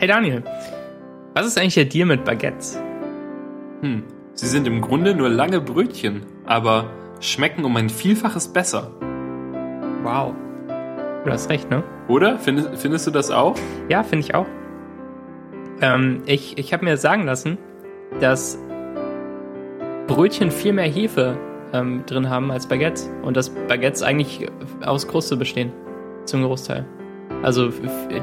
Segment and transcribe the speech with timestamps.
[0.00, 0.44] Hey Daniel,
[1.34, 2.80] was ist eigentlich der Deal mit Baguettes?
[3.80, 8.92] Hm, sie sind im Grunde nur lange Brötchen, aber schmecken um ein Vielfaches besser.
[10.04, 10.34] Wow.
[11.24, 11.82] Du hast recht, ne?
[12.06, 12.38] Oder?
[12.38, 13.56] Findest, findest du das auch?
[13.88, 14.46] Ja, finde ich auch.
[15.80, 17.58] Ähm, ich ich habe mir sagen lassen,
[18.20, 18.56] dass
[20.06, 21.36] Brötchen viel mehr Hefe
[21.72, 24.46] ähm, drin haben als Baguettes und dass Baguettes eigentlich
[24.80, 25.72] aus Kruste bestehen,
[26.24, 26.86] zum Großteil.
[27.42, 27.70] Also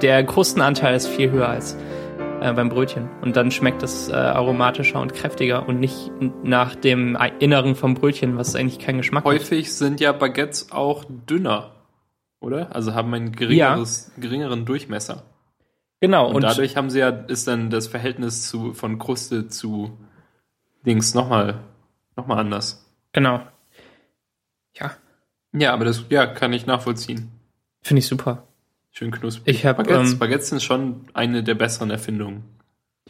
[0.01, 1.77] der Krustenanteil ist viel höher als
[2.41, 6.11] äh, beim Brötchen und dann schmeckt es äh, aromatischer und kräftiger und nicht
[6.43, 9.31] nach dem Inneren vom Brötchen, was eigentlich keinen Geschmack hat.
[9.31, 11.71] Häufig sind ja Baguettes auch dünner,
[12.39, 12.75] oder?
[12.75, 15.23] Also haben einen geringeres, geringeren Durchmesser.
[16.01, 19.97] Genau Und, dadurch haben sie ja, ist dann das Verhältnis zu, von Kruste zu
[20.85, 21.61] Dings nochmal
[22.17, 22.85] noch mal anders.
[23.13, 23.41] genau.
[24.77, 24.91] Ja,
[25.53, 27.31] Ja, aber das ja, kann ich nachvollziehen.
[27.81, 28.43] finde ich super.
[28.97, 29.57] Schön knusprig.
[29.57, 32.45] Ich hab, Baguettes, ähm, Baguettes sind schon eine der besseren Erfindungen.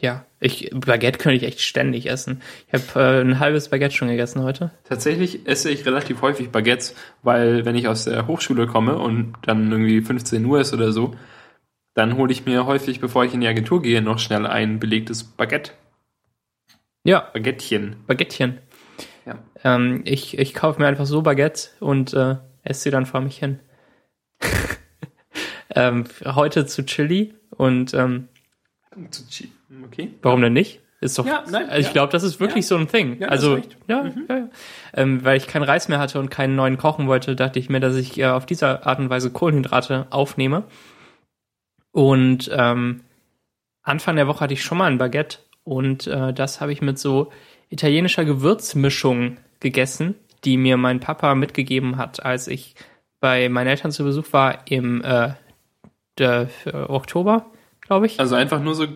[0.00, 2.42] Ja, ich Baguette könnte ich echt ständig essen.
[2.66, 4.72] Ich habe äh, ein halbes Baguette schon gegessen heute.
[4.82, 9.70] Tatsächlich esse ich relativ häufig Baguettes, weil wenn ich aus der Hochschule komme und dann
[9.70, 11.14] irgendwie 15 Uhr ist oder so,
[11.94, 15.22] dann hole ich mir häufig, bevor ich in die Agentur gehe, noch schnell ein belegtes
[15.22, 15.70] Baguette.
[17.04, 17.94] Ja, Baguettchen.
[18.08, 18.58] Baguettchen.
[19.24, 19.38] Ja.
[19.62, 23.38] Ähm, ich ich kaufe mir einfach so Baguettes und äh, esse sie dann vor mich
[23.38, 23.60] hin.
[25.76, 28.28] Ähm, heute zu Chili und ähm,
[29.84, 30.14] Okay.
[30.22, 30.80] warum denn nicht?
[31.00, 31.26] Ist doch.
[31.26, 31.92] Ja, nein, also ich ja.
[31.92, 32.68] glaube, das ist wirklich Ja.
[32.68, 33.18] so ein Thing.
[33.20, 34.48] Ja, also ja, ja, ja.
[34.94, 37.80] Ähm, weil ich keinen Reis mehr hatte und keinen neuen kochen wollte, dachte ich mir,
[37.80, 40.64] dass ich äh, auf diese Art und Weise Kohlenhydrate aufnehme.
[41.92, 43.02] Und ähm,
[43.82, 46.98] Anfang der Woche hatte ich schon mal ein Baguette und äh, das habe ich mit
[46.98, 47.30] so
[47.68, 52.74] italienischer Gewürzmischung gegessen, die mir mein Papa mitgegeben hat, als ich
[53.20, 55.30] bei meinen Eltern zu Besuch war im äh,
[56.18, 57.46] der, äh, Oktober,
[57.80, 58.20] glaube ich.
[58.20, 58.86] Also einfach nur so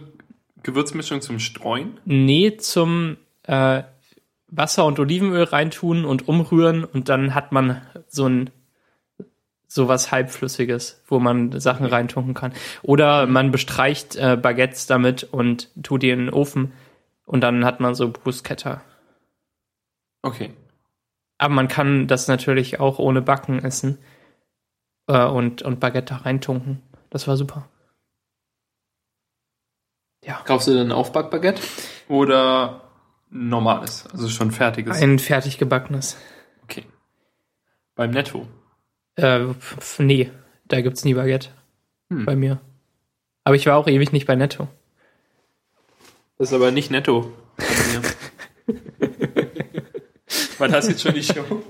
[0.63, 1.99] Gewürzmischung zum Streuen.
[2.05, 3.83] Nee, zum äh,
[4.49, 8.51] Wasser und Olivenöl reintun und umrühren und dann hat man so ein
[9.67, 12.53] sowas halbflüssiges, wo man Sachen reintunken kann.
[12.83, 16.73] Oder man bestreicht äh, Baguettes damit und tut die in den Ofen
[17.25, 18.83] und dann hat man so Bruschetta.
[20.23, 20.51] Okay.
[21.39, 23.99] Aber man kann das natürlich auch ohne Backen essen
[25.07, 26.83] äh, und, und Baguette reintunken.
[27.11, 27.69] Das war super.
[30.25, 30.41] Ja.
[30.45, 31.63] Kaufst du dann Aufbackbaguette
[32.09, 32.83] oder
[33.31, 35.01] normales, also schon fertiges?
[35.01, 36.17] Ein fertig gebackenes.
[36.65, 36.85] Okay.
[37.95, 38.47] Beim Netto.
[39.17, 39.47] Äh,
[39.99, 40.31] nee,
[40.67, 41.49] da gibt's nie Baguette
[42.11, 42.25] Hm.
[42.27, 42.61] bei mir.
[43.45, 44.69] Aber ich war auch ewig nicht bei Netto.
[46.39, 47.33] Das ist aber nicht netto.
[47.57, 47.65] bei
[47.99, 48.79] mir.
[50.59, 51.63] War das jetzt schon die Show?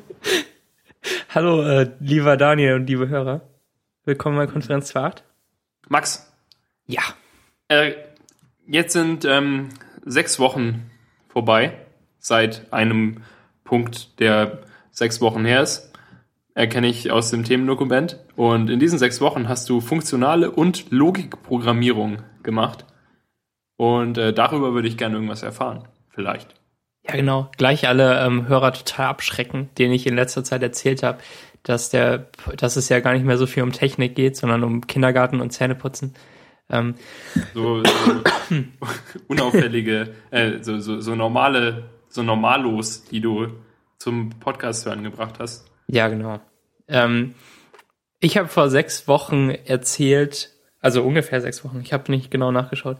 [1.34, 3.42] Hallo, äh, lieber Daniel und liebe Hörer.
[4.04, 5.24] Willkommen bei Konferenz 2 8.
[5.90, 6.32] Max,
[6.86, 7.02] Ja.
[7.66, 7.92] äh,
[8.66, 9.70] jetzt sind ähm,
[10.06, 10.88] sechs Wochen
[11.28, 11.76] vorbei,
[12.20, 13.24] seit einem
[13.64, 14.60] Punkt, der
[14.92, 15.92] sechs Wochen her ist.
[16.54, 18.20] Erkenne ich aus dem Themendokument.
[18.36, 22.84] Und in diesen sechs Wochen hast du funktionale und Logikprogrammierung gemacht.
[23.76, 25.88] Und äh, darüber würde ich gerne irgendwas erfahren.
[26.10, 26.54] Vielleicht.
[27.04, 27.50] Ja, genau.
[27.56, 31.18] Gleich alle ähm, Hörer total abschrecken, denen ich in letzter Zeit erzählt habe,
[31.62, 34.87] dass der, dass es ja gar nicht mehr so viel um Technik geht, sondern um
[34.87, 36.15] Kindergarten und Zähneputzen.
[36.71, 36.94] Ähm,
[37.54, 38.22] So, so
[39.28, 43.48] unauffällige, äh, so, so, so normale, so normallos, die du
[43.98, 45.66] zum Podcast hören gebracht hast.
[45.88, 46.41] Ja, genau.
[46.88, 47.34] Ähm,
[48.21, 50.50] ich habe vor sechs Wochen erzählt,
[50.81, 52.98] also ungefähr sechs Wochen, ich habe nicht genau nachgeschaut,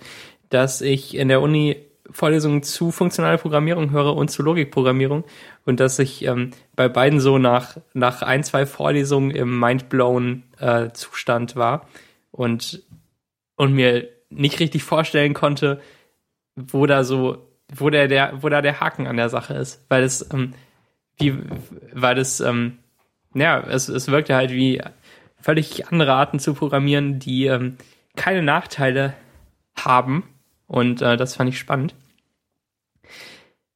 [0.49, 5.25] dass ich in der Uni Vorlesungen zu funktionaler Programmierung höre und zu Logikprogrammierung
[5.65, 10.91] und dass ich ähm, bei beiden so nach, nach ein, zwei Vorlesungen im Mindblown äh,
[10.93, 11.89] Zustand war
[12.31, 12.83] und,
[13.57, 15.81] und mir nicht richtig vorstellen konnte,
[16.57, 19.85] wo da so, wo der, der, wo da der Haken an der Sache ist.
[19.89, 20.55] Weil es, ähm,
[21.19, 21.39] wie,
[21.93, 22.79] weil es, ähm,
[23.35, 24.83] ja, es, es wirkte halt wie
[25.41, 27.77] völlig andere Arten zu programmieren, die ähm,
[28.17, 29.15] keine Nachteile
[29.77, 30.25] haben.
[30.67, 31.95] Und äh, das fand ich spannend.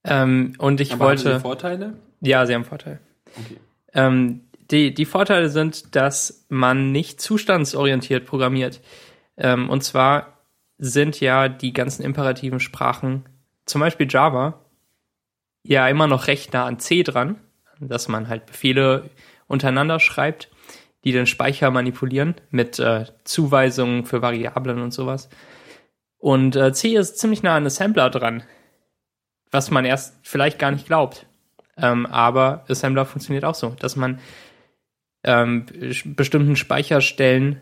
[0.05, 1.41] Ähm, und ich Aber haben sie wollte.
[1.41, 1.95] Vorteile?
[2.21, 3.01] Ja, sie haben Vorteile.
[3.37, 3.59] Okay.
[3.93, 8.81] Ähm, die, die Vorteile sind, dass man nicht zustandsorientiert programmiert.
[9.37, 10.39] Ähm, und zwar
[10.79, 13.25] sind ja die ganzen imperativen Sprachen,
[13.67, 14.61] zum Beispiel Java,
[15.62, 17.37] ja immer noch recht nah an C dran,
[17.81, 19.11] dass man halt Befehle
[19.47, 20.51] untereinander schreibt,
[21.05, 25.29] die den Speicher manipulieren mit äh, Zuweisungen für Variablen und sowas.
[26.19, 28.43] Und äh, C ist ziemlich nah an Assembler dran,
[29.55, 31.27] was man erst vielleicht gar nicht glaubt.
[31.77, 34.19] Ähm, aber Assembler funktioniert auch so, dass man
[35.23, 35.67] ähm,
[36.05, 37.61] bestimmten Speicherstellen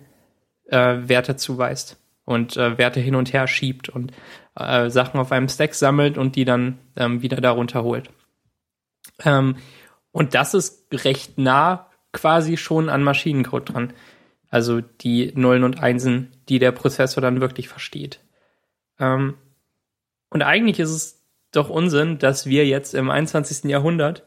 [0.68, 1.98] äh, Werte zuweist.
[2.24, 4.12] und äh, Werte hin und her schiebt und
[4.56, 8.10] äh, Sachen auf einem Stack sammelt und die dann ähm, wieder darunter holt.
[9.24, 9.56] Ähm,
[10.12, 13.92] und das ist recht nah quasi schon an Maschinencode dran.
[14.48, 18.20] Also die Nullen und Einsen, die der Prozessor dann wirklich versteht.
[18.98, 19.34] Ähm,
[20.30, 21.21] und eigentlich ist es
[21.52, 23.70] doch Unsinn, dass wir jetzt im 21.
[23.70, 24.24] Jahrhundert,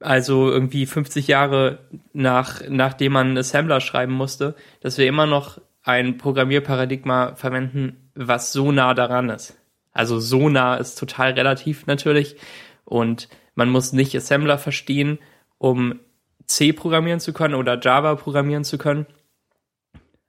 [0.00, 1.78] also irgendwie 50 Jahre
[2.12, 8.72] nach, nachdem man Assembler schreiben musste, dass wir immer noch ein Programmierparadigma verwenden, was so
[8.72, 9.56] nah daran ist.
[9.92, 12.36] Also so nah ist total relativ natürlich
[12.84, 15.18] und man muss nicht Assembler verstehen,
[15.58, 16.00] um
[16.46, 19.06] C programmieren zu können oder Java programmieren zu können.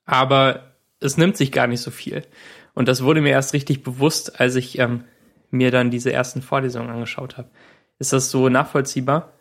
[0.06, 2.24] Aber es nimmt sich gar nicht so viel.
[2.74, 5.06] Und das wurde mir erst richtig bewusst, als ich ähm,
[5.54, 7.50] mir dann diese ersten Vorlesungen angeschaut habe.
[8.00, 9.32] Ist das so nachvollziehbar?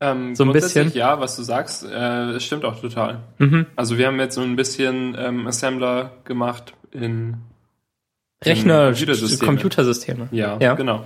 [0.00, 0.92] Ähm, so ein bisschen.
[0.92, 3.20] Ja, was du sagst, äh, stimmt auch total.
[3.38, 3.66] Mhm.
[3.74, 7.38] Also wir haben jetzt so ein bisschen ähm, Assembler gemacht in
[8.44, 9.46] Rechner, Computersysteme.
[9.46, 10.28] Computersysteme.
[10.30, 11.04] Ja, ja, genau.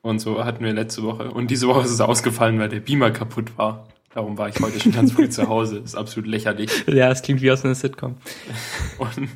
[0.00, 1.30] Und so hatten wir letzte Woche.
[1.30, 3.86] Und diese Woche ist es ausgefallen, weil der Beamer kaputt war.
[4.14, 5.78] Darum war ich heute schon ganz früh zu Hause.
[5.78, 6.70] Ist absolut lächerlich.
[6.86, 8.16] Ja, es klingt wie aus einer Sitcom.
[8.98, 9.28] Und,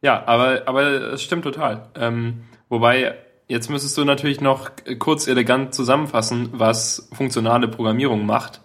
[0.00, 1.88] ja, aber, aber es stimmt total.
[1.96, 3.14] Ähm, wobei,
[3.46, 8.62] jetzt müsstest du natürlich noch kurz elegant zusammenfassen, was funktionale Programmierung macht,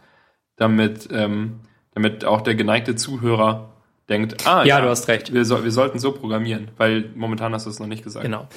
[0.55, 1.59] damit, ähm,
[1.93, 3.73] damit auch der geneigte Zuhörer
[4.09, 5.33] denkt, ah, ja, ja du hast recht.
[5.33, 8.25] Wir, so, wir sollten so programmieren, weil momentan hast du es noch nicht gesagt.
[8.25, 8.47] Genau.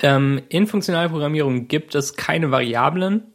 [0.00, 3.32] Ähm, in funktionaler Programmierung gibt es keine Variablen,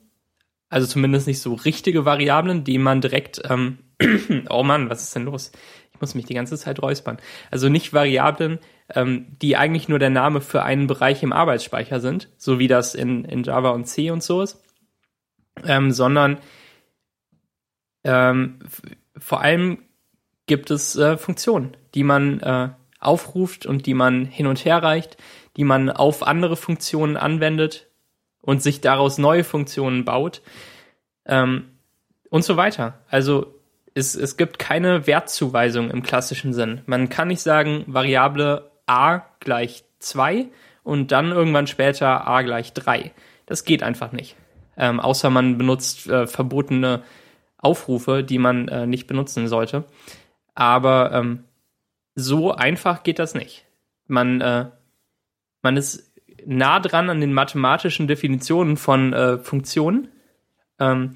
[0.69, 3.80] also zumindest nicht so richtige Variablen, die man direkt, ähm,
[4.50, 5.51] oh Mann, was ist denn los?
[5.94, 7.18] Ich muss mich die ganze Zeit räuspern.
[7.51, 8.60] Also nicht Variablen,
[8.94, 12.95] ähm, die eigentlich nur der Name für einen Bereich im Arbeitsspeicher sind, so wie das
[12.95, 14.62] in, in Java und C und so ist,
[15.66, 16.40] ähm, sondern
[18.04, 18.60] ähm,
[19.18, 19.80] vor allem
[20.45, 22.69] gibt es äh, Funktionen, die man äh,
[23.00, 25.18] aufruft und die man hin und her reicht,
[25.57, 27.88] die man auf andere Funktionen anwendet
[28.42, 30.42] und sich daraus neue Funktionen baut
[31.25, 31.69] ähm,
[32.30, 33.00] und so weiter.
[33.10, 33.60] Also
[33.94, 36.81] es, es gibt keine Wertzuweisung im klassischen Sinn.
[36.86, 40.48] Man kann nicht sagen, Variable a gleich 2
[40.84, 43.12] und dann irgendwann später a gleich 3.
[43.45, 44.36] Das geht einfach nicht.
[44.78, 47.04] Ähm, außer man benutzt äh, verbotene
[47.57, 49.86] Aufrufe, die man äh, nicht benutzen sollte.
[50.56, 51.44] Aber ähm,
[52.16, 53.66] so einfach geht das nicht.
[54.07, 54.66] Man äh,
[55.63, 56.12] man ist
[56.46, 60.10] nah dran an den mathematischen Definitionen von äh, Funktionen,
[60.80, 61.13] ähm,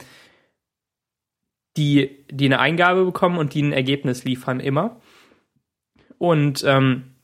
[1.77, 4.99] die, die eine Eingabe bekommen und die ein Ergebnis liefern immer.
[6.17, 7.15] Und ähm,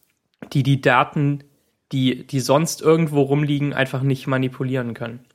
[0.52, 1.44] die die Daten,
[1.92, 5.26] die, die sonst irgendwo rumliegen, einfach nicht manipulieren können.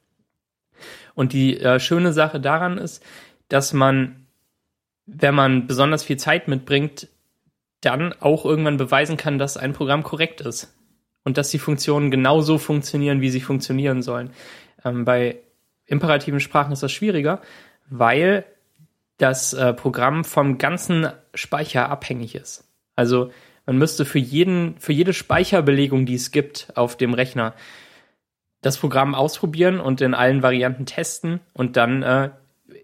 [1.15, 3.05] Und die äh, schöne Sache daran ist,
[3.49, 4.27] dass man,
[5.07, 7.09] wenn man besonders viel Zeit mitbringt,
[7.81, 10.77] dann auch irgendwann beweisen kann, dass ein Programm korrekt ist
[11.25, 14.31] und dass die Funktionen genauso funktionieren, wie sie funktionieren sollen.
[14.85, 15.39] Ähm, bei
[15.87, 17.41] imperativen Sprachen ist das schwieriger,
[17.89, 18.45] weil
[19.19, 22.65] das äh, Programm vom ganzen Speicher abhängig ist.
[22.97, 23.31] Also
[23.67, 27.55] man müsste für jeden, für jede Speicherbelegung, die es gibt auf dem Rechner,
[28.63, 32.31] das Programm ausprobieren und in allen Varianten testen und dann äh,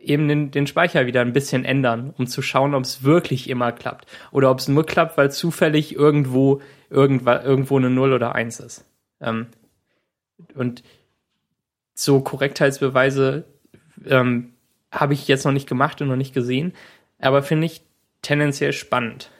[0.02, 3.72] eben den, den Speicher wieder ein bisschen ändern, um zu schauen, ob es wirklich immer
[3.72, 4.06] klappt.
[4.30, 6.60] Oder ob es nur klappt, weil zufällig irgendwo
[6.90, 8.84] irgendwo eine 0 oder 1 ist.
[9.20, 9.48] Ähm,
[10.54, 10.82] und
[11.94, 13.44] so Korrektheitsbeweise
[14.06, 14.53] ähm,
[14.94, 16.72] habe ich jetzt noch nicht gemacht und noch nicht gesehen,
[17.18, 17.82] aber finde ich
[18.22, 19.30] tendenziell spannend.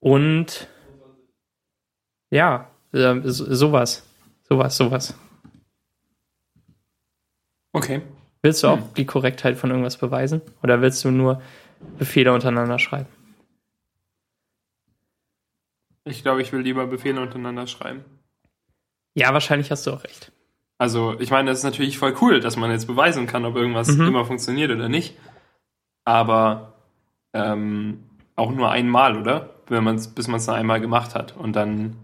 [0.00, 0.68] Und
[2.30, 4.04] ja, äh, sowas.
[4.48, 5.14] Sowas, sowas.
[7.72, 8.02] Okay.
[8.42, 8.94] Willst du auch hm.
[8.96, 10.40] die Korrektheit von irgendwas beweisen?
[10.62, 11.42] Oder willst du nur
[11.98, 13.08] Befehle untereinander schreiben?
[16.04, 18.04] Ich glaube, ich will lieber Befehle untereinander schreiben.
[19.14, 20.32] Ja, wahrscheinlich hast du auch recht.
[20.78, 23.88] Also, ich meine, das ist natürlich voll cool, dass man jetzt beweisen kann, ob irgendwas
[23.88, 24.06] mhm.
[24.06, 25.16] immer funktioniert oder nicht.
[26.04, 26.74] Aber
[27.34, 28.04] ähm,
[28.36, 29.54] auch nur einmal, oder?
[29.66, 31.36] Wenn man's, bis man es einmal gemacht hat.
[31.36, 31.96] Und dann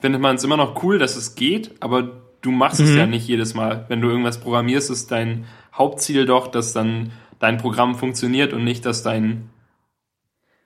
[0.00, 2.86] findet man es immer noch cool, dass es geht, aber du machst mhm.
[2.86, 3.84] es ja nicht jedes Mal.
[3.88, 8.86] Wenn du irgendwas programmierst, ist dein Hauptziel doch, dass dann dein Programm funktioniert und nicht,
[8.86, 9.50] dass dein.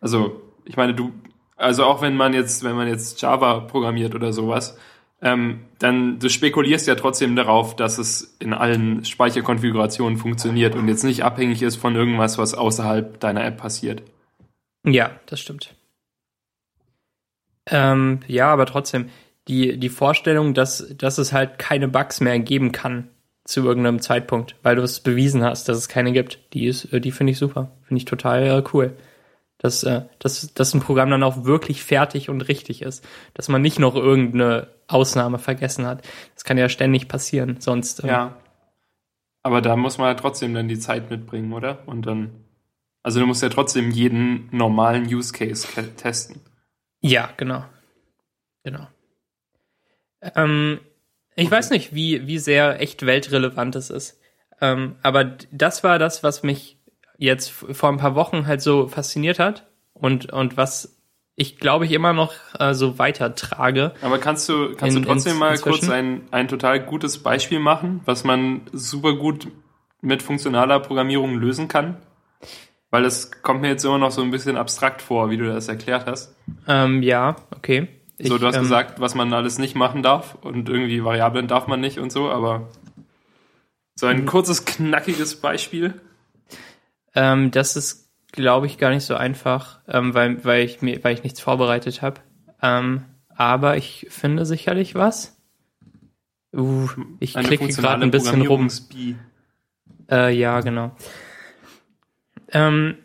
[0.01, 1.13] Also, ich meine, du,
[1.57, 4.79] also auch wenn man jetzt, wenn man jetzt Java programmiert oder sowas,
[5.23, 11.05] ähm, dann du spekulierst ja trotzdem darauf, dass es in allen Speicherkonfigurationen funktioniert und jetzt
[11.05, 14.03] nicht abhängig ist von irgendwas, was außerhalb deiner App passiert.
[14.85, 15.75] Ja, das stimmt.
[17.69, 19.09] Ähm, ja, aber trotzdem,
[19.49, 23.09] die, die Vorstellung, dass, dass es halt keine Bugs mehr geben kann
[23.45, 27.13] zu irgendeinem Zeitpunkt, weil du es bewiesen hast, dass es keine gibt, die ist, die
[27.13, 27.73] finde ich super.
[27.85, 28.97] Finde ich total äh, cool.
[29.59, 33.07] Dass, äh, dass, dass ein Programm dann auch wirklich fertig und richtig ist.
[33.35, 36.07] Dass man nicht noch irgendeine Ausnahme vergessen hat.
[36.35, 38.03] Das kann ja ständig passieren, sonst.
[38.03, 38.37] ähm, Ja.
[39.43, 41.87] Aber da muss man ja trotzdem dann die Zeit mitbringen, oder?
[41.87, 42.45] Und dann.
[43.03, 46.41] Also du musst ja trotzdem jeden normalen Use Case testen.
[47.01, 47.65] Ja, genau.
[48.65, 48.89] Genau.
[50.35, 50.81] Ähm,
[51.37, 54.19] ich weiß nicht, wie, wie sehr echt weltrelevant es ist.
[54.61, 56.76] Ähm, aber das war das, was mich
[57.19, 60.93] jetzt vor ein paar Wochen halt so fasziniert hat und, und was
[61.39, 63.93] ich glaube ich immer noch äh, so weitertrage.
[64.01, 65.81] Aber kannst du, kannst In- du trotzdem ins- mal inzwischen?
[65.81, 69.49] kurz ein, ein total gutes Beispiel machen, was man super gut
[70.01, 71.97] mit funktionaler Programmierung lösen kann?
[72.91, 75.69] Weil das kommt mir jetzt immer noch so ein bisschen abstrakt vor, wie du das
[75.69, 76.35] erklärt hast.
[76.69, 77.89] Ähm, ja, okay.
[78.19, 81.49] so, Ich, du hast ähm, gesagt, was man alles nicht machen darf und irgendwie Variablen
[81.49, 82.69] darf man nicht und so, aber
[83.95, 86.01] so ein kurzes, knackiges Beispiel.
[87.17, 91.15] Ähm, das ist, glaube ich, gar nicht so einfach, ähm, weil, weil, ich mir, weil
[91.15, 92.21] ich nichts vorbereitet habe.
[92.63, 95.37] Ähm, aber ich finde sicherlich was.
[96.55, 98.69] Uh, ich Eine klicke gerade ein bisschen rum.
[100.11, 100.95] Äh, ja, genau.
[102.49, 102.99] Ähm,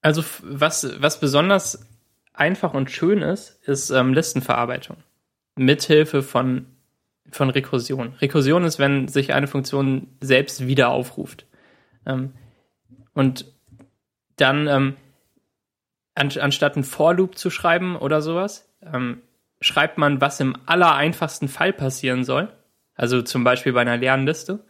[0.00, 1.86] also was, was besonders
[2.32, 4.96] einfach und schön ist, ist ähm, Listenverarbeitung.
[5.56, 6.66] Mithilfe von,
[7.30, 8.14] von Rekursion.
[8.20, 11.46] Rekursion ist, wenn sich eine Funktion selbst wieder aufruft.
[12.06, 12.32] Ähm,
[13.14, 13.46] und
[14.36, 14.96] dann, ähm,
[16.14, 19.22] an, anstatt einen For-Loop zu schreiben oder sowas, ähm,
[19.60, 22.52] schreibt man, was im allereinfachsten Fall passieren soll.
[22.94, 24.64] Also zum Beispiel bei einer leeren Liste.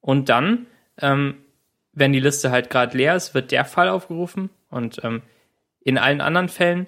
[0.00, 0.66] Und dann,
[0.98, 1.36] ähm,
[1.92, 4.50] wenn die Liste halt gerade leer ist, wird der Fall aufgerufen.
[4.70, 5.22] Und ähm,
[5.80, 6.86] in allen anderen Fällen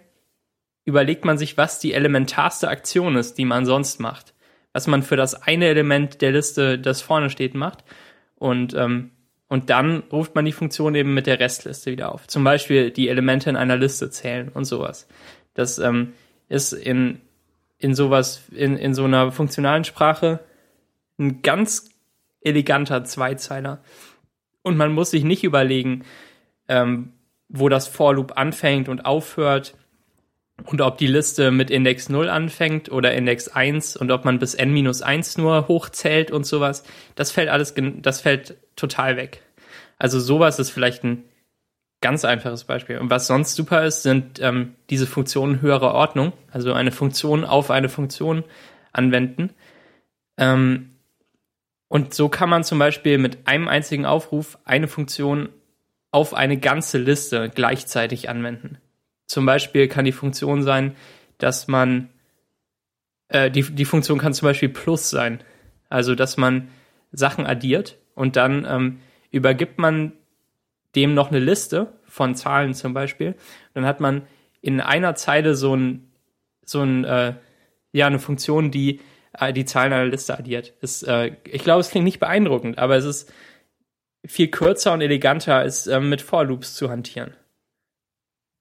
[0.85, 4.35] überlegt man sich, was die elementarste Aktion ist, die man sonst macht.
[4.73, 7.85] Was man für das eine Element der Liste, das vorne steht, macht.
[8.37, 9.11] Und, ähm,
[9.49, 12.29] und dann ruft man die Funktion eben mit der Restliste wieder auf.
[12.29, 15.09] Zum Beispiel die Elemente in einer Liste zählen und sowas.
[15.55, 16.13] Das ähm,
[16.49, 17.21] ist in,
[17.79, 20.41] in sowas, in, in so einer funktionalen Sprache
[21.19, 21.91] ein ganz
[22.41, 23.83] eleganter Zweizeiler.
[24.63, 26.05] Und man muss sich nicht überlegen,
[26.69, 27.13] ähm,
[27.49, 29.75] wo das For Loop anfängt und aufhört
[30.65, 34.55] und ob die Liste mit Index 0 anfängt oder Index 1 und ob man bis
[34.55, 36.85] n-1 nur hochzählt und sowas.
[37.15, 39.43] Das fällt alles, das fällt total weg.
[39.99, 41.25] Also sowas ist vielleicht ein
[42.01, 42.99] ganz einfaches Beispiel.
[42.99, 47.71] Und was sonst super ist, sind ähm, diese Funktionen höherer Ordnung, also eine Funktion auf
[47.71, 48.45] eine Funktion
[48.93, 49.51] anwenden.
[50.39, 50.91] Ähm,
[51.89, 55.49] und so kann man zum Beispiel mit einem einzigen Aufruf eine Funktion
[56.13, 58.79] auf eine ganze Liste gleichzeitig anwenden.
[59.31, 60.97] Zum Beispiel kann die Funktion sein,
[61.39, 62.09] dass man
[63.29, 65.39] äh, die, die Funktion kann zum Beispiel Plus sein.
[65.89, 66.67] Also dass man
[67.13, 70.15] Sachen addiert und dann ähm, übergibt man
[70.97, 73.37] dem noch eine Liste von Zahlen zum Beispiel.
[73.73, 74.23] Dann hat man
[74.63, 76.11] in einer Zeile so ein,
[76.65, 77.35] so ein äh,
[77.93, 78.99] ja, eine Funktion, die
[79.39, 80.75] äh, die Zahlen einer Liste addiert.
[80.81, 83.33] Ist, äh, ich glaube, es klingt nicht beeindruckend, aber es ist
[84.27, 87.37] viel kürzer und eleganter, als ähm, mit For Loops zu hantieren.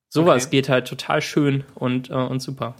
[0.09, 0.57] Sowas Okay.
[0.57, 2.75] geht halt total schön und, äh, und super.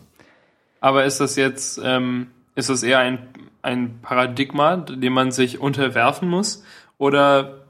[0.81, 3.27] Aber ist das jetzt, ähm, ist das eher ein,
[3.62, 6.63] ein Paradigma, dem man sich unterwerfen muss?
[6.98, 7.65] Oder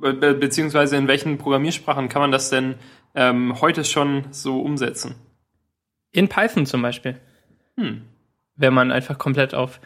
[0.00, 2.74] be be- beziehungsweise in welchen Programmiersprachen kann man das denn
[3.14, 5.14] ähm, heute schon so umsetzen?
[6.12, 7.16] In Python zum Beispiel.
[7.76, 8.02] Hm.
[8.56, 9.80] Wenn man einfach komplett auf,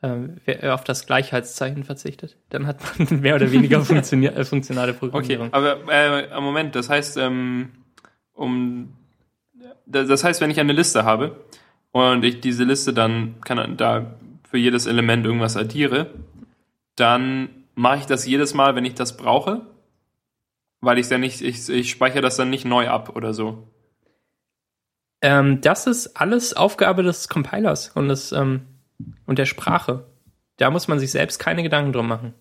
[0.00, 5.52] wer- auf das Gleichheitszeichen verzichtet, dann hat man mehr oder weniger äh, funktionale Okay, Programmierung.
[5.52, 7.70] aber äh, Moment, das heißt, ähm,
[8.38, 8.94] um
[9.86, 11.44] das heißt, wenn ich eine Liste habe
[11.92, 14.14] und ich diese Liste dann kann da
[14.48, 16.14] für jedes Element irgendwas addiere,
[16.96, 19.66] dann mache ich das jedes Mal, wenn ich das brauche,
[20.80, 23.68] weil ich dann nicht, ich, ich speichere das dann nicht neu ab oder so.
[25.20, 28.66] Ähm, das ist alles Aufgabe des Compilers und, des, ähm,
[29.26, 30.06] und der Sprache.
[30.58, 32.34] Da muss man sich selbst keine Gedanken drum machen.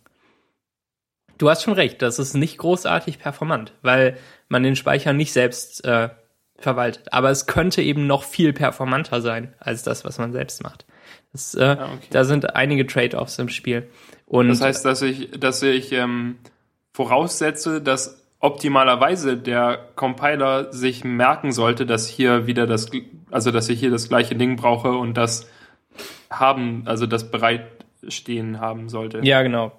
[1.37, 4.17] Du hast schon recht, das ist nicht großartig performant, weil
[4.49, 6.09] man den Speicher nicht selbst äh,
[6.57, 7.11] verwaltet.
[7.13, 10.85] Aber es könnte eben noch viel performanter sein als das, was man selbst macht.
[11.31, 12.07] Das, äh, Ah, okay.
[12.09, 13.87] Da sind einige Trade-offs im Spiel.
[14.25, 16.37] Und Das heißt, dass ich, dass ich ähm,
[16.93, 22.89] voraussetze, dass optimalerweise der Compiler sich merken sollte, dass hier wieder das,
[23.31, 25.49] also dass ich hier das gleiche Ding brauche und das
[26.29, 29.21] haben, also das bereitstehen haben sollte.
[29.23, 29.71] ja, genau.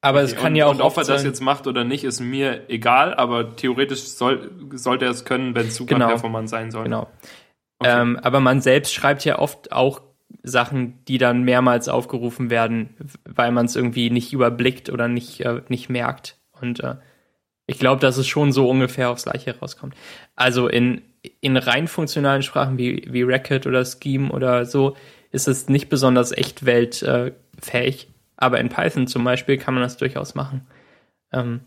[0.00, 2.20] Aber es kann und, ja auch und ob er das jetzt macht oder nicht, ist
[2.20, 6.08] mir egal, aber theoretisch soll, sollte er es können, wenn es super Genau.
[6.08, 6.84] performant sein soll.
[6.84, 7.08] Genau.
[7.80, 8.00] Okay.
[8.00, 10.00] Ähm, aber man selbst schreibt ja oft auch
[10.42, 12.90] Sachen, die dann mehrmals aufgerufen werden,
[13.24, 16.36] weil man es irgendwie nicht überblickt oder nicht, äh, nicht merkt.
[16.60, 16.96] Und äh,
[17.66, 19.94] Ich glaube, dass es schon so ungefähr aufs Gleiche rauskommt.
[20.36, 21.02] Also in,
[21.40, 24.96] in rein funktionalen Sprachen wie, wie Racket oder Scheme oder so
[25.32, 28.04] ist es nicht besonders echtweltfähig.
[28.04, 30.66] Äh, aber in Python zum Beispiel kann man das durchaus machen.
[31.32, 31.60] Ähm,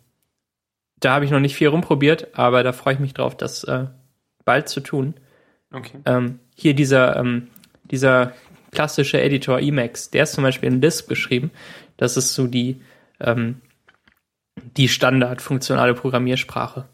[0.99, 3.87] da habe ich noch nicht viel rumprobiert, aber da freue ich mich drauf, das äh,
[4.45, 5.13] bald zu tun.
[5.71, 5.99] Okay.
[6.05, 7.49] Ähm, hier dieser, ähm,
[7.83, 8.33] dieser
[8.71, 11.51] klassische Editor Emacs, der ist zum Beispiel in Lisp geschrieben.
[11.97, 12.81] Das ist so die,
[13.19, 13.61] ähm,
[14.77, 16.87] die standardfunktionale Programmiersprache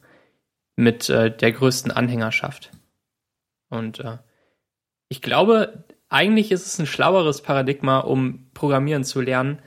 [0.75, 2.71] mit äh, der größten Anhängerschaft.
[3.69, 4.17] Und äh,
[5.09, 9.59] ich glaube, eigentlich ist es ein schlaueres Paradigma, um Programmieren zu lernen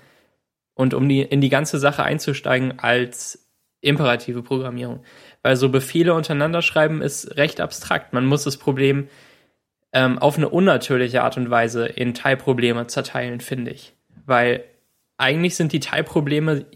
[0.74, 5.02] und um die, in die ganze Sache einzusteigen als imperative Programmierung.
[5.42, 8.12] Weil so Befehle untereinander schreiben ist recht abstrakt.
[8.12, 9.08] Man muss das Problem
[9.92, 13.94] ähm, auf eine unnatürliche Art und Weise in Teilprobleme zerteilen, finde ich.
[14.26, 14.64] Weil
[15.16, 16.66] eigentlich sind die Teilprobleme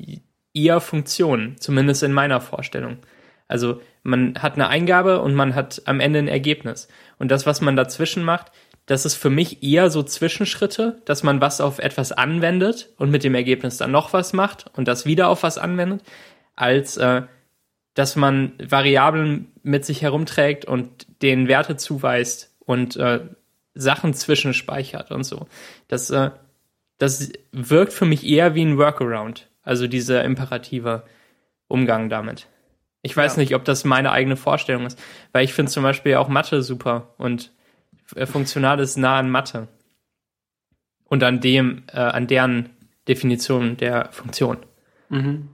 [0.52, 2.98] eher Funktionen, zumindest in meiner Vorstellung.
[3.48, 6.88] Also man hat eine Eingabe und man hat am Ende ein Ergebnis.
[7.18, 8.52] Und das, was man dazwischen macht,
[8.86, 13.24] das ist für mich eher so Zwischenschritte, dass man was auf etwas anwendet und mit
[13.24, 16.02] dem Ergebnis dann noch was macht und das wieder auf was anwendet,
[16.54, 17.22] als äh,
[17.94, 23.20] dass man Variablen mit sich herumträgt und denen Werte zuweist und äh,
[23.74, 25.46] Sachen zwischenspeichert und so.
[25.88, 26.30] Das, äh,
[26.98, 31.04] das wirkt für mich eher wie ein Workaround, also dieser imperative
[31.68, 32.48] Umgang damit.
[33.02, 33.40] Ich weiß ja.
[33.40, 35.00] nicht, ob das meine eigene Vorstellung ist,
[35.32, 37.52] weil ich finde zum Beispiel auch Mathe super und
[38.14, 39.68] äh, funktional ist nah an Mathe
[41.04, 42.70] und an dem, äh, an deren
[43.08, 44.58] Definition der Funktion.
[45.08, 45.48] Mhm.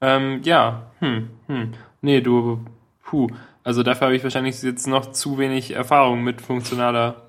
[0.00, 1.74] Ähm, ja, hm, hm.
[2.00, 2.64] Nee, du,
[3.04, 3.28] puh.
[3.64, 7.28] Also dafür habe ich wahrscheinlich jetzt noch zu wenig Erfahrung mit funktionaler.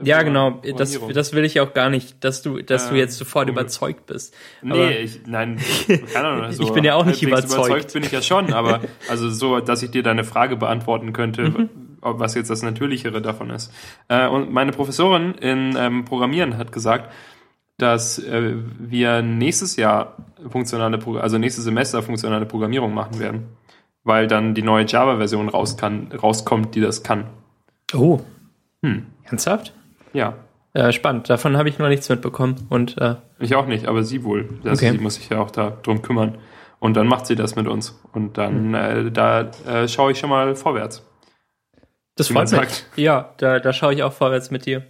[0.00, 0.62] Ja, genau.
[0.76, 3.52] Das, das will ich auch gar nicht, dass du, dass ähm, du jetzt sofort cool.
[3.52, 4.34] überzeugt bist.
[4.62, 5.58] Aber nee, ich, nein,
[6.12, 6.52] keine Ahnung.
[6.52, 7.66] So ich bin ja auch nicht überzeugt.
[7.66, 11.50] Überzeugt bin ich ja schon, aber also so, dass ich dir deine Frage beantworten könnte,
[11.50, 11.68] mhm.
[12.00, 13.72] Was jetzt das Natürlichere davon ist.
[14.08, 17.12] Äh, und meine Professorin in ähm, Programmieren hat gesagt,
[17.78, 20.16] dass äh, wir nächstes Jahr
[20.48, 23.48] funktionale, also nächstes Semester funktionale Programmierung machen werden,
[24.04, 27.26] weil dann die neue Java-Version raus rauskommt, die das kann.
[27.94, 28.20] Oh,
[28.82, 29.06] hm.
[29.24, 29.72] ernsthaft?
[30.12, 30.34] Ja.
[30.74, 31.30] Äh, spannend.
[31.30, 34.48] Davon habe ich noch nichts mitbekommen und äh ich auch nicht, aber sie wohl.
[34.62, 34.92] Das, okay.
[34.92, 36.38] Sie muss sich ja auch darum kümmern.
[36.80, 38.00] Und dann macht sie das mit uns.
[38.12, 41.04] Und dann, äh, da äh, schaue ich schon mal vorwärts.
[42.18, 42.84] Das freut mich.
[42.96, 44.84] Ja, da, da schaue ich auch vorwärts mit dir.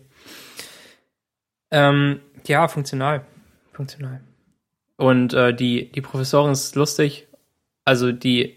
[1.70, 3.26] Ähm, ja, funktional.
[3.72, 4.22] Funktional.
[4.96, 7.28] Und äh, die, die Professorin ist lustig.
[7.84, 8.56] Also die,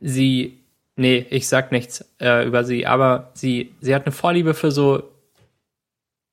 [0.00, 0.60] sie,
[0.96, 5.04] nee, ich sag nichts äh, über sie, aber sie, sie hat eine Vorliebe für so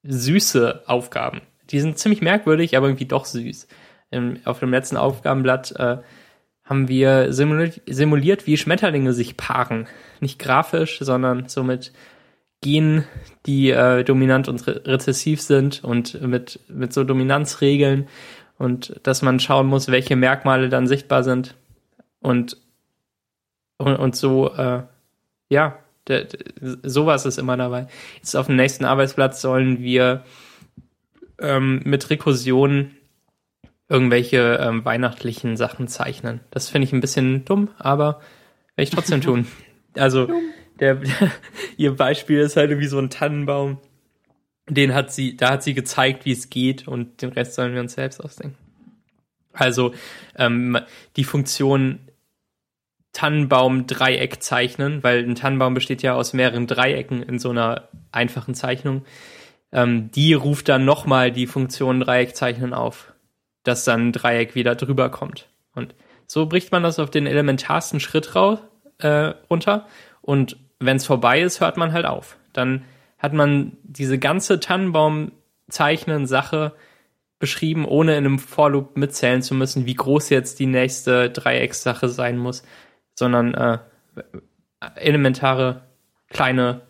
[0.02, 1.42] süße Aufgaben.
[1.70, 3.68] Die sind ziemlich merkwürdig, aber irgendwie doch süß.
[4.10, 5.98] Im, auf dem letzten Aufgabenblatt äh,
[6.64, 9.88] haben wir simuliert, simuliert, wie Schmetterlinge sich paaren.
[10.20, 11.92] Nicht grafisch, sondern so mit
[12.62, 13.04] Genen,
[13.46, 18.08] die äh, dominant und re rezessiv sind und mit, mit so Dominanzregeln
[18.58, 21.56] und dass man schauen muss, welche Merkmale dann sichtbar sind
[22.22, 22.58] und,
[23.78, 24.84] und, und so, äh,
[25.50, 27.88] ja, de, de, sowas ist immer dabei.
[28.16, 30.24] Jetzt auf dem nächsten Arbeitsplatz sollen wir
[31.40, 32.92] ähm, mit Rekursion
[33.90, 36.42] irgendwelche ähm, weihnachtlichen Sachen zeichnen.
[36.52, 38.22] Das finde ich ein bisschen dumm, aber
[38.76, 39.48] werde ich trotzdem tun.
[39.96, 40.28] Also
[40.80, 41.32] der, der,
[41.78, 43.78] ihr Beispiel ist halt irgendwie so ein Tannenbaum.
[44.68, 47.82] Den hat sie, da hat sie gezeigt, wie es geht und den Rest sollen wir
[47.82, 48.58] uns selbst ausdenken.
[49.54, 49.94] Also
[50.36, 50.80] ähm,
[51.16, 52.00] die Funktion
[53.14, 59.06] Tannenbaum-Dreieck zeichnen, weil ein Tannenbaum besteht ja aus mehreren Dreiecken in so einer einfachen Zeichnung.
[59.72, 63.13] Ähm, die ruft dann nochmal die Funktion Dreieck zeichnen auf,
[63.64, 65.48] dass dann ein Dreieck wieder drüber kommt.
[65.74, 65.96] Und
[66.28, 68.60] so bricht man das auf den elementarsten Schritt raus,
[69.00, 69.88] äh, runter
[70.22, 72.38] und wenn es vorbei ist, hört man halt auf.
[72.52, 72.84] Dann
[73.18, 76.74] hat man diese ganze Tannenbaum-Zeichnen-Sache
[77.40, 82.38] beschrieben, ohne in einem Vorloop mitzählen zu müssen, wie groß jetzt die nächste Dreieckssache sein
[82.38, 82.64] muss,
[83.16, 83.78] sondern äh,
[84.96, 85.84] elementare
[86.30, 86.82] kleine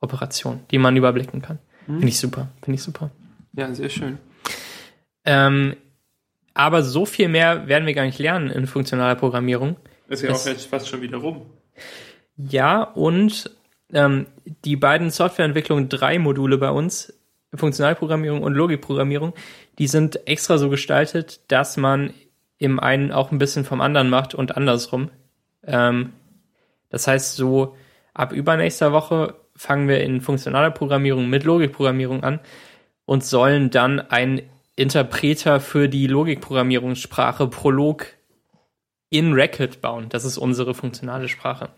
[0.00, 1.58] Operation, die man überblicken kann.
[1.86, 1.94] Mhm.
[1.94, 3.10] Finde ich super, finde ich super.
[3.54, 4.18] Ja, sehr schön.
[5.24, 5.76] Ähm,
[6.54, 9.76] aber so viel mehr werden wir gar nicht lernen in funktionaler Programmierung.
[10.08, 11.46] Ist ja das, auch jetzt fast schon wieder rum.
[12.36, 13.50] Ja, und
[13.92, 14.26] ähm,
[14.64, 17.14] die beiden Softwareentwicklung drei Module bei uns,
[17.54, 19.34] Funktionalprogrammierung und Logikprogrammierung,
[19.78, 22.12] die sind extra so gestaltet, dass man
[22.58, 25.10] im einen auch ein bisschen vom anderen macht und andersrum.
[25.66, 26.12] Ähm,
[26.90, 27.76] das heißt, so
[28.14, 32.40] ab übernächster Woche fangen wir in funktionaler Programmierung mit Logikprogrammierung an
[33.04, 34.42] und sollen dann einen
[34.82, 38.06] Interpreter für die Logikprogrammierungssprache Prolog
[39.10, 40.08] in Racket bauen.
[40.08, 41.70] Das ist unsere funktionale Sprache.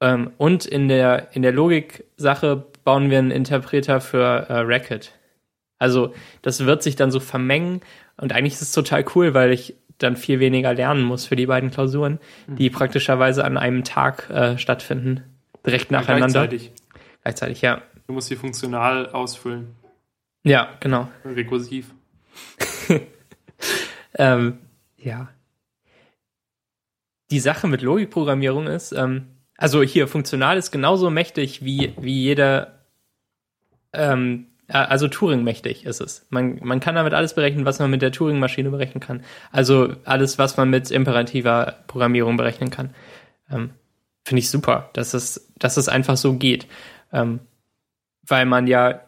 [0.00, 5.12] Ähm, und in der, in der Logik-Sache bauen wir einen Interpreter für äh, Racket.
[5.78, 7.80] Also das wird sich dann so vermengen
[8.16, 11.46] und eigentlich ist es total cool, weil ich dann viel weniger lernen muss für die
[11.46, 15.24] beiden Klausuren, die praktischerweise an einem Tag äh, stattfinden,
[15.64, 16.46] direkt nacheinander.
[16.46, 16.72] Gleichzeitig.
[17.22, 17.82] Gleichzeitig, ja.
[18.06, 19.74] Du musst sie funktional ausfüllen.
[20.42, 21.08] Ja, genau.
[21.24, 21.94] Rekursiv.
[24.14, 24.58] Ähm,
[24.96, 25.28] ja.
[27.30, 32.80] Die Sache mit Logikprogrammierung ist, ähm, also hier funktional ist genauso mächtig wie, wie jeder,
[33.92, 36.26] ähm, äh, also Turing mächtig ist es.
[36.30, 39.22] Man, man kann damit alles berechnen, was man mit der Turing-Maschine berechnen kann.
[39.52, 42.94] Also alles, was man mit imperativer Programmierung berechnen kann.
[43.50, 43.70] Ähm,
[44.24, 46.66] Finde ich super, dass es, dass es einfach so geht.
[47.12, 47.40] Ähm,
[48.26, 49.00] weil man ja,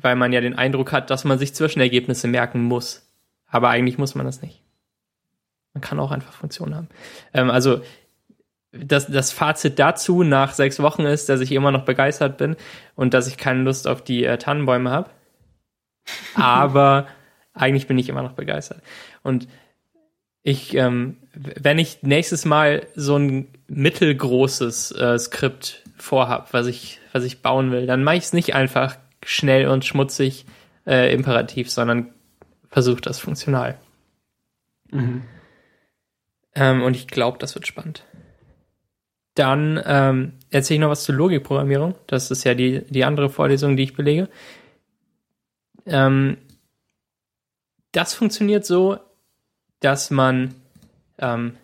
[0.00, 3.06] weil man ja den Eindruck hat, dass man sich Zwischenergebnisse merken muss.
[3.46, 4.60] Aber eigentlich muss man das nicht.
[5.74, 6.88] Man kann auch einfach Funktionen haben.
[7.32, 7.82] Ähm, also
[8.72, 12.56] das, das Fazit dazu nach sechs Wochen ist, dass ich immer noch begeistert bin
[12.96, 15.10] und dass ich keine Lust auf die äh, Tannenbäume habe.
[16.34, 17.06] Aber
[17.54, 18.82] eigentlich bin ich immer noch begeistert.
[19.22, 19.48] Und
[20.42, 27.24] ich, ähm, wenn ich nächstes Mal so ein mittelgroßes äh, Skript vorhab, was ich, was
[27.24, 30.46] ich bauen will, dann mache ich es nicht einfach schnell und schmutzig
[30.86, 32.12] äh, imperativ, sondern
[32.68, 33.78] versuche das funktional.
[36.54, 38.04] Ähm, und ich glaube, das wird spannend.
[39.34, 41.96] Dann ähm, erzähle ich noch was zur Logikprogrammierung.
[42.06, 44.28] Das ist ja die, die andere Vorlesung, die ich belege.
[45.86, 46.36] Ähm,
[47.92, 48.98] das funktioniert so,
[49.80, 50.54] dass man,
[51.18, 51.56] ähm,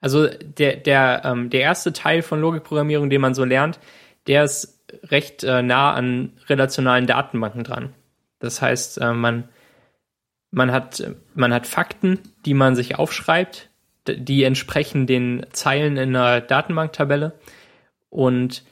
[0.00, 3.80] also der, der, ähm, der erste Teil von Logikprogrammierung, den man so lernt,
[4.26, 7.94] der ist recht äh, nah an relationalen Datenbanken dran.
[8.38, 9.48] Das heißt, äh, man,
[10.50, 11.02] man, hat,
[11.34, 13.70] man hat Fakten, die man sich aufschreibt,
[14.06, 17.38] die entsprechen den Zeilen in einer Datenbanktabelle
[18.10, 18.62] und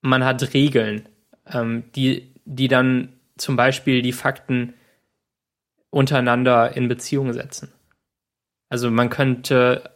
[0.00, 1.08] man hat Regeln,
[1.46, 4.74] ähm, die, die dann zum Beispiel die Fakten
[5.90, 7.72] untereinander in Beziehung setzen.
[8.68, 9.90] Also man könnte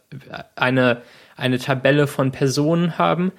[0.54, 1.02] eine,
[1.36, 3.32] eine Tabelle von Personen haben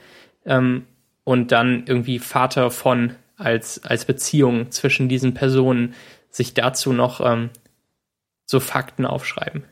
[0.45, 0.87] ähm,
[1.27, 5.93] und dann irgendwie Vater von als, als Beziehung zwischen diesen Personen
[6.29, 7.49] sich dazu noch ähm,
[8.45, 9.65] so Fakten aufschreiben.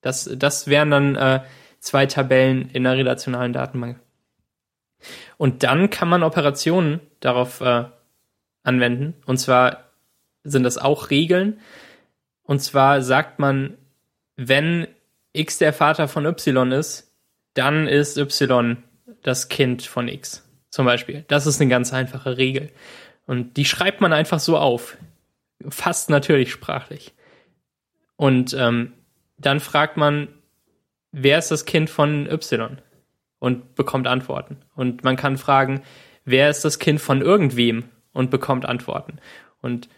[0.00, 1.42] Das, das wären dann äh,
[1.80, 4.00] zwei Tabellen in einer relationalen Datenbank.
[5.36, 7.84] Und dann kann man Operationen darauf äh,
[8.62, 9.12] anwenden.
[9.26, 9.90] Und zwar
[10.44, 11.60] sind das auch Regeln.
[12.42, 13.76] Und zwar sagt man,
[14.36, 14.86] wenn
[15.34, 17.12] x der Vater von y ist,
[17.52, 18.82] dann ist y
[19.22, 20.48] das Kind von x.
[20.72, 21.26] Zum Beispiel.
[21.28, 22.70] Das ist eine ganz einfache Regel.
[23.26, 24.96] Und die schreibt man einfach so auf.
[25.68, 27.12] Fast natürlich sprachlich.
[28.16, 28.94] Und ähm,
[29.36, 30.28] dann fragt man,
[31.12, 32.78] wer ist das Kind von y?
[33.38, 34.56] Und bekommt Antworten.
[34.74, 35.82] Und man kann fragen,
[36.24, 37.84] wer ist das Kind von irgendwem?
[38.14, 39.18] Und bekommt Antworten.
[39.60, 39.90] Und,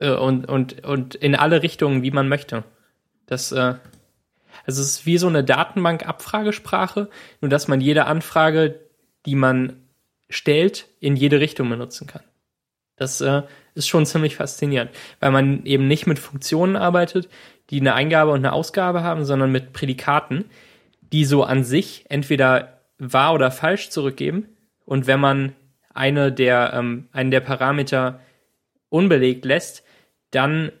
[0.00, 2.64] äh, und, und, und in alle Richtungen, wie man möchte.
[3.26, 3.74] Das, äh,
[4.66, 7.08] also es ist wie so eine Datenbank-Abfragesprache,
[7.40, 8.89] nur dass man jede Anfrage,
[9.26, 9.84] die man
[10.28, 12.22] stellt, in jede Richtung benutzen kann.
[12.96, 13.42] Das äh,
[13.74, 17.28] ist schon ziemlich faszinierend, weil man eben nicht mit Funktionen arbeitet,
[17.70, 20.44] die eine Eingabe und eine Ausgabe haben, sondern mit Prädikaten,
[21.00, 24.48] die so an sich entweder wahr oder falsch zurückgeben.
[24.84, 25.54] Und wenn man
[25.94, 28.20] eine der, ähm, einen der Parameter
[28.90, 29.82] unbelegt lässt,
[30.30, 30.72] dann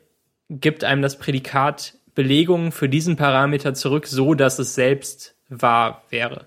[0.48, 6.46] gibt einem das Prädikat Belegungen für diesen Parameter zurück, so dass es selbst wahr wäre.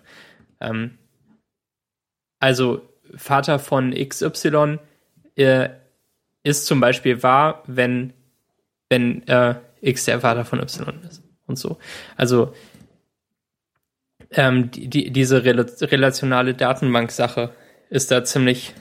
[0.60, 1.00] Ähm,
[2.44, 2.82] also
[3.16, 4.78] Vater von XY
[5.38, 5.70] äh,
[6.44, 8.12] ist zum Beispiel wahr, wenn,
[8.90, 11.78] wenn äh, X der Vater von Y ist und so.
[12.18, 12.54] Also
[14.32, 17.56] ähm, die, die, diese rela relationale Datenbank-Sache
[17.90, 18.74] ist da ziemlich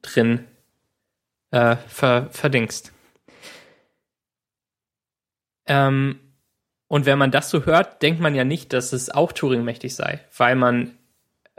[0.00, 0.46] drin
[1.50, 2.90] äh, ver verdingst.
[5.66, 6.20] Ähm,
[6.88, 10.20] und wenn man das so hört, denkt man ja nicht, dass es auch Turing-mächtig sei,
[10.34, 10.96] weil man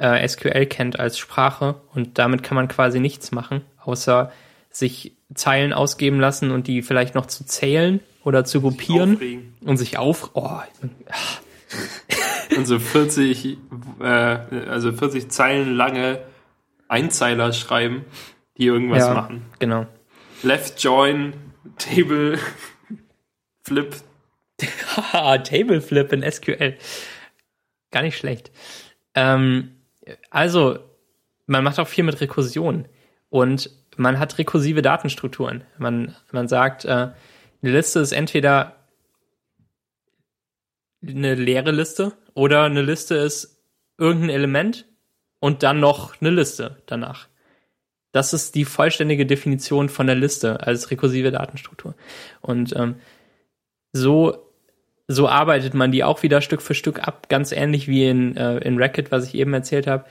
[0.01, 4.31] äh, SQL kennt als Sprache und damit kann man quasi nichts machen, außer
[4.71, 9.53] sich Zeilen ausgeben lassen und die vielleicht noch zu zählen oder zu gruppieren Aufregen.
[9.61, 10.31] und sich auf.
[10.33, 10.59] Oh,
[12.55, 13.57] Und so 40,
[14.01, 16.21] äh, also 40 Zeilen lange
[16.87, 18.05] Einzeiler schreiben,
[18.57, 19.45] die irgendwas ja, machen.
[19.59, 19.87] Genau.
[20.43, 21.33] Left join,
[21.77, 22.39] Table,
[23.63, 23.95] Flip.
[25.43, 26.75] Table Flip in SQL.
[27.91, 28.51] Gar nicht schlecht.
[29.15, 29.80] Ähm,
[30.29, 30.79] also,
[31.45, 32.87] man macht auch viel mit Rekursion
[33.29, 35.63] und man hat rekursive Datenstrukturen.
[35.77, 37.13] Man, man sagt, äh, eine
[37.61, 38.75] Liste ist entweder
[41.05, 43.61] eine leere Liste oder eine Liste ist
[43.97, 44.85] irgendein Element
[45.39, 47.27] und dann noch eine Liste danach.
[48.11, 51.95] Das ist die vollständige Definition von der Liste als rekursive Datenstruktur.
[52.41, 52.95] Und ähm,
[53.93, 54.50] so
[55.13, 58.57] so arbeitet man die auch wieder Stück für Stück ab, ganz ähnlich wie in, äh,
[58.59, 60.05] in Racket, was ich eben erzählt habe.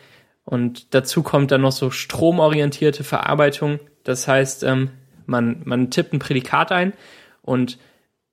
[0.44, 3.78] Und dazu kommt dann noch so stromorientierte Verarbeitung.
[4.04, 4.90] Das heißt, ähm,
[5.26, 6.92] man, man tippt ein Prädikat ein
[7.42, 7.78] und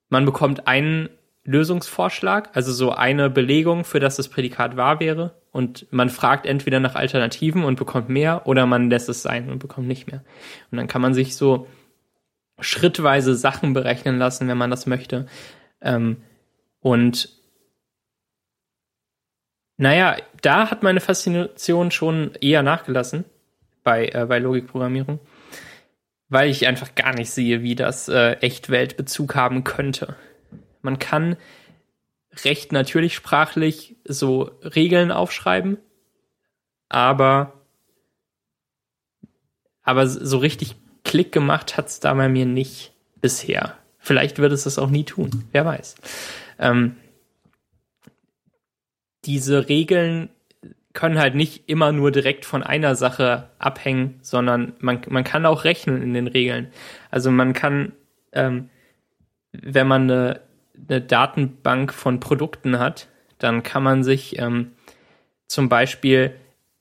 [0.10, 1.10] man bekommt einen
[1.44, 5.36] Lösungsvorschlag, also so eine Belegung, für das das Prädikat wahr wäre.
[5.52, 9.60] Und man fragt entweder nach Alternativen und bekommt mehr oder man lässt es sein und
[9.60, 10.24] bekommt nicht mehr.
[10.72, 11.68] Und dann kann man sich so
[12.60, 15.28] schrittweise Sachen berechnen lassen, wenn man das möchte.
[15.82, 16.18] Ähm,
[16.80, 17.38] und
[19.78, 23.26] naja, da hat meine Faszination schon eher nachgelassen
[23.84, 25.20] bei, äh, bei Logikprogrammierung,
[26.30, 30.16] weil ich einfach gar nicht sehe, wie das äh, Echtweltbezug haben könnte.
[30.82, 31.38] Man kann
[32.44, 35.78] recht natürlich sprachlich so Regeln aufschreiben,
[36.90, 37.54] aber,
[39.84, 43.78] aber so richtig Klick gemacht hat es da bei mir nicht bisher.
[44.00, 45.96] Vielleicht wird es das auch nie tun, wer weiß.
[46.60, 46.96] Ähm,
[49.26, 50.30] diese Regeln
[50.94, 55.64] können halt nicht immer nur direkt von einer Sache abhängen, sondern man, man kann auch
[55.64, 56.70] rechnen in den Regeln.
[57.12, 57.92] Also man kann,
[58.32, 58.70] ähm,
[59.52, 60.42] wenn man eine,
[60.90, 64.72] eine Datenbank von Produkten hat, dann kann man sich ähm,
[65.48, 66.34] zum Beispiel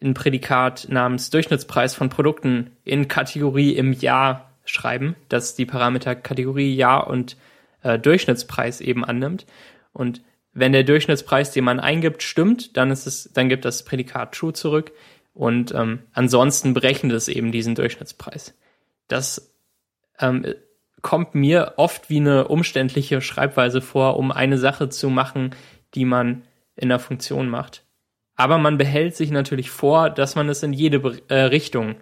[0.03, 6.75] ein Prädikat namens Durchschnittspreis von Produkten in Kategorie im Jahr schreiben, das die Parameter Kategorie
[6.75, 7.37] Jahr und
[7.87, 9.47] äh, Durchschnittspreis eben annimmt.
[9.93, 10.23] Und
[10.53, 14.53] wenn der Durchschnittspreis, den man eingibt, stimmt, dann ist es, dann gibt das Prädikat true
[14.53, 14.93] zurück.
[15.35, 18.55] Und ähm, ansonsten berechnet es eben diesen Durchschnittspreis.
[19.07, 19.55] Das
[20.19, 20.47] ähm,
[21.03, 25.55] kommt mir oft wie eine umständliche Schreibweise vor, um eine Sache zu machen,
[25.95, 26.43] die man
[26.75, 27.85] in der Funktion macht.
[28.35, 31.97] Aber man behält sich natürlich vor, dass man es in jede äh, Richtung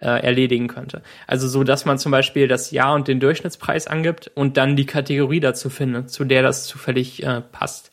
[0.00, 1.02] äh, erledigen könnte.
[1.26, 4.86] Also so, dass man zum Beispiel das Jahr und den Durchschnittspreis angibt und dann die
[4.86, 7.92] Kategorie dazu findet, zu der das zufällig äh, passt.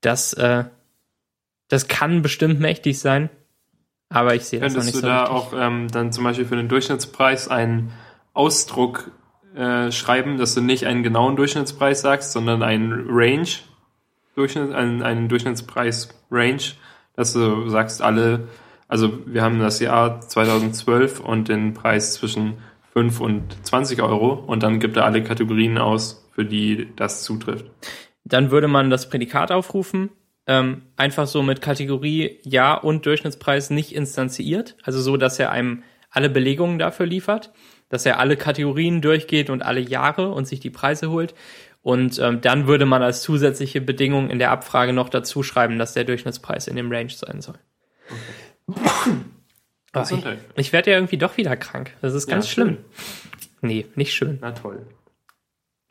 [0.00, 0.64] Das, äh,
[1.68, 3.30] das kann bestimmt mächtig sein,
[4.08, 6.46] aber ich sehe das noch nicht so Könntest du da auch ähm, dann zum Beispiel
[6.46, 7.92] für den Durchschnittspreis einen
[8.34, 9.10] Ausdruck
[9.54, 13.48] äh, schreiben, dass du nicht einen genauen Durchschnittspreis sagst, sondern einen Range,
[14.34, 16.62] Durchschnitt, einen, einen Durchschnittspreis-Range,
[17.14, 18.48] dass du sagst, alle
[18.92, 22.58] also wir haben das Jahr 2012 und den Preis zwischen
[22.92, 27.64] 5 und 20 Euro und dann gibt er alle Kategorien aus, für die das zutrifft.
[28.24, 30.10] Dann würde man das Prädikat aufrufen,
[30.46, 35.84] ähm, einfach so mit Kategorie Jahr und Durchschnittspreis nicht instanziert, also so, dass er einem
[36.10, 37.50] alle Belegungen dafür liefert,
[37.88, 41.34] dass er alle Kategorien durchgeht und alle Jahre und sich die Preise holt.
[41.80, 45.94] Und ähm, dann würde man als zusätzliche Bedingung in der Abfrage noch dazu schreiben, dass
[45.94, 47.56] der Durchschnittspreis in dem Range sein soll.
[48.10, 48.41] Okay.
[48.66, 50.24] Oh, ich,
[50.56, 51.94] ich werde ja irgendwie doch wieder krank.
[52.00, 52.68] Das ist ganz ja, schlimm.
[52.68, 52.84] Schön.
[53.60, 54.38] Nee, nicht schön.
[54.40, 54.86] Na toll.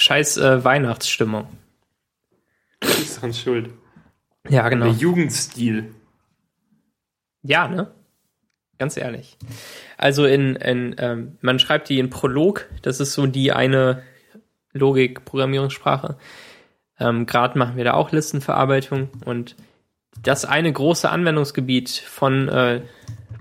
[0.02, 1.48] Scheiß äh, Weihnachtsstimmung.
[2.80, 3.70] Das ist dran schuld.
[4.50, 4.86] Ja, genau.
[4.86, 5.94] Der Jugendstil.
[7.44, 7.92] Ja, ne?
[8.80, 9.38] Ganz ehrlich.
[9.98, 14.02] Also in, in ähm, man schreibt die in Prolog, das ist so die eine
[14.74, 16.18] Logik-Programmierungssprache.
[17.00, 19.56] Ähm, Gerade machen wir da auch Listenverarbeitung und
[20.22, 22.82] das eine große Anwendungsgebiet von äh,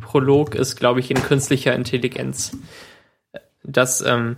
[0.00, 2.56] Prolog ist, glaube ich, in künstlicher Intelligenz.
[3.62, 4.36] Das, ähm,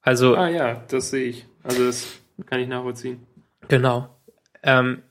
[0.00, 0.36] also.
[0.36, 1.46] Ah ja, das sehe ich.
[1.62, 2.06] Also das
[2.46, 3.26] kann ich nachvollziehen.
[3.68, 4.08] Genau.
[4.62, 5.02] Ähm,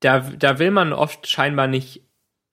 [0.00, 2.02] da, da will man oft scheinbar nicht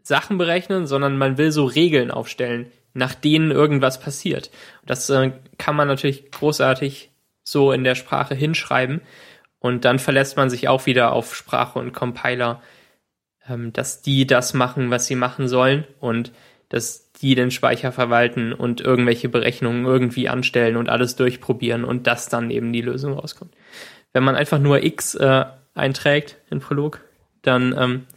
[0.03, 4.51] Sachen berechnen, sondern man will so Regeln aufstellen, nach denen irgendwas passiert.
[4.85, 7.11] Das äh, kann man natürlich großartig
[7.43, 9.01] so in der Sprache hinschreiben.
[9.62, 12.62] Und dann verlässt man sich auch wieder auf Sprache und Compiler,
[13.47, 16.34] ähm, dass die das machen, was sie machen sollen und
[16.69, 22.28] dass die den Speicher verwalten und irgendwelche Berechnungen irgendwie anstellen und alles durchprobieren und dass
[22.28, 23.54] dann eben die Lösung rauskommt.
[24.13, 25.45] Wenn man einfach nur x äh,
[25.76, 27.02] einträgt in Prolog,
[27.43, 28.08] dann ähm,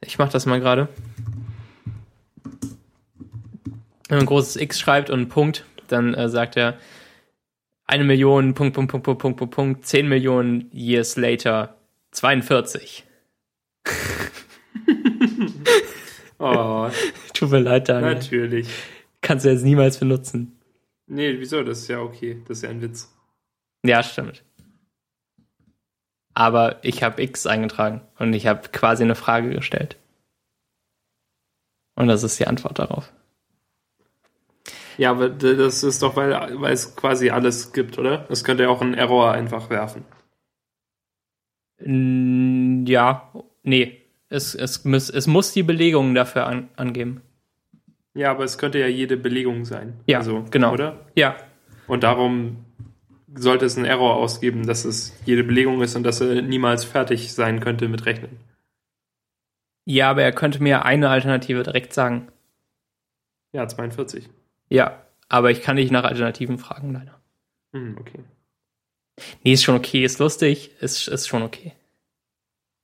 [0.00, 0.88] ich mache das mal gerade.
[4.08, 6.74] Wenn man ein großes X schreibt und einen Punkt, dann äh, sagt er,
[7.86, 11.76] eine Million, Punkt, Punkt, Punkt, Punkt, Punkt, Punkt, Punkt, 10 Millionen years later,
[12.12, 13.04] 42.
[16.38, 16.88] oh.
[17.34, 18.14] Tut mir leid, Daniel.
[18.14, 18.68] Natürlich.
[19.20, 20.58] Kannst du jetzt niemals benutzen.
[21.06, 21.62] Nee, wieso?
[21.62, 22.42] Das ist ja okay.
[22.46, 23.12] Das ist ja ein Witz.
[23.84, 24.42] Ja, stimmt.
[26.32, 29.96] Aber ich habe X eingetragen und ich habe quasi eine Frage gestellt.
[31.94, 33.12] Und das ist die Antwort darauf.
[34.96, 38.26] Ja, aber das ist doch, weil, weil es quasi alles gibt, oder?
[38.30, 40.04] Es könnte ja auch einen Error einfach werfen.
[42.86, 44.00] Ja, nee.
[44.28, 47.22] Es, es, muss, es muss die Belegung dafür an, angeben.
[48.14, 49.94] Ja, aber es könnte ja jede Belegung sein.
[50.06, 50.72] Ja, also, genau.
[50.72, 51.00] Oder?
[51.14, 51.36] Ja,
[51.86, 52.64] Und darum
[53.34, 57.32] sollte es einen Error ausgeben, dass es jede Belegung ist und dass er niemals fertig
[57.32, 58.38] sein könnte mit Rechnen.
[59.84, 62.28] ja, aber er könnte mir eine Alternative direkt sagen.
[63.52, 64.30] Ja, 42.
[64.68, 67.20] Ja, aber ich kann nicht nach Alternativen fragen, leider.
[67.72, 68.20] Hm, okay.
[69.42, 71.72] Nee, ist schon okay, ist lustig, ist, ist schon okay.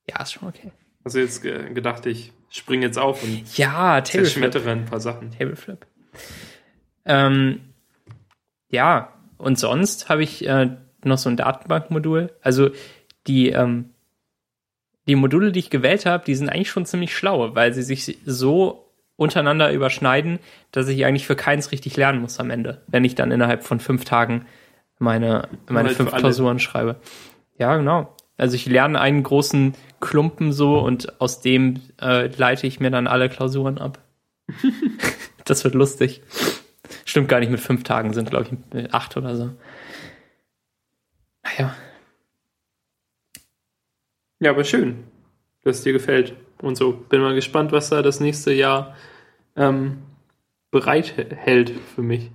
[0.09, 0.71] Ja, ist schon okay.
[1.03, 5.31] Also jetzt ge- gedacht, ich springe jetzt auf und Ja, zerschmettere ein paar Sachen.
[5.31, 5.85] Tableflip.
[7.05, 7.61] Ähm,
[8.69, 12.31] ja, und sonst habe ich äh, noch so ein Datenbankmodul.
[12.41, 12.69] Also
[13.27, 13.89] die, ähm,
[15.07, 18.17] die Module, die ich gewählt habe, die sind eigentlich schon ziemlich schlau, weil sie sich
[18.25, 18.90] so
[19.21, 20.39] untereinander überschneiden,
[20.71, 23.79] dass ich eigentlich für keins richtig lernen muss am Ende, wenn ich dann innerhalb von
[23.79, 24.47] fünf Tagen
[24.97, 26.11] meine, meine halt fünf.
[26.11, 26.95] Klausuren schreibe.
[27.57, 28.15] Ja, genau.
[28.37, 33.05] Also ich lerne einen großen Klumpen so und aus dem äh, leite ich mir dann
[33.05, 33.99] alle Klausuren ab.
[35.45, 36.23] das wird lustig.
[37.05, 39.51] Stimmt gar nicht mit fünf Tagen, sind glaube ich acht oder so.
[41.43, 41.75] Naja,
[44.39, 45.03] Ja, aber schön,
[45.63, 46.93] dass es dir gefällt und so.
[46.93, 48.95] Bin mal gespannt, was da das nächste Jahr
[49.55, 50.03] ähm,
[50.71, 52.31] bereit hält für mich.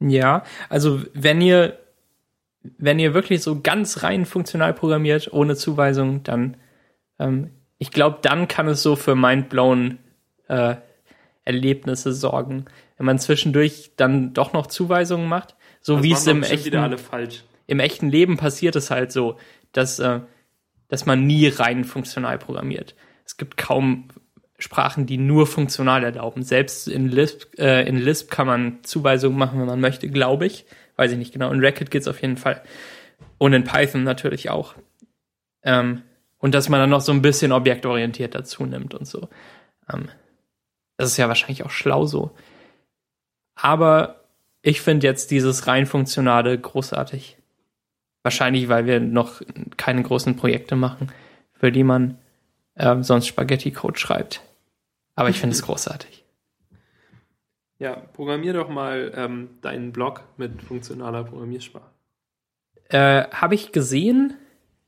[0.00, 1.78] Ja, also wenn ihr,
[2.62, 6.56] wenn ihr wirklich so ganz rein funktional programmiert, ohne Zuweisung, dann,
[7.18, 9.98] ähm, ich glaube, dann kann es so für mindblown
[10.48, 10.76] äh,
[11.44, 12.66] Erlebnisse sorgen.
[12.96, 16.96] Wenn man zwischendurch dann doch noch Zuweisungen macht, so Das wie es im echten,
[17.66, 19.38] im echten Leben passiert es halt so,
[19.72, 20.20] dass, äh,
[20.88, 22.94] dass man nie rein funktional programmiert.
[23.24, 24.08] Es gibt kaum
[24.64, 26.42] Sprachen, die nur funktional erlauben.
[26.42, 30.64] Selbst in Lisp, äh, in Lisp kann man Zuweisungen machen, wenn man möchte, glaube ich.
[30.96, 31.50] Weiß ich nicht genau.
[31.52, 32.62] In Racket geht's auf jeden Fall.
[33.36, 34.74] Und in Python natürlich auch.
[35.62, 36.00] Ähm,
[36.38, 39.28] und dass man dann noch so ein bisschen objektorientiert dazu nimmt und so.
[39.92, 40.08] Ähm,
[40.96, 42.30] das ist ja wahrscheinlich auch schlau so.
[43.54, 44.24] Aber
[44.62, 47.36] ich finde jetzt dieses rein funktionale großartig.
[48.22, 49.42] Wahrscheinlich, weil wir noch
[49.76, 51.12] keine großen Projekte machen,
[51.52, 52.16] für die man
[52.76, 54.40] ähm, sonst Spaghetti-Code schreibt.
[55.14, 56.24] Aber ich finde es großartig.
[57.78, 61.90] Ja, programmier doch mal ähm, deinen Blog mit funktionaler Programmiersprache.
[62.88, 64.36] Äh, Habe ich gesehen,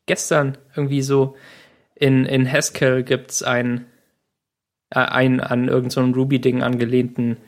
[0.06, 1.36] gestern irgendwie so,
[1.94, 3.86] in, in Haskell gibt's ein,
[4.90, 7.38] äh, ein an irgendein so Ruby-Ding angelehnten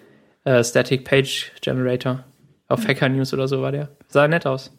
[0.45, 2.25] äh, Static Page Generator.
[2.67, 3.89] Auf Hacker News oder so war der.
[4.09, 4.77] Sah nett aus.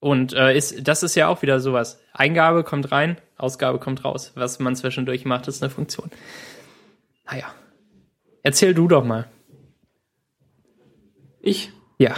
[0.00, 2.00] Und äh, ist, das ist ja auch wieder sowas.
[2.12, 4.32] Eingabe kommt rein, Ausgabe kommt raus.
[4.34, 6.10] Was man zwischendurch macht, ist eine Funktion.
[7.26, 7.46] Naja.
[8.42, 9.28] Erzähl du doch mal.
[11.40, 11.72] Ich?
[11.98, 12.14] Ja,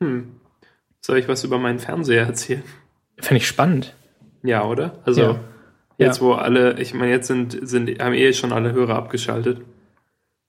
[0.00, 0.36] Hm.
[1.02, 2.62] Soll ich was über meinen Fernseher erzählen?
[3.18, 3.94] finde ich spannend.
[4.42, 4.98] Ja, oder?
[5.04, 5.40] Also Ja.
[5.98, 6.22] jetzt, Ja.
[6.24, 9.60] wo alle, ich meine, jetzt sind, sind, haben eh schon alle Hörer abgeschaltet.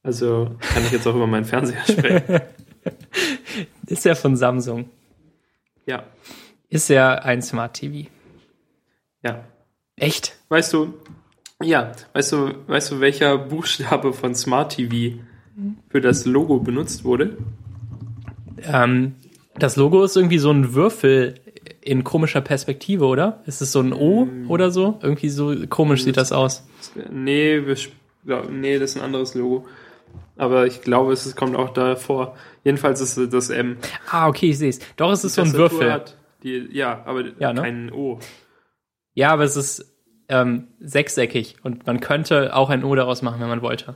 [0.04, 2.42] Also kann ich jetzt auch über meinen Fernseher sprechen.
[3.88, 4.90] Ist ja von Samsung.
[5.86, 6.04] ja,
[6.70, 8.10] Ist ja ein Smart TV.
[9.24, 9.44] ja.
[10.02, 10.36] Echt?
[10.50, 10.96] Weißt du,
[11.62, 15.20] ja, weißt du, weißt du, welcher Buchstabe von Smart TV
[15.90, 17.38] für das Logo benutzt wurde?
[18.64, 19.14] Ähm,
[19.60, 21.36] das Logo ist irgendwie so ein Würfel
[21.82, 23.44] in komischer Perspektive, oder?
[23.46, 24.98] Ist es so ein O oder so?
[25.04, 26.66] Irgendwie so komisch sieht das aus.
[27.12, 27.78] Nee, wir,
[28.50, 29.68] nee, das ist ein anderes Logo.
[30.36, 32.36] Aber ich glaube, es kommt auch davor.
[32.64, 33.78] Jedenfalls ist es das M.
[34.10, 34.80] Ah, okay, ich sehe es.
[34.96, 36.04] Doch, es ist so ein Würfel.
[36.42, 37.62] Die, ja, aber Ja, ne?
[37.62, 38.18] kein O.
[39.14, 39.91] Ja, aber es ist
[40.32, 43.96] ähm, sechseckig und man könnte auch ein O daraus machen, wenn man wollte.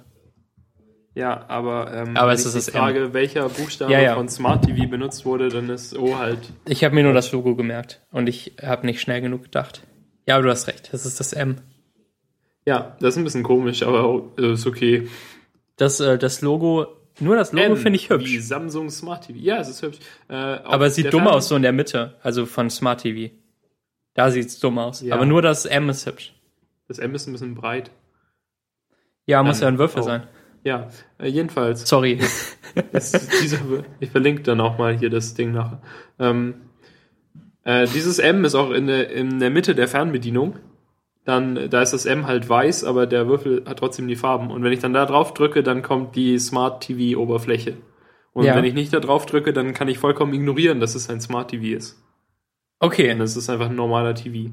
[1.15, 2.73] Ja, aber, ähm, Aber wenn es ich ist die das M.
[2.81, 4.15] Frage, welcher Buchstabe Ja, ja.
[4.15, 6.39] von Smart TV benutzt wurde, dann ist O halt.
[6.67, 9.81] Ich habe mir nur das Logo gemerkt und ich habe nicht schnell genug gedacht.
[10.27, 11.57] Ja, aber du hast recht, das ist das M.
[12.65, 15.07] Ja, das ist ein bisschen komisch, aber äh, ist okay.
[15.77, 16.87] Das, äh, das Logo,
[17.21, 18.39] nur das Logo finde ich Wie hübsch.
[18.41, 19.39] Samsung Smart TV.
[19.39, 19.99] Ja, es ist hübsch.
[20.27, 23.33] Äh, Aber es sieht dumm Fern- aus, so in der Mitte, also von Smart TV.
[24.15, 25.01] Da sieht's dumm aus.
[25.01, 25.13] Ja.
[25.15, 26.33] Aber nur das M ist hübsch.
[26.87, 27.91] Das M ist ein bisschen breit.
[29.27, 30.05] Ja, muss ja ein Würfel auch.
[30.05, 30.23] sein.
[30.63, 30.89] Ja,
[31.19, 31.87] äh, jedenfalls.
[31.87, 32.19] Sorry.
[33.41, 33.59] dieser,
[33.99, 35.81] ich verlinke dann auch mal hier das Ding nachher.
[36.17, 36.55] Ähm,
[37.63, 40.55] äh, dieses M ist auch in der, in der Mitte der Fernbedienung.
[41.23, 44.51] Dann, da ist das M halt weiß, aber der Würfel hat trotzdem die Farben.
[44.51, 47.77] Und wenn ich dann da drauf drücke, dann kommt die Smart TV Oberfläche.
[48.33, 48.55] Und Ja.
[48.55, 51.49] wenn ich nicht da drauf drücke, dann kann ich vollkommen ignorieren, dass es ein Smart
[51.49, 51.99] TV ist.
[52.85, 53.11] Okay.
[53.13, 54.51] Und es ist einfach ein normaler TV.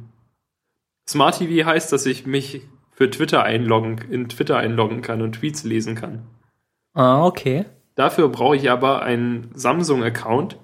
[1.08, 2.62] Smart TV heißt, dass ich mich
[2.92, 6.22] für Twitter einloggen, in Twitter einloggen kann und Tweets lesen kann.
[6.94, 7.64] Ah, okay.
[7.94, 10.56] Dafür brauche ich aber einen Samsung-Account,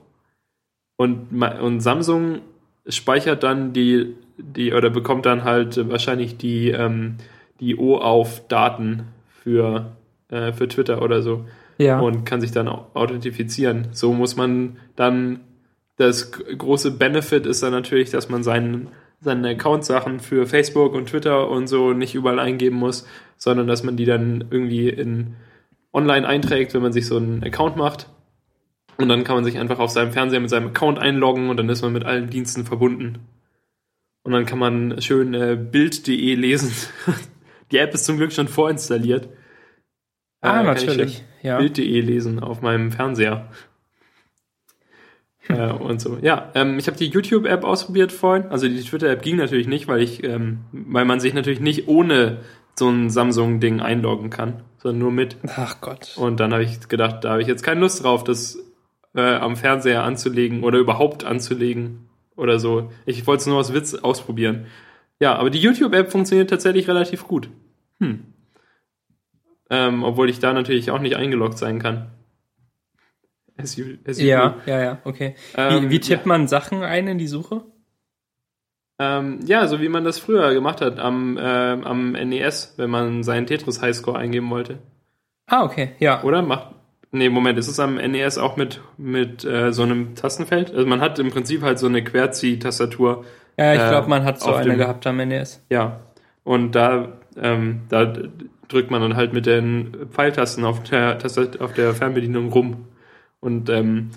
[0.96, 2.40] Und, und Samsung
[2.88, 7.16] speichert dann die, die oder bekommt dann halt wahrscheinlich die, ähm,
[7.60, 9.92] die OAuth-Daten für,
[10.28, 11.44] äh, für Twitter oder so
[11.78, 12.00] Ja.
[12.00, 13.88] und kann sich dann au- authentifizieren.
[13.92, 15.40] So muss man dann,
[15.98, 18.88] das große Benefit ist dann natürlich, dass man seinen,
[19.20, 23.96] seine Account-Sachen für Facebook und Twitter und so nicht überall eingeben muss, sondern dass man
[23.96, 25.34] die dann irgendwie in
[25.92, 28.08] online einträgt, wenn man sich so einen Account macht.
[28.96, 31.68] Und dann kann man sich einfach auf seinem Fernseher mit seinem Account einloggen und dann
[31.68, 33.18] ist man mit allen Diensten verbunden.
[34.22, 36.72] Und dann kann man schön äh, Bild.de lesen.
[37.72, 39.28] Die App ist zum Glück schon vorinstalliert.
[40.42, 41.24] ah, Äh, natürlich.
[41.42, 41.58] Ja.
[41.58, 43.48] Bild.de lesen auf meinem Fernseher.
[45.48, 46.18] Äh, und so.
[46.20, 48.46] Ja, ähm, ich habe die YouTube-App ausprobiert vorhin.
[48.50, 52.38] Also die Twitter-App ging natürlich nicht, weil ich, ähm, weil man sich natürlich nicht ohne
[52.78, 55.36] so ein Samsung-Ding einloggen kann, sondern nur mit.
[55.56, 56.16] Ach Gott.
[56.16, 58.58] Und dann habe ich gedacht, da habe ich jetzt keine Lust drauf, das
[59.14, 62.92] äh, am Fernseher anzulegen oder überhaupt anzulegen oder so.
[63.04, 64.66] Ich wollte es nur aus Witz ausprobieren.
[65.20, 67.50] Ja, aber die YouTube-App funktioniert tatsächlich relativ gut.
[68.00, 68.20] Hm.
[69.70, 72.10] Ähm, obwohl ich da natürlich auch nicht eingeloggt sein kann.
[73.60, 74.70] As you, as you Ja, do.
[74.70, 75.34] ja, ja, okay.
[75.56, 77.62] Ähm, wie, wie tippt man Sachen ein in die Suche?
[79.00, 83.22] Ähm, ja, so wie man das früher gemacht hat am, ähm, am NES, wenn man
[83.22, 84.78] seinen Tetris Highscore eingeben wollte.
[85.46, 86.22] Ah, okay, ja.
[86.24, 86.74] Oder macht.
[87.10, 90.74] Nee, Moment, ist es am NES auch mit, mit äh, so einem Tastenfeld?
[90.74, 93.24] Also man hat im Prinzip halt so eine Querzieh-Tastatur.
[93.56, 95.64] Ja, ich äh, glaube, man hat so eine dem- gehabt am NES.
[95.70, 96.00] Ja.
[96.44, 97.08] Und da,
[97.40, 98.12] ähm, da
[98.68, 101.18] drückt man dann halt mit den Pfeiltasten auf der,
[101.60, 102.84] auf der Fernbedienung rum.
[103.40, 104.10] Und ähm,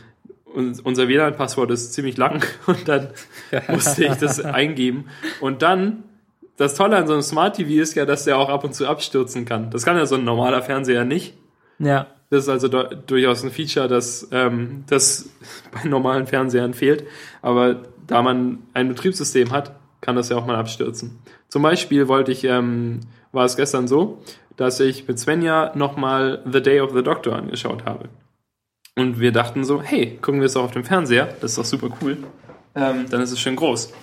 [0.45, 3.09] uns- unser WLAN-Passwort ist ziemlich lang und dann
[3.67, 5.05] musste ich das eingeben.
[5.39, 6.03] Und dann,
[6.57, 8.87] das Tolle an so einem Smart TV ist ja, dass der auch ab und zu
[8.87, 9.69] abstürzen kann.
[9.71, 11.35] Das kann ja so ein normaler Fernseher nicht.
[11.79, 12.07] Ja.
[12.29, 15.29] Das ist also du- durchaus ein Feature, das, ähm, das
[15.71, 17.05] bei normalen Fernsehern fehlt.
[17.41, 21.19] Aber da man ein Betriebssystem hat, kann das ja auch mal abstürzen.
[21.47, 23.01] Zum Beispiel wollte ich, ähm,
[23.31, 24.21] war es gestern so,
[24.57, 28.09] dass ich mit Svenja nochmal The Day of the Doctor angeschaut habe.
[28.95, 31.65] Und wir dachten so, hey, gucken wir es auch auf dem Fernseher, das ist doch
[31.65, 32.17] super cool.
[32.75, 33.93] Ähm, dann ist es schön groß.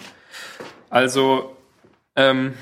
[0.90, 1.56] Also
[2.16, 2.54] ähm,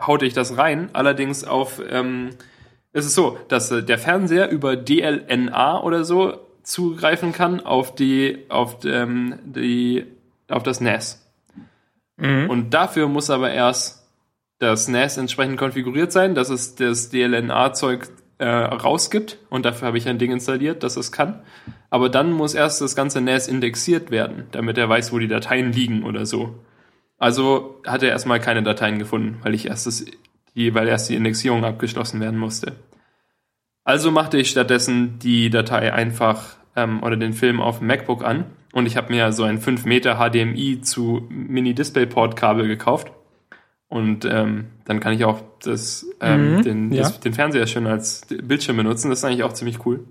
[0.00, 2.30] haute ich das rein, allerdings auf, ähm,
[2.92, 8.46] es ist so, dass äh, der Fernseher über DLNA oder so zugreifen kann auf die,
[8.48, 10.06] auf ähm, die,
[10.48, 11.26] auf das NAS.
[12.16, 12.50] Mhm.
[12.50, 14.06] Und dafür muss aber erst
[14.58, 18.08] das NAS entsprechend konfiguriert sein, dass es das DLNA-Zeug
[18.38, 19.38] äh, rausgibt.
[19.50, 21.40] Und dafür habe ich ein Ding installiert, das es kann.
[21.90, 25.72] Aber dann muss erst das ganze NAS indexiert werden, damit er weiß, wo die Dateien
[25.72, 26.54] liegen oder so.
[27.18, 30.04] Also hat er erstmal keine Dateien gefunden, weil ich erst das,
[30.54, 32.72] die, weil erst die Indexierung abgeschlossen werden musste.
[33.84, 38.44] Also machte ich stattdessen die Datei einfach ähm, oder den Film auf dem MacBook an
[38.72, 43.10] und ich habe mir so ein 5 Meter HDMI zu Mini-Displayport-Kabel gekauft.
[43.88, 47.02] Und ähm, dann kann ich auch das, ähm, Mhm, den, ja.
[47.02, 49.10] das, den Fernseher schön als Bildschirm benutzen.
[49.10, 50.04] Das ist eigentlich auch ziemlich cool.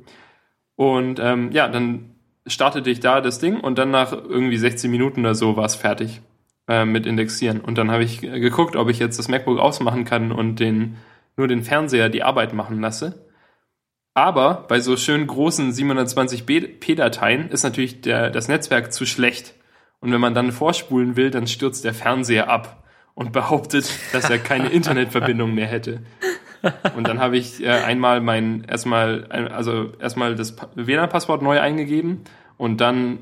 [0.75, 2.15] Und ähm, ja, dann
[2.47, 5.75] startete ich da das Ding und dann nach irgendwie 16 Minuten oder so war es
[5.75, 6.21] fertig
[6.67, 7.59] äh, mit Indexieren.
[7.59, 10.97] Und dann habe ich geguckt, ob ich jetzt das MacBook ausmachen kann und den,
[11.37, 13.25] nur den Fernseher die Arbeit machen lasse.
[14.13, 19.53] Aber bei so schön großen 720p-Dateien ist natürlich der, das Netzwerk zu schlecht.
[19.99, 22.84] Und wenn man dann vorspulen will, dann stürzt der Fernseher ab
[23.15, 26.03] und behauptet, dass er keine Internetverbindung mehr hätte.
[26.95, 32.21] Und dann habe ich äh, einmal mein erstmal also erstmal das Pa- WLAN-Passwort neu eingegeben
[32.57, 33.19] und dann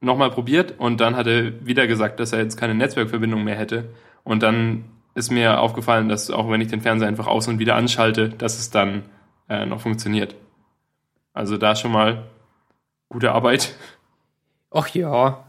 [0.00, 3.90] nochmal probiert und dann hat er wieder gesagt, dass er jetzt keine Netzwerkverbindung mehr hätte.
[4.24, 4.84] Und dann
[5.14, 8.58] ist mir aufgefallen, dass auch wenn ich den Fernseher einfach aus und wieder anschalte, dass
[8.58, 9.04] es dann
[9.48, 10.34] äh, noch funktioniert.
[11.32, 12.24] Also da schon mal
[13.08, 13.74] gute Arbeit.
[14.70, 15.45] Och ja.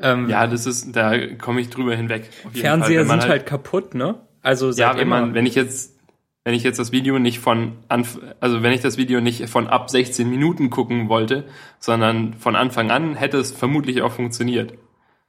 [0.00, 2.30] Ähm, Ja, das ist, da komme ich drüber hinweg.
[2.52, 4.16] Fernseher sind halt, kaputt, ne?
[4.42, 5.20] Also ja, wenn immer.
[5.20, 5.98] man, wenn ich jetzt,
[6.44, 9.66] wenn ich jetzt das Video nicht von, anf also wenn ich das Video nicht von
[9.66, 11.44] ab 16 Minuten gucken wollte,
[11.78, 14.74] sondern von Anfang an, hätte es vermutlich auch funktioniert.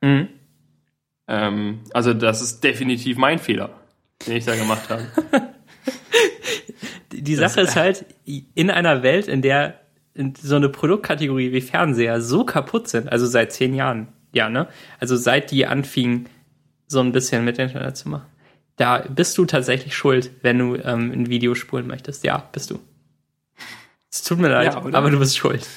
[0.02, 0.30] Mhm.
[1.28, 3.72] Ähm, also das ist definitiv mein Fehler,
[4.28, 5.04] den ich da gemacht habe.
[7.12, 9.80] Die Sache ist halt, in einer Welt, in der
[10.42, 14.68] so eine Produktkategorie wie Fernseher so kaputt sind, also seit zehn Jahren, ja, ne?
[15.00, 16.28] Also seit die anfingen,
[16.88, 18.26] so ein bisschen mit Internet zu machen.
[18.76, 22.24] Da bist du tatsächlich schuld, wenn du ähm, ein Video spulen möchtest.
[22.24, 22.80] Ja, bist du.
[24.12, 25.68] Es tut mir leid, Ja, aber du bist schuld.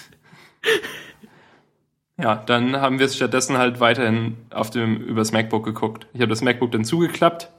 [2.18, 6.06] Ja, dann haben wir es stattdessen halt weiterhin auf dem übers MacBook geguckt.
[6.12, 7.50] Ich habe das MacBook dann zugeklappt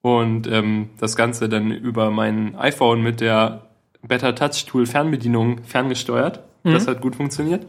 [0.00, 3.70] und ähm, das Ganze dann über mein iPhone mit der
[4.02, 6.40] Better Touch Tool Fernbedienung ferngesteuert.
[6.64, 7.66] Das hat gut funktioniert.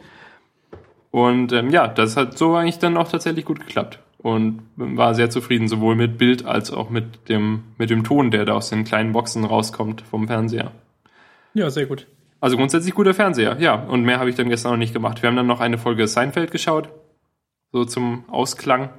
[1.12, 4.00] Und ähm, ja, das hat so eigentlich dann auch tatsächlich gut geklappt.
[4.18, 8.46] Und war sehr zufrieden, sowohl mit Bild als auch mit dem, mit dem Ton, der
[8.46, 10.72] da aus den kleinen Boxen rauskommt vom Fernseher.
[11.54, 12.08] Ja, sehr gut.
[12.40, 13.76] Also grundsätzlich guter Fernseher, ja.
[13.76, 15.22] Und mehr habe ich dann gestern noch nicht gemacht.
[15.22, 16.90] Wir haben dann noch eine Folge Seinfeld geschaut,
[17.72, 18.90] so zum Ausklang.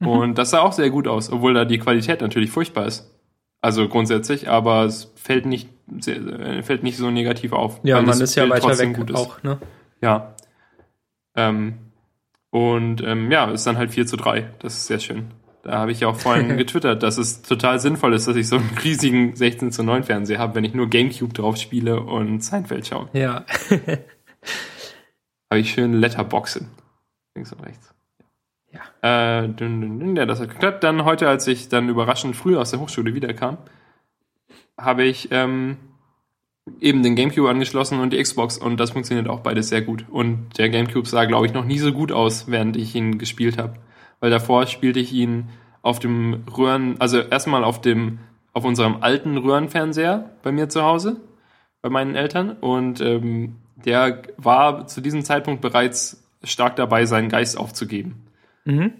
[0.00, 0.08] Mhm.
[0.08, 3.10] Und das sah auch sehr gut aus, obwohl da die Qualität natürlich furchtbar ist.
[3.62, 5.68] Also grundsätzlich, aber es fällt nicht,
[6.62, 7.80] fällt nicht so negativ auf.
[7.84, 9.58] Ja, man ist ja weiter weg auch, ne?
[10.00, 10.34] Ja.
[11.34, 11.74] Ähm,
[12.50, 14.52] und ähm, ja, ist dann halt 4 zu 3.
[14.58, 15.30] Das ist sehr schön.
[15.62, 18.56] Da habe ich ja auch vorhin getwittert, dass es total sinnvoll ist, dass ich so
[18.56, 22.86] einen riesigen 16 zu 9 Fernseher habe, wenn ich nur Gamecube drauf spiele und Seinfeld
[22.86, 23.08] schaue.
[23.12, 23.44] Ja.
[25.50, 26.68] habe ich schön Letterboxen.
[27.34, 27.94] Links und rechts.
[28.70, 29.42] Ja.
[29.42, 30.84] Äh, dün, dün, dün, ja, das hat geklappt.
[30.84, 33.58] Dann heute, als ich dann überraschend früh aus der Hochschule wiederkam,
[34.78, 35.76] habe ich ähm,
[36.80, 40.04] eben den Gamecube angeschlossen und die Xbox und das funktioniert auch beides sehr gut.
[40.10, 43.58] Und der Gamecube sah, glaube ich, noch nie so gut aus, während ich ihn gespielt
[43.58, 43.74] habe.
[44.20, 45.48] Weil davor spielte ich ihn
[45.82, 48.20] auf dem Röhren, also erstmal auf dem,
[48.52, 51.20] auf unserem alten Röhrenfernseher bei mir zu Hause,
[51.80, 52.52] bei meinen Eltern.
[52.52, 58.26] Und ähm, der war zu diesem Zeitpunkt bereits stark dabei, seinen Geist aufzugeben.
[58.64, 58.92] Mhm.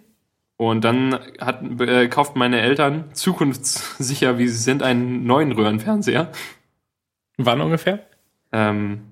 [0.57, 6.31] Und dann hat, äh, kauft meine Eltern zukunftssicher, wie sie sind, einen neuen Röhrenfernseher.
[7.39, 8.01] Wann ungefähr?
[8.53, 9.03] Ähm,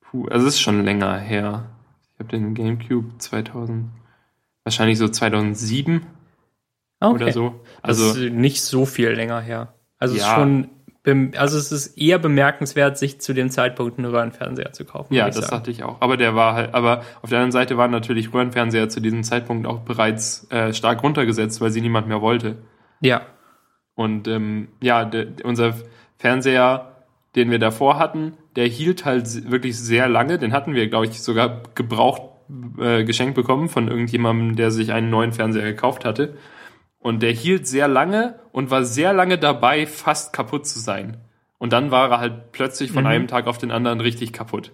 [0.00, 1.70] puh, also es ist schon länger her.
[2.12, 3.90] Ich habe den GameCube 2000,
[4.64, 6.06] wahrscheinlich so 2007
[7.00, 7.14] okay.
[7.14, 7.60] oder so.
[7.82, 9.74] Also das ist nicht so viel länger her.
[9.98, 10.34] Also ja.
[10.34, 10.68] schon,
[11.36, 15.14] also es ist eher bemerkenswert, sich zu dem Zeitpunkt einen Röhrenfernseher zu kaufen.
[15.14, 16.00] Ja, das dachte ich auch.
[16.00, 19.66] Aber der war halt, aber auf der anderen Seite waren natürlich Röhrenfernseher zu diesem Zeitpunkt
[19.66, 22.56] auch bereits äh, stark runtergesetzt, weil sie niemand mehr wollte.
[23.00, 23.22] Ja.
[23.94, 25.74] Und ähm, ja, der, unser
[26.18, 26.93] Fernseher
[27.34, 30.38] den wir davor hatten, der hielt halt wirklich sehr lange.
[30.38, 32.22] Den hatten wir, glaube ich, sogar gebraucht
[32.78, 36.36] äh, geschenkt bekommen von irgendjemandem, der sich einen neuen Fernseher gekauft hatte.
[36.98, 41.18] Und der hielt sehr lange und war sehr lange dabei, fast kaputt zu sein.
[41.58, 43.10] Und dann war er halt plötzlich von mhm.
[43.10, 44.72] einem Tag auf den anderen richtig kaputt.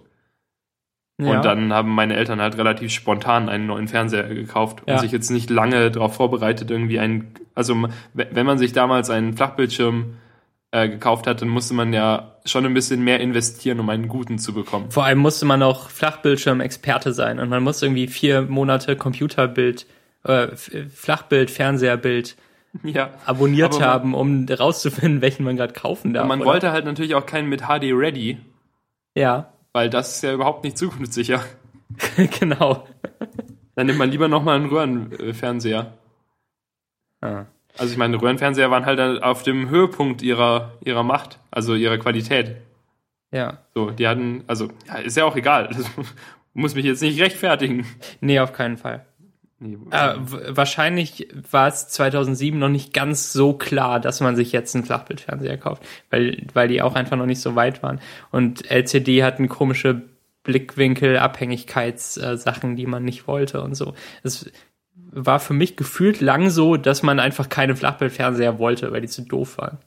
[1.21, 1.37] Ja.
[1.37, 4.99] Und dann haben meine Eltern halt relativ spontan einen neuen Fernseher gekauft und ja.
[4.99, 10.15] sich jetzt nicht lange darauf vorbereitet, irgendwie ein, also wenn man sich damals einen Flachbildschirm
[10.73, 14.39] äh, gekauft hat, dann musste man ja schon ein bisschen mehr investieren, um einen guten
[14.39, 14.91] zu bekommen.
[14.91, 19.87] Vor allem musste man auch Flachbildschirm-Experte sein und man musste irgendwie vier Monate Computerbild,
[20.25, 22.37] äh, Flachbild, Fernseherbild
[22.85, 26.23] ja, abonniert haben, um rauszufinden, welchen man gerade kaufen darf.
[26.23, 26.51] Und man oder?
[26.51, 28.39] wollte halt natürlich auch keinen mit HD Ready.
[29.14, 29.53] Ja.
[29.73, 31.45] Weil das ist ja überhaupt nicht zukunftssicher.
[32.39, 32.87] genau.
[33.75, 35.95] Dann nimmt man lieber nochmal einen Röhrenfernseher.
[37.21, 37.47] Ah.
[37.79, 42.57] Also ich meine, Röhrenfernseher waren halt auf dem Höhepunkt ihrer, ihrer Macht, also ihrer Qualität.
[43.33, 43.59] Ja.
[43.75, 45.68] So, die hatten, also, ja, ist ja auch egal.
[45.68, 45.85] Das
[46.55, 47.87] muss mich jetzt nicht rechtfertigen.
[48.21, 49.07] Nee, auf keinen Fall.
[49.62, 54.75] Nee, äh, wahrscheinlich war es 2007 noch nicht ganz so klar, dass man sich jetzt
[54.75, 58.01] einen Flachbildfernseher kauft, weil, weil die auch einfach noch nicht so weit waren.
[58.31, 60.03] Und LCD hatten komische
[60.45, 63.95] Blickwinkel, Abhängigkeitssachen, die man nicht wollte und so.
[64.23, 64.51] Es
[65.13, 69.23] war für mich gefühlt lang so, dass man einfach keine Flachbildfernseher wollte, weil die zu
[69.23, 69.79] doof waren.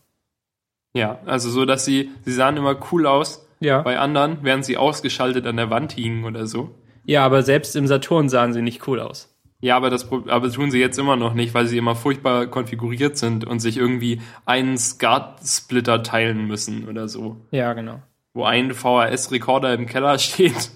[0.94, 3.48] Ja, also so, dass sie, sie sahen immer cool aus.
[3.60, 3.82] Ja.
[3.82, 6.76] Bei anderen, während sie ausgeschaltet an der Wand hingen oder so.
[7.06, 9.30] Ja, aber selbst im Saturn sahen sie nicht cool aus.
[9.60, 13.18] Ja, aber das aber tun sie jetzt immer noch nicht, weil sie immer furchtbar konfiguriert
[13.18, 17.38] sind und sich irgendwie einen SCART-Splitter teilen müssen oder so.
[17.52, 18.02] Ja, genau.
[18.34, 20.72] Wo ein VHS-Rekorder im Keller steht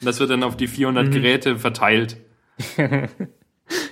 [0.00, 1.10] und das wird dann auf die 400 mhm.
[1.10, 2.16] Geräte verteilt.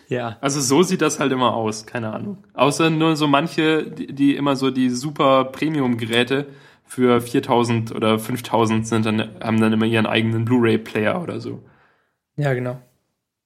[0.08, 0.38] Ja.
[0.40, 2.38] Also so sieht das halt immer aus, keine Ahnung.
[2.54, 6.46] Außer nur so manche, die, die immer so die super Premium-Geräte
[6.84, 11.62] für 4000 oder 5000 sind, dann haben dann immer ihren eigenen Blu-ray-Player oder so.
[12.36, 12.80] Ja, genau.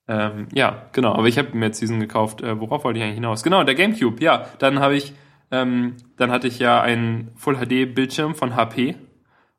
[0.06, 1.14] Ähm, ja, genau.
[1.14, 2.42] Aber ich habe mir jetzt diesen gekauft.
[2.42, 3.42] Äh, worauf wollte ich eigentlich hinaus?
[3.42, 4.22] Genau, der GameCube.
[4.22, 5.14] Ja, dann habe ich,
[5.50, 8.94] ähm, dann hatte ich ja einen Full HD Bildschirm von HP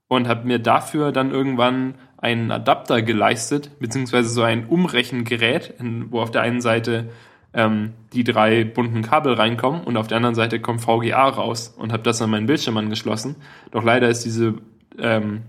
[0.07, 5.73] und habe mir dafür dann irgendwann einen Adapter geleistet, beziehungsweise so ein Umrechengerät,
[6.09, 7.09] wo auf der einen Seite
[7.53, 11.91] ähm, die drei bunten Kabel reinkommen und auf der anderen Seite kommt VGA raus und
[11.91, 13.35] habe das an meinen Bildschirm angeschlossen.
[13.71, 14.55] Doch leider ist diese
[14.97, 15.41] ähm,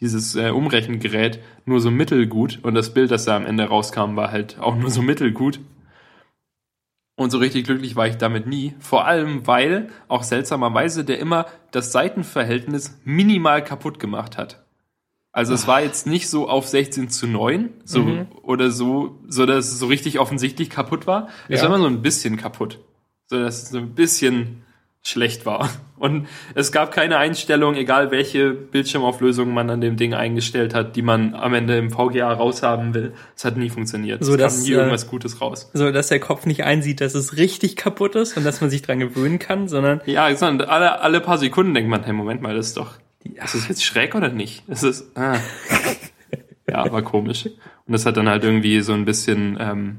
[0.00, 4.32] dieses äh, Umrechengerät nur so mittelgut und das Bild, das da am Ende rauskam, war
[4.32, 5.60] halt auch nur so mittelgut.
[7.16, 8.74] Und so richtig glücklich war ich damit nie.
[8.80, 14.63] Vor allem, weil auch seltsamerweise der immer das Seitenverhältnis minimal kaputt gemacht hat.
[15.34, 18.28] Also es war jetzt nicht so auf 16 zu 9 so, mhm.
[18.42, 21.28] oder so, so dass es so richtig offensichtlich kaputt war.
[21.48, 21.68] Es ja.
[21.68, 22.78] war immer so ein bisschen kaputt.
[23.26, 24.62] So dass es so ein bisschen
[25.02, 25.70] schlecht war.
[25.96, 31.02] Und es gab keine Einstellung, egal welche Bildschirmauflösung man an dem Ding eingestellt hat, die
[31.02, 33.12] man am Ende im VGA raushaben will.
[33.34, 34.24] Es hat nie funktioniert.
[34.24, 35.68] So, es dass, kam nie äh, irgendwas Gutes raus.
[35.74, 38.82] So, dass der Kopf nicht einsieht, dass es richtig kaputt ist und dass man sich
[38.82, 42.54] dran gewöhnen kann, sondern Ja, sondern alle, alle paar Sekunden denkt man, hey, Moment mal,
[42.54, 42.92] das ist doch,
[43.24, 44.62] ist das jetzt schräg oder nicht?
[44.68, 45.38] Es ist, ah.
[46.68, 47.46] ja, war komisch.
[47.46, 49.98] Und das hat dann halt irgendwie so ein bisschen ähm,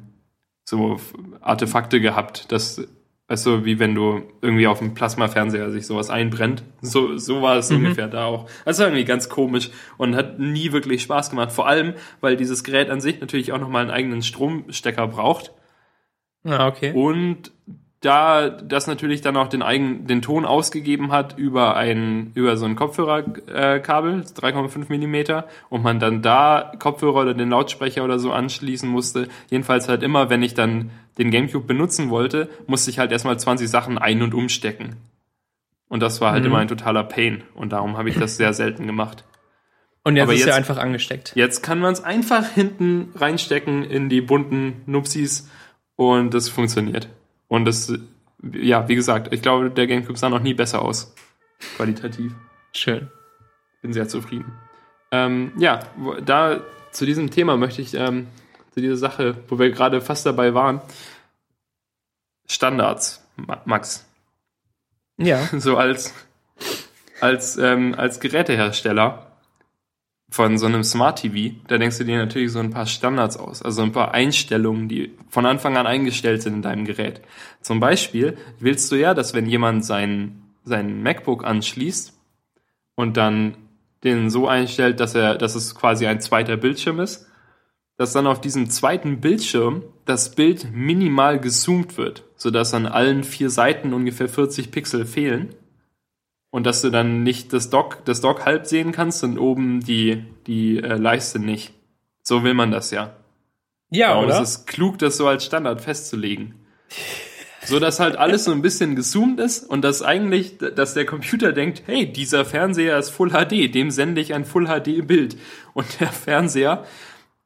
[0.64, 1.00] so
[1.42, 2.88] Artefakte gehabt, dass,
[3.28, 6.64] weißt du, wie wenn du irgendwie auf dem Plasmafernseher sich sowas einbrennt.
[6.82, 8.50] So, so war es ungefähr da auch.
[8.66, 11.52] War irgendwie ganz komisch und hat nie wirklich Spaß gemacht.
[11.52, 15.52] Vor allem, weil dieses Gerät an sich natürlich auch nochmal einen eigenen Stromstecker braucht.
[16.44, 16.94] Ah, okay.
[16.94, 17.52] Und
[18.02, 22.66] da das natürlich dann auch den eigenen den Ton ausgegeben hat über ein über so
[22.66, 28.20] ein Kopfhörerkabel äh, Kabel, 3,5 Millimeter und man dann da Kopfhörer oder den Lautsprecher oder
[28.20, 29.28] so anschließen musste.
[29.50, 33.70] Jedenfalls halt immer, wenn ich dann den GameCube benutzen wollte, musste ich halt erstmal 20
[33.70, 34.98] Sachen ein- und umstecken.
[35.88, 36.50] Und das war halt Mhm.
[36.50, 39.24] immer ein totaler Pain und darum habe ich das sehr selten gemacht.
[40.04, 41.32] Und jetzt aber ist jetzt- er einfach angesteckt.
[41.36, 45.50] Jetzt kann man es einfach hinten reinstecken in die bunten Nupsis
[45.96, 47.08] und das funktioniert.
[47.56, 47.92] Und das,
[48.54, 51.16] ja, wie gesagt, ich glaube, der Gamecube sah noch nie besser aus.
[51.78, 52.34] Qualitativ.
[52.74, 53.10] Schön.
[53.82, 54.54] Bin sehr zufrieden.
[55.12, 55.80] Ähm, ja,
[56.26, 58.28] da zu diesem Thema möchte ich, ähm,
[58.74, 60.82] zu dieser Sache, wo wir gerade fast dabei waren,
[62.48, 64.06] Standards, Ma- Max.
[65.18, 65.48] Ja.
[65.58, 66.14] so als,
[67.22, 69.25] als, ähm, als Gerätehersteller
[70.30, 73.62] von so einem Smart TV, da denkst du dir natürlich so ein paar Standards aus,
[73.62, 77.22] also ein paar Einstellungen, die von Anfang an eingestellt sind in deinem Gerät.
[77.62, 82.14] Zum Beispiel willst du ja, dass wenn jemand sein, sein MacBook anschließt
[82.96, 83.56] und dann
[84.04, 87.28] den so einstellt, dass er, dass es quasi ein zweiter Bildschirm ist,
[87.98, 93.50] dass dann auf diesem zweiten Bildschirm das Bild minimal gezoomt wird, sodass an allen vier
[93.50, 95.56] Seiten ungefähr 40 Pixel fehlen.
[96.56, 100.24] Und dass du dann nicht das Dock, das Dock halb sehen kannst und oben die,
[100.48, 101.74] die äh, Leiste nicht.
[102.22, 103.14] So will man das ja.
[103.90, 104.42] Ja, Darum oder?
[104.42, 106.56] ist es klug, das so als Standard festzulegen.
[107.66, 111.52] So dass halt alles so ein bisschen gezoomt ist und dass eigentlich, dass der Computer
[111.52, 115.36] denkt, hey, dieser Fernseher ist Full HD, dem sende ich ein Full HD Bild.
[115.74, 116.86] Und der Fernseher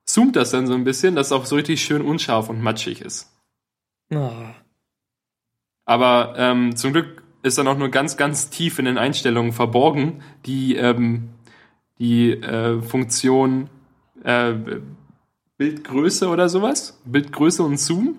[0.04, 3.00] zoomt das dann so ein bisschen, dass es auch so richtig schön unscharf und matschig
[3.00, 3.32] ist.
[4.14, 4.30] Oh.
[5.86, 10.22] Aber ähm, zum Glück ist dann auch nur ganz, ganz tief in den Einstellungen verborgen
[10.46, 11.30] die, ähm,
[12.00, 13.70] die äh, Funktion
[14.24, 14.54] äh,
[15.58, 17.00] Bildgröße oder sowas.
[17.06, 18.16] Bildgröße und Zoom.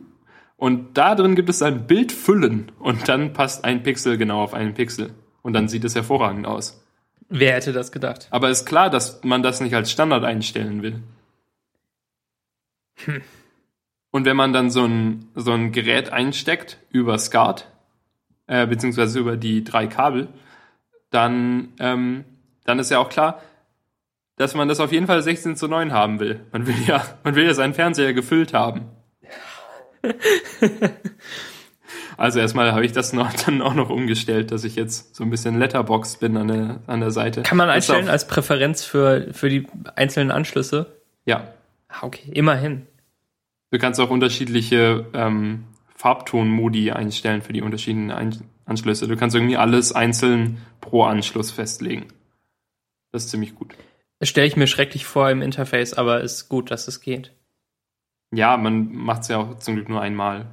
[0.57, 4.75] Und da drin gibt es dann Bildfüllen und dann passt ein Pixel genau auf einen
[4.75, 5.15] Pixel.
[5.41, 6.85] Und dann sieht es hervorragend aus.
[7.31, 8.29] Wer hätte das gedacht?
[8.31, 11.01] Aber ist klar, dass man das nicht als Standard einstellen will.
[14.11, 17.69] Und wenn man dann so ein, so ein Gerät einsteckt über SCART,
[18.51, 20.29] äh, beziehungsweise über die drei Kabel,
[21.11, 22.25] dann, ähm,
[22.65, 23.41] dann ist ja auch klar,
[24.37, 26.41] dass man das auf jeden Fall 16 zu 9 haben will.
[26.53, 28.83] Man will ja, man will ja seinen Fernseher gefüllt haben.
[32.17, 35.31] Also erstmal habe ich das noch, dann auch noch umgestellt, dass ich jetzt so ein
[35.31, 37.41] bisschen Letterbox bin an der, an der Seite.
[37.41, 40.99] Kann man einstellen als Präferenz für, für die einzelnen Anschlüsse?
[41.25, 41.55] Ja.
[41.89, 42.87] Ah, okay, immerhin.
[43.71, 45.65] Du kannst auch unterschiedliche ähm,
[46.01, 48.35] Farbtonmodi einstellen für die unterschiedlichen Ein
[48.65, 49.07] Anschlüsse.
[49.07, 52.07] Du kannst irgendwie alles einzeln pro Anschluss festlegen.
[53.13, 53.75] Das ist ziemlich gut.
[54.19, 57.33] Das stelle ich mir schrecklich vor im Interface, aber ist gut, dass es geht.
[58.33, 60.47] Ja, man macht es ja auch zum Glück nur einmal.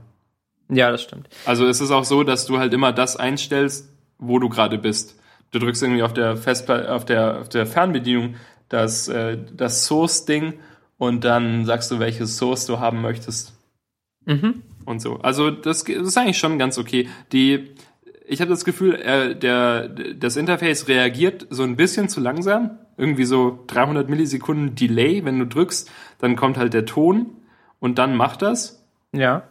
[0.70, 1.30] Ja, das stimmt.
[1.46, 5.18] Also es ist auch so, dass du halt immer das einstellst, wo du gerade bist.
[5.52, 8.36] Du drückst irgendwie auf der Festplatte, auf der, auf der Fernbedienung
[8.68, 10.60] das, äh, das Source-Ding
[10.98, 13.54] und dann sagst du, welches Source du haben möchtest.
[14.26, 14.64] Mhm.
[14.88, 15.18] Und so.
[15.18, 17.10] Also das, das ist eigentlich schon ganz okay.
[17.34, 17.76] Die,
[18.26, 22.80] ich habe das Gefühl, äh, der, das Interface reagiert so ein bisschen zu langsam.
[22.96, 27.28] Irgendwie so 300 Millisekunden Delay, wenn du drückst, dann kommt halt der Ton
[27.80, 28.88] und dann macht das.
[29.12, 29.44] Ja.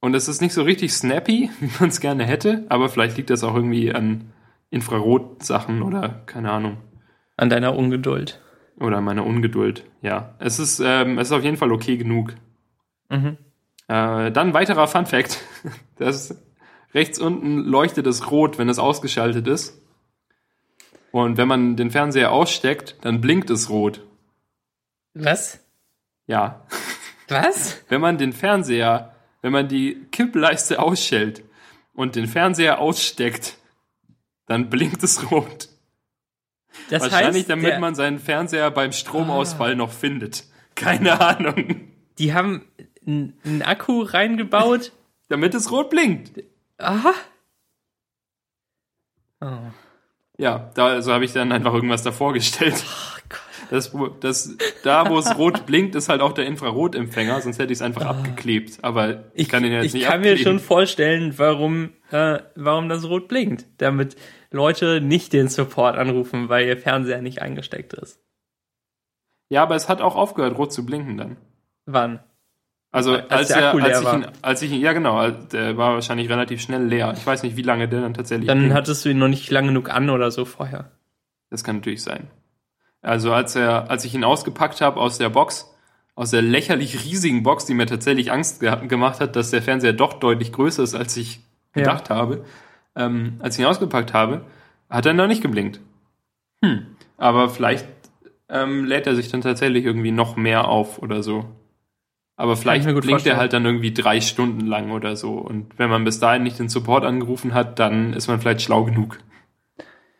[0.00, 3.30] Und es ist nicht so richtig snappy, wie man es gerne hätte, aber vielleicht liegt
[3.30, 4.32] das auch irgendwie an
[4.70, 6.76] Infrarot-Sachen oder keine Ahnung.
[7.36, 8.40] An deiner Ungeduld.
[8.78, 9.84] Oder meiner Ungeduld.
[10.02, 12.34] Ja, es ist, ähm, es ist auf jeden Fall okay genug.
[13.08, 13.38] Mhm.
[13.88, 15.40] Äh, dann weiterer Fun Fact.
[15.96, 16.36] Das
[16.92, 19.80] rechts unten leuchtet es rot, wenn es ausgeschaltet ist.
[21.12, 24.04] Und wenn man den Fernseher aussteckt, dann blinkt es rot.
[25.14, 25.60] Was?
[26.26, 26.66] Ja.
[27.28, 27.80] Was?
[27.88, 31.44] Wenn man den Fernseher, wenn man die Kippleiste ausschält
[31.94, 33.56] und den Fernseher aussteckt,
[34.46, 35.68] dann blinkt es rot.
[36.90, 40.44] Das Wahrscheinlich, heißt, damit man seinen Fernseher beim Stromausfall noch findet.
[40.74, 41.92] Keine Ahnung.
[42.18, 42.64] die haben
[43.06, 44.92] einen Akku reingebaut.
[45.28, 46.42] Damit es rot blinkt.
[46.78, 47.14] Aha.
[49.40, 49.70] Oh.
[50.36, 52.82] Ja, da also habe ich dann einfach irgendwas davor gestellt.
[53.16, 53.40] Oh Gott.
[53.70, 57.78] Das, das, da, wo es rot blinkt, ist halt auch der Infrarotempfänger, sonst hätte ich
[57.78, 58.78] es einfach abgeklebt.
[58.82, 63.08] Aber ich, kann den jetzt ich nicht kann mir schon vorstellen, warum, äh, warum das
[63.08, 63.66] rot blinkt.
[63.78, 64.16] Damit
[64.50, 68.20] Leute nicht den Support anrufen, weil ihr Fernseher nicht eingesteckt ist.
[69.48, 71.36] Ja, aber es hat auch aufgehört, rot zu blinken dann.
[71.86, 72.20] Wann?
[72.94, 75.94] Also Als als, er, als ich ihn, als ich ihn, ja genau, als- der war
[75.94, 77.12] wahrscheinlich relativ schnell leer.
[77.16, 78.46] Ich weiß nicht, wie lange der dann tatsächlich.
[78.46, 78.76] Dann blinkt.
[78.76, 80.92] hattest du ihn noch nicht lang genug an oder so vorher.
[81.50, 82.28] Das kann natürlich sein.
[83.02, 85.74] Also als er, als ich ihn ausgepackt habe aus der Box,
[86.14, 89.92] aus der lächerlich riesigen Box, die mir tatsächlich Angst ge gemacht hat, dass der Fernseher
[89.92, 91.40] doch deutlich größer ist, als ich
[91.74, 91.82] Ja.
[91.82, 92.44] gedacht habe,
[92.94, 94.42] ähm, als ich ihn ausgepackt habe,
[94.88, 95.80] hat er noch nicht geblinkt.
[96.64, 96.86] Hm.
[97.18, 97.88] Aber vielleicht
[98.48, 101.44] ähm, lädt er sich dann tatsächlich irgendwie noch mehr auf oder so.
[102.36, 103.36] Aber vielleicht er vorstellen.
[103.36, 105.34] halt dann irgendwie drei Stunden lang oder so.
[105.34, 108.84] Und wenn man bis dahin nicht den Support angerufen hat, dann ist man vielleicht schlau
[108.84, 109.18] genug.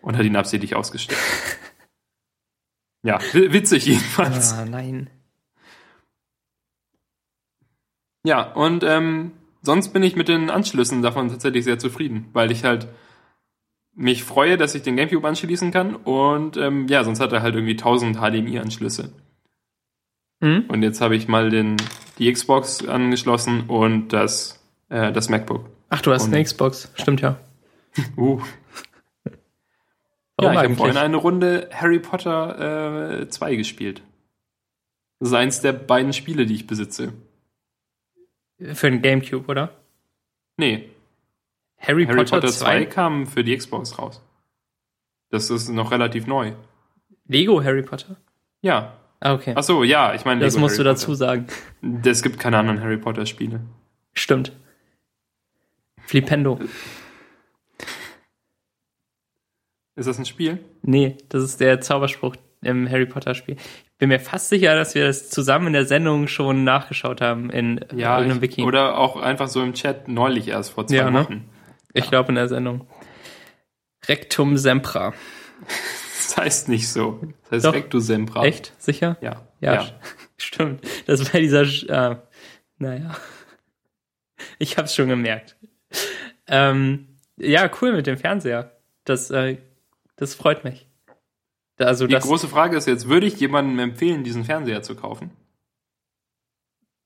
[0.00, 1.18] Und hat ihn absichtlich ausgestellt.
[3.02, 4.52] ja, wi- witzig jedenfalls.
[4.52, 5.10] Ah, nein.
[8.26, 12.64] Ja, und ähm, sonst bin ich mit den Anschlüssen davon tatsächlich sehr zufrieden, weil ich
[12.64, 12.88] halt
[13.94, 17.54] mich freue, dass ich den Gamecube anschließen kann und ähm, ja, sonst hat er halt
[17.54, 19.12] irgendwie 1000 HDMI-Anschlüsse.
[20.42, 20.64] Hm?
[20.68, 21.76] Und jetzt habe ich mal den,
[22.18, 25.68] die Xbox angeschlossen und das, äh, das MacBook.
[25.88, 26.90] Ach, du hast Und- eine Xbox.
[26.94, 27.38] Stimmt ja.
[28.16, 28.40] Uh.
[30.40, 34.02] Ja, ich habe vorhin eine Runde Harry Potter äh, 2 gespielt.
[35.20, 37.12] Das ist eins der beiden Spiele, die ich besitze.
[38.58, 39.70] Für den Gamecube, oder?
[40.56, 40.88] Nee,
[41.78, 42.86] Harry, Harry Potter, Potter 2 2?
[42.86, 44.20] kam für die Xbox raus.
[45.30, 46.52] Das ist noch relativ neu.
[47.26, 48.16] Lego Harry Potter?
[48.60, 48.94] Ja.
[49.26, 49.54] Okay.
[49.56, 51.16] Ach so, ja, ich meine, das Lego musst Harry du dazu Potter.
[51.16, 51.46] sagen.
[52.04, 53.60] Es gibt keine anderen Harry Potter Spiele.
[54.12, 54.52] Stimmt.
[56.06, 56.60] Flipendo.
[59.96, 60.58] Ist das ein Spiel?
[60.82, 63.56] Nee, das ist der Zauberspruch im Harry Potter Spiel.
[63.56, 67.48] Ich bin mir fast sicher, dass wir das zusammen in der Sendung schon nachgeschaut haben
[67.50, 68.62] in Ja, irgendeinem Wiki.
[68.62, 71.20] oder auch einfach so im Chat neulich erst vor zwei Ja, ne?
[71.24, 71.48] Wochen.
[71.92, 72.86] ich glaube in der Sendung.
[74.06, 75.14] Rectum Sempra.
[76.16, 77.20] Das heißt nicht so.
[77.44, 77.74] Das heißt Doch.
[77.74, 78.44] Rectus Sempra.
[78.44, 78.72] Echt?
[78.80, 79.16] Sicher?
[79.20, 79.42] Ja.
[79.60, 79.80] Ja, ja.
[79.82, 79.92] st-
[80.36, 80.86] stimmt.
[81.06, 82.16] Das war dieser, äh,
[82.78, 83.16] naja.
[84.58, 85.56] Ich hab's schon gemerkt.
[86.46, 88.72] Ähm, ja, cool mit dem Fernseher.
[89.04, 89.58] Das, äh,
[90.16, 90.86] das freut mich.
[91.78, 95.30] Also Die große Frage ist jetzt, würde ich jemandem empfehlen, diesen Fernseher zu kaufen?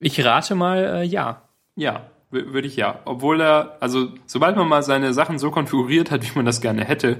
[0.01, 1.49] ich rate mal, äh, ja.
[1.75, 3.01] Ja, wür- würde ich ja.
[3.05, 6.85] Obwohl er, also sobald man mal seine Sachen so konfiguriert hat, wie man das gerne
[6.85, 7.19] hätte,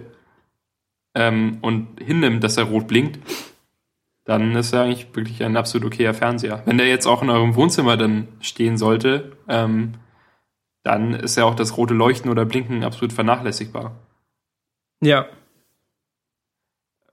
[1.19, 3.19] ähm, und hinnimmt, dass er rot blinkt,
[4.23, 6.63] dann ist er eigentlich wirklich ein absolut okayer Fernseher.
[6.65, 9.95] Wenn der jetzt auch in eurem Wohnzimmer dann stehen sollte, ähm,
[10.83, 13.95] dann ist ja auch das rote Leuchten oder Blinken absolut vernachlässigbar.
[15.01, 15.27] Ja.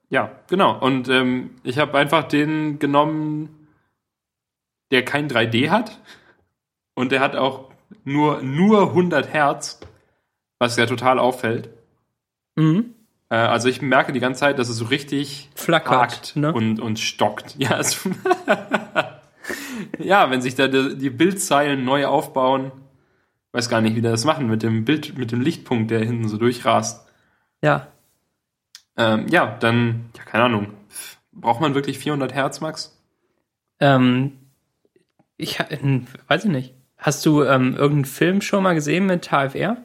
[0.09, 0.78] Ja, genau.
[0.78, 3.68] Und ähm, ich habe einfach den genommen,
[4.92, 6.00] der kein 3D hat.
[6.94, 7.72] Und der hat auch
[8.04, 9.80] nur, nur 100 Hertz,
[10.59, 11.70] was ja total auffällt.
[12.54, 12.95] Mhm.
[13.29, 16.53] Äh, also ich merke die ganze Zeit, dass es so richtig Flackert, ne?
[16.53, 17.57] und, und stockt.
[17.59, 18.09] Ja, es
[19.99, 22.72] ja, wenn sich da die, die Bildzeilen neu aufbauen,
[23.53, 26.29] weiß gar nicht, wie die das machen mit dem Bild, mit dem Lichtpunkt, der hinten
[26.29, 27.07] so durchrast.
[27.62, 27.89] Ja.
[28.97, 30.68] Ähm, ja, dann, ja, keine Ahnung.
[31.33, 32.99] Braucht man wirklich 400 Hertz, Max?
[33.81, 34.39] Ähm,
[35.37, 36.74] ich weiß ich nicht.
[36.97, 39.77] Hast du ähm, irgendeinen Film schon mal gesehen mit HFR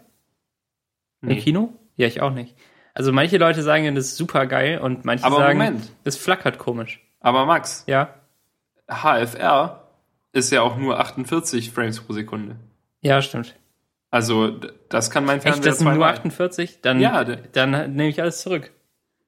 [1.21, 1.73] im Kino?
[1.97, 2.55] Ja, ich auch nicht.
[2.93, 5.91] Also manche Leute sagen, das ist super geil und manche Aber sagen, Moment.
[6.03, 6.99] es flackert komisch.
[7.19, 8.13] Aber Max, Ja,
[8.89, 9.87] HFR
[10.33, 12.55] ist ja auch nur 48 Frames pro Sekunde.
[13.01, 13.55] ja, stimmt.
[14.13, 14.49] Also,
[14.89, 16.13] das kann mein Echt, Fernseher das sind nur zweimal.
[16.15, 16.81] 48?
[16.81, 18.71] Dann, Ja, dann nehme ich alles zurück.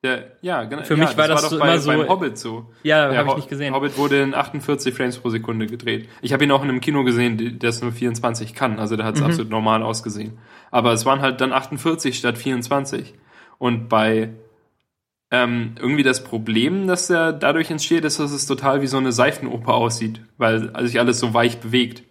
[0.03, 0.84] Der, ja, genau.
[0.84, 2.70] Für ja, mich war das doch so bei, immer so- beim Hobbit so.
[2.84, 3.74] Ja, habe ich nicht gesehen.
[3.74, 6.09] Hobbit wurde in 48 Frames pro Sekunde gedreht.
[6.22, 8.78] Ich habe ihn auch in einem Kino gesehen, es nur 24 kann.
[8.80, 9.28] Also da hat es Mhm.
[9.28, 10.38] absolut normal ausgesehen.
[10.72, 13.14] Aber es waren halt dann 48 statt 24.
[13.64, 14.34] Und bei
[15.32, 19.14] ähm, irgendwie das Problem, das da dadurch entsteht, ist, dass es total wie so eine
[19.14, 22.03] Seifenoper aussieht, weil sich alles so weich bewegt.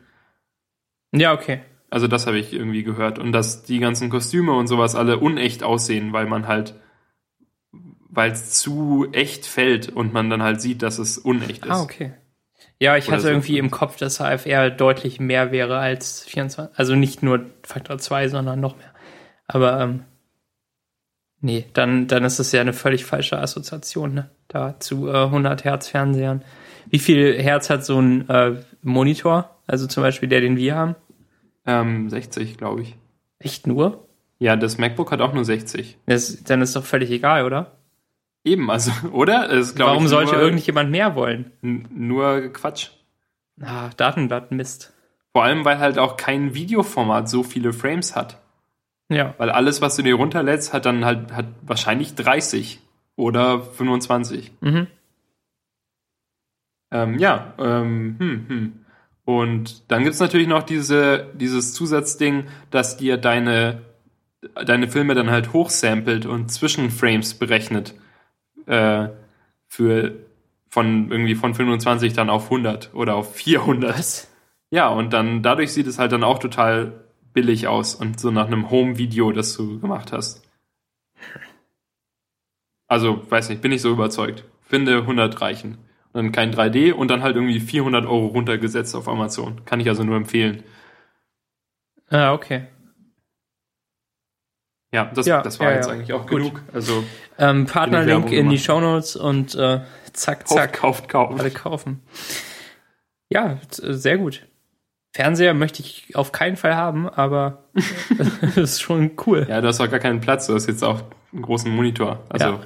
[1.13, 1.61] Ja, okay.
[1.91, 3.19] Also das habe ich irgendwie gehört.
[3.19, 6.75] Und dass die ganzen Kostüme und sowas alle unecht aussehen, weil man halt,
[8.09, 11.71] weil es zu echt fällt und man dann halt sieht, dass es unecht ist.
[11.71, 12.15] Ah, okay.
[12.79, 13.29] Ja, ich Oder hatte so.
[13.29, 16.79] irgendwie im Kopf, dass HFR deutlich mehr wäre als 24.
[16.79, 18.95] Also nicht nur Faktor 2, sondern noch mehr.
[19.47, 20.05] Aber ähm,
[21.43, 24.31] nee, dann, dann ist es ja eine völlig falsche Assoziation, ne?
[24.49, 26.43] Da zu äh, 100 Hertz Fernsehern.
[26.89, 29.51] Wie viel Hertz hat so ein äh, Monitor?
[29.67, 30.97] Also zum Beispiel der, den wir haben?
[31.67, 32.97] Ähm, 60, glaube ich.
[33.39, 34.09] Echt nur?
[34.39, 35.99] Ja, das MacBook hat auch nur 60.
[36.07, 37.73] Das, dann ist doch völlig egal, oder?
[38.45, 39.49] Eben, also, oder?
[39.49, 41.53] Das ist, Warum sollte nur, irgendjemand mehr wollen?
[41.61, 42.89] nur Quatsch.
[43.61, 44.93] Ah, Datenblatt, Mist.
[45.33, 48.42] Vor allem, weil halt auch kein Videoformat so viele Frames hat.
[49.13, 49.35] Ja.
[49.39, 52.81] Weil alles, was du dir runterlädst, hat dann halt hat wahrscheinlich 30
[53.17, 54.53] oder 25.
[54.61, 54.87] Mhm.
[56.91, 58.73] Ähm, ja, ähm, hm, hm.
[59.25, 63.83] Und dann gibt's natürlich noch diese, dieses Zusatzding, dass dir deine,
[64.67, 67.95] deine Filme dann halt hochsampelt und Zwischenframes berechnet.
[68.67, 69.09] Äh,
[69.69, 70.13] für
[70.69, 73.99] von irgendwie von 25 dann auf 100 oder auf 400.
[73.99, 74.29] Was?
[74.71, 78.47] Ja, und dann dadurch sieht es halt dann auch total billig aus und so nach
[78.47, 80.43] einem Home-Video, das du gemacht hast.
[82.89, 84.45] Also, weiß nicht, bin ich so überzeugt.
[84.61, 85.79] Finde 100 reichen.
[86.13, 89.65] Und dann kein 3D und dann halt irgendwie 400 Euro runtergesetzt auf Amazon.
[89.65, 90.63] Kann ich also nur empfehlen.
[92.11, 92.67] Ah, okay.
[94.93, 95.93] Ja, das, Ja, das war ja, jetzt ja.
[95.95, 96.39] eigentlich auch Gut.
[96.39, 96.63] genug.
[96.75, 97.03] Also,
[97.39, 98.61] Ähm, Partnerlink in die gemacht.
[98.65, 99.81] Shownotes und äh,
[100.13, 100.73] zack, kauft, zack.
[100.75, 101.41] kauft, kauft.
[101.41, 102.03] Alle kaufen.
[103.31, 103.53] Ja,
[103.83, 104.47] äh, sehr gut.
[105.15, 107.65] Fernseher möchte ich auf keinen Fall haben, aber
[108.41, 109.47] das ist schon cool.
[109.49, 110.47] Ja, du hast auch gar keinen Platz.
[110.47, 111.03] Du hast jetzt auch
[111.33, 112.25] einen großen Monitor.
[112.31, 112.61] Also, Ja.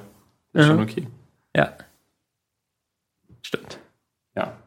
[0.53, 0.81] ist schon Mhm.
[0.83, 1.07] okay.
[1.55, 1.73] Ja.
[3.41, 3.79] Stimmt.
[4.35, 4.57] Ja.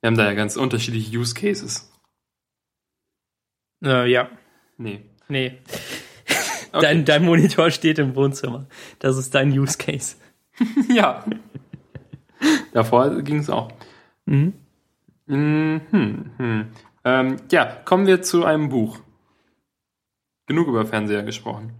[0.00, 1.90] Wir haben da ja ganz unterschiedliche Use Cases.
[3.84, 4.28] Äh, ja.
[4.78, 5.02] Nee.
[5.28, 5.58] Nee.
[6.74, 6.80] Okay.
[6.86, 8.64] Dein, dein Monitor steht im Wohnzimmer.
[8.98, 10.16] Das ist dein Use Case.
[10.88, 11.22] Ja.
[12.72, 13.70] Davor ging es auch.
[14.24, 14.54] Mhm.
[15.26, 15.80] Mhm,
[16.38, 16.66] hm.
[17.04, 19.00] Ähm, ja, kommen wir zu einem Buch.
[20.46, 21.72] Genug über Fernseher gesprochen.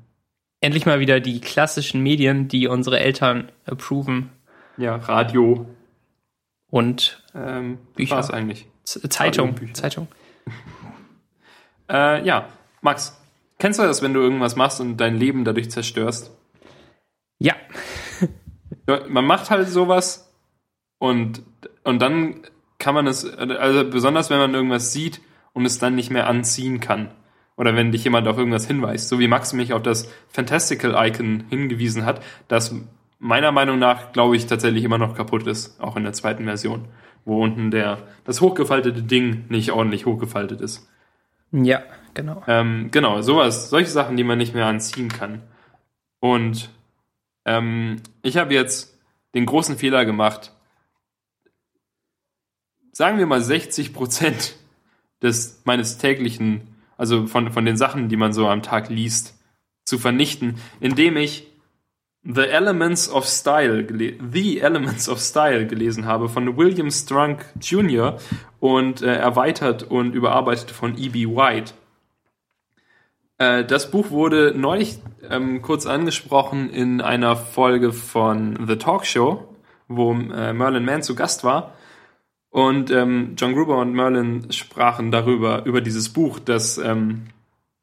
[0.61, 4.31] Endlich mal wieder die klassischen Medien, die unsere Eltern approven.
[4.77, 5.67] Ja, Radio.
[6.71, 8.17] Und Ähm, Bücher.
[8.17, 8.67] war's eigentlich.
[8.85, 9.55] Z Zeitung.
[9.75, 10.09] Zeitung.
[11.91, 12.49] Äh, ja,
[12.81, 13.21] Max,
[13.59, 16.31] kennst du das, wenn du irgendwas machst und dein Leben dadurch zerstörst?
[17.39, 17.55] Ja.
[18.89, 20.33] Ja, Man macht halt sowas
[20.99, 21.43] und,
[21.85, 22.43] und dann
[22.83, 25.21] kann man es, also besonders wenn man irgendwas sieht
[25.53, 27.13] und es dann nicht mehr anziehen kann.
[27.57, 32.05] Oder wenn dich jemand auf irgendwas hinweist, so wie Max mich auf das Fantastical-Icon hingewiesen
[32.05, 32.75] hat, das
[33.21, 36.87] meiner Meinung nach, glaube ich, tatsächlich immer noch kaputt ist, auch in der zweiten Version,
[37.25, 40.89] wo unten der, das hochgefaltete Ding nicht ordentlich hochgefaltet ist.
[41.53, 41.83] Ja,
[42.15, 42.43] genau.
[42.49, 45.43] Ähm, genau, sowas, solche Sachen, die man nicht mehr anziehen kann.
[46.19, 46.69] Und
[47.45, 48.99] ähm, ich habe jetzt
[49.37, 50.53] den großen Fehler gemacht,
[52.93, 54.57] sagen wir mal 60 Prozent
[55.23, 59.35] des meines täglichen, also von, von den Sachen, die man so am Tag liest,
[59.85, 61.49] zu vernichten, indem ich
[62.25, 63.85] The Elements of Style,
[64.33, 68.19] The Elements of Style gelesen habe von William Strunk Jr.
[68.61, 71.27] und äh, erweitert und überarbeitet von E.B.
[71.27, 71.73] White.
[73.39, 79.49] Äh, das Buch wurde neulich ähm, kurz angesprochen in einer Folge von The Talk Show,
[79.89, 81.73] wo äh, Merlin Mann zu Gast war.
[82.53, 87.23] Und ähm, John Gruber und Merlin sprachen darüber, über dieses Buch, dass ähm,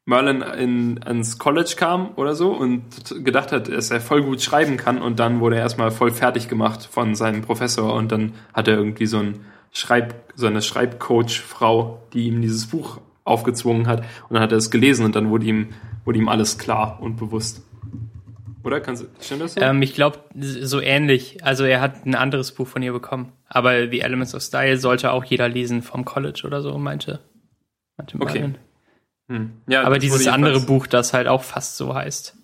[0.05, 2.83] Merlin in, ans College kam oder so und
[3.25, 6.47] gedacht hat, dass er voll gut schreiben kann und dann wurde er erstmal voll fertig
[6.47, 9.39] gemacht von seinem Professor und dann hat er irgendwie so, ein
[9.71, 14.69] Schreib, so eine Schreibcoach-Frau, die ihm dieses Buch aufgezwungen hat und dann hat er es
[14.69, 15.69] gelesen und dann wurde ihm,
[16.05, 17.63] wurde ihm alles klar und bewusst.
[18.63, 18.81] Oder?
[18.81, 19.61] Kannst, du- stimmt das so?
[19.61, 21.43] Ähm, ich glaube, so ähnlich.
[21.43, 23.31] Also er hat ein anderes Buch von ihr bekommen.
[23.49, 27.19] Aber The Elements of Style sollte auch jeder lesen vom College oder so, meinte.
[27.97, 28.39] meinte Okay.
[28.39, 28.57] Merlin.
[29.27, 29.51] Hm.
[29.67, 32.35] Ja, Aber dieses andere Buch, das halt auch fast so heißt.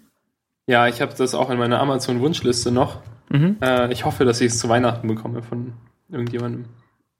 [0.68, 3.02] Ja, ich habe das auch in meiner Amazon-Wunschliste noch.
[3.30, 3.58] Mhm.
[3.62, 5.74] Äh, ich hoffe, dass ich es zu Weihnachten bekomme von
[6.10, 6.66] irgendjemandem.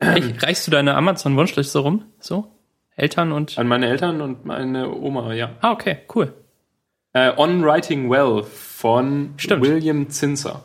[0.02, 2.06] Reich- Reichst du deine Amazon-Wunschliste rum?
[2.20, 2.52] So?
[2.96, 3.58] Eltern und.
[3.58, 5.52] An meine Eltern und meine Oma, ja.
[5.62, 6.34] Ah, okay, cool.
[7.14, 9.64] Äh, On Writing Well von Stimmt.
[9.64, 10.64] William Zinser.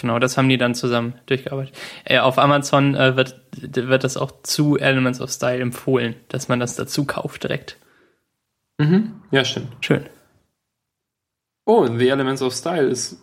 [0.00, 1.76] Genau, das haben die dann zusammen durchgearbeitet.
[2.04, 6.60] Äh, auf Amazon äh, wird, wird das auch zu Elements of Style empfohlen, dass man
[6.60, 7.76] das dazu kauft direkt.
[9.32, 9.68] Ja, stimmt.
[9.80, 10.06] Schön.
[11.64, 13.18] Oh, The Elements of Style ist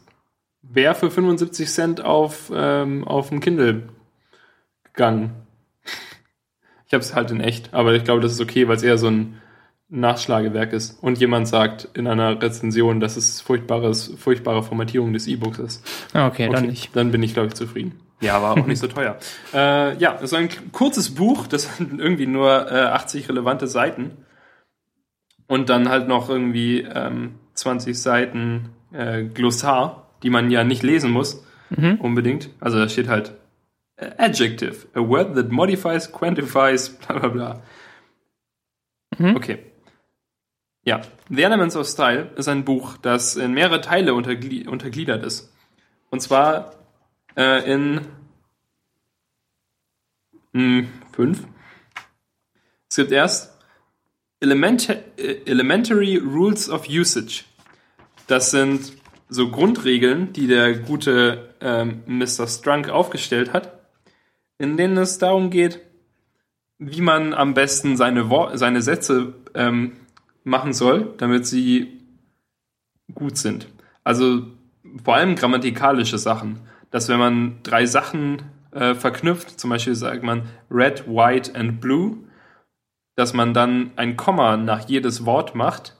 [0.61, 3.89] wäre für 75 Cent auf, ähm, auf dem Kindle
[4.83, 5.31] gegangen.
[6.87, 8.97] Ich habe es halt in echt, aber ich glaube, das ist okay, weil es eher
[8.97, 9.41] so ein
[9.89, 11.01] Nachschlagewerk ist.
[11.03, 16.07] Und jemand sagt in einer Rezension, dass es furchtbares, furchtbare Formatierung des E-Books ist.
[16.13, 16.95] Ah, okay, dann Okay, nicht.
[16.95, 17.99] Dann bin ich, glaube ich, zufrieden.
[18.21, 19.17] Ja, war auch nicht so teuer.
[19.53, 24.11] Äh, ja, das ist ein kurzes Buch, das hat irgendwie nur äh, 80 relevante Seiten.
[25.47, 31.11] Und dann halt noch irgendwie ähm, 20 Seiten äh, Glossar, die man ja nicht lesen
[31.11, 31.95] muss, Mhm.
[31.99, 32.49] unbedingt.
[32.59, 33.33] Also da steht halt
[33.97, 37.61] äh, Adjective, a word that modifies, quantifies, bla bla bla.
[39.17, 39.35] Mhm.
[39.35, 39.59] Okay.
[40.85, 45.51] Ja, The Elements of Style ist ein Buch, das in mehrere Teile untergli untergliedert ist.
[46.11, 46.75] Und zwar
[47.35, 48.01] äh, in
[50.53, 51.47] mh, hm, fünf.
[52.87, 53.57] Es gibt erst
[54.39, 57.45] Element Elementary Rules of Usage.
[58.27, 58.93] Das sind
[59.27, 62.47] so Grundregeln, die der gute ähm, Mr.
[62.47, 63.73] Strunk aufgestellt hat,
[64.59, 65.81] in denen es darum geht,
[66.77, 69.93] wie man am besten seine, Wor seine Sätze ähm,
[70.45, 71.99] machen soll, damit sie
[73.13, 73.67] gut sind.
[74.03, 74.43] Also
[75.03, 76.61] vor allem grammatikalische Sachen.
[76.91, 82.17] Dass wenn man drei Sachen äh, verknüpft, zum Beispiel sagt man red, white and blue,
[83.15, 85.97] dass man dann ein Komma nach jedes Wort macht,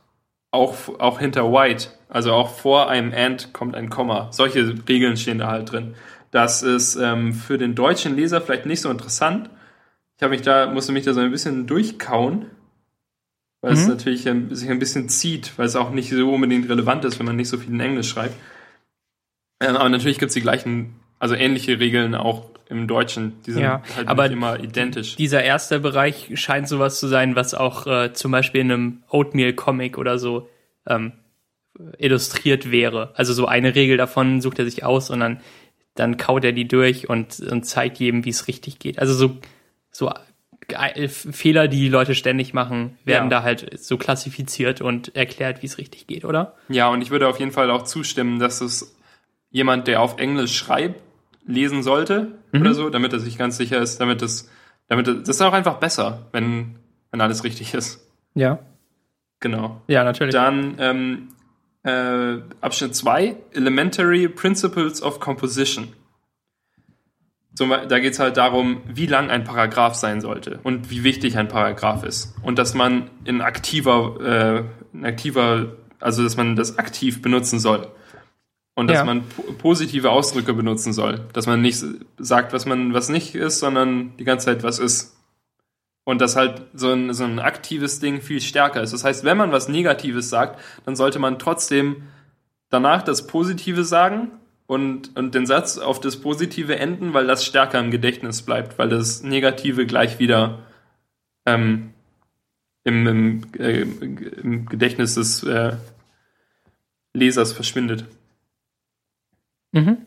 [0.52, 4.32] auch, auch hinter white, also auch vor einem and kommt ein Komma.
[4.32, 5.96] Solche Regeln stehen da halt drin.
[6.32, 9.50] Das ist ähm, für den deutschen Leser vielleicht nicht so interessant.
[10.18, 12.46] Ich habe mich da, musste mich da so ein bisschen durchkauen,
[13.66, 13.80] weil mhm.
[13.80, 17.26] es natürlich sich ein bisschen zieht, weil es auch nicht so unbedingt relevant ist, wenn
[17.26, 18.36] man nicht so viel in Englisch schreibt.
[19.60, 23.42] Ähm, aber natürlich gibt es die gleichen, also ähnliche Regeln auch im Deutschen.
[23.48, 25.16] Die sind ja, halt aber immer identisch.
[25.16, 29.98] Dieser erste Bereich scheint sowas zu sein, was auch äh, zum Beispiel in einem Oatmeal-Comic
[29.98, 30.48] oder so
[30.86, 31.14] ähm,
[31.98, 33.14] illustriert wäre.
[33.16, 35.42] Also so eine Regel davon sucht er sich aus und dann,
[35.96, 39.00] dann kaut er die durch und, und zeigt jedem, wie es richtig geht.
[39.00, 39.38] Also so,
[39.90, 40.12] so
[41.08, 43.40] Fehler, die, die Leute ständig machen, werden ja.
[43.40, 46.56] da halt so klassifiziert und erklärt, wie es richtig geht, oder?
[46.70, 48.96] Ja, und ich würde auf jeden Fall auch zustimmen, dass es
[49.52, 51.02] jemand, der auf Englisch schreibt,
[51.46, 52.62] lesen sollte mhm.
[52.62, 54.50] oder so, damit er sich ganz sicher ist, damit es,
[54.88, 56.76] damit das ist auch einfach besser, wenn,
[57.12, 58.06] wenn alles richtig ist.
[58.34, 58.60] Ja.
[59.40, 59.82] Genau.
[59.88, 60.34] Ja, natürlich.
[60.34, 61.28] Dann ähm,
[61.84, 65.94] äh, Abschnitt 2, Elementary Principles of Composition.
[67.56, 71.38] Zum, da geht es halt darum, wie lang ein Paragraph sein sollte und wie wichtig
[71.38, 72.36] ein Paragraph ist.
[72.44, 75.68] Und dass man in aktiver, äh, in aktiver,
[76.02, 77.88] also dass man das aktiv benutzen soll.
[78.76, 79.06] Und dass ja.
[79.06, 79.24] man
[79.58, 81.22] positive Ausdrücke benutzen soll.
[81.32, 81.82] Dass man nicht
[82.18, 85.16] sagt, was man was nicht ist, sondern die ganze Zeit was ist.
[86.04, 88.92] Und dass halt so ein, so ein aktives Ding viel stärker ist.
[88.92, 92.04] Das heißt, wenn man was Negatives sagt, dann sollte man trotzdem
[92.70, 94.32] danach das Positive sagen
[94.68, 98.90] und, und den Satz auf das Positive enden, weil das stärker im Gedächtnis bleibt, weil
[98.90, 100.60] das Negative gleich wieder
[101.46, 101.94] ähm,
[102.84, 105.76] im, im, äh, im Gedächtnis des äh,
[107.14, 108.06] Lesers verschwindet.
[109.72, 110.06] Mhm.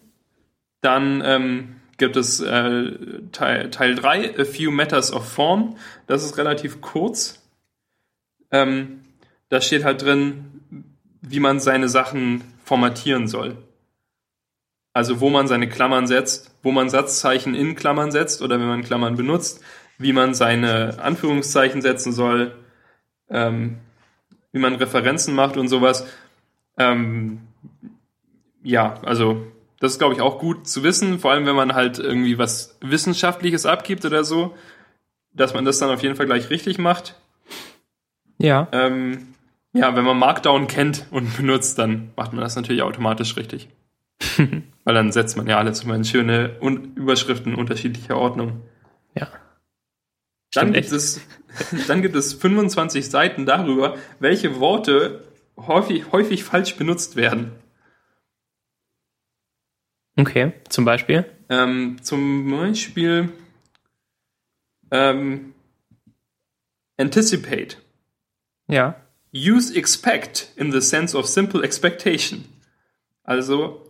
[0.80, 2.92] Dann ähm, gibt es äh,
[3.32, 5.76] Teil, Teil 3, A Few Matters of Form.
[6.06, 7.42] Das ist relativ kurz.
[8.50, 9.00] Ähm,
[9.48, 10.62] da steht halt drin,
[11.20, 13.56] wie man seine Sachen formatieren soll.
[14.98, 18.82] Also wo man seine Klammern setzt, wo man Satzzeichen in Klammern setzt oder wenn man
[18.82, 19.62] Klammern benutzt,
[19.96, 22.56] wie man seine Anführungszeichen setzen soll,
[23.30, 23.78] ähm,
[24.50, 26.04] wie man Referenzen macht und sowas.
[26.78, 27.42] Ähm,
[28.64, 29.46] ja, also
[29.78, 32.76] das ist, glaube ich, auch gut zu wissen, vor allem wenn man halt irgendwie was
[32.80, 34.56] Wissenschaftliches abgibt oder so,
[35.32, 37.14] dass man das dann auf jeden Fall gleich richtig macht.
[38.38, 38.66] Ja.
[38.72, 39.28] Ähm,
[39.72, 43.68] ja, wenn man Markdown kennt und benutzt, dann macht man das natürlich automatisch richtig.
[44.84, 46.58] Weil dann setzt man ja alles immer in schöne
[46.94, 48.62] Überschriften unterschiedlicher Ordnung.
[49.14, 49.28] Ja.
[50.52, 51.20] Dann gibt, es,
[51.86, 55.24] dann gibt es 25 Seiten darüber, welche Worte
[55.56, 57.52] häufig, häufig falsch benutzt werden.
[60.16, 61.26] Okay, zum Beispiel?
[61.48, 63.32] Ähm, zum Beispiel
[64.90, 65.54] ähm,
[66.96, 67.76] anticipate.
[68.68, 68.96] Ja.
[69.32, 72.46] Use expect in the sense of simple expectation.
[73.22, 73.87] Also,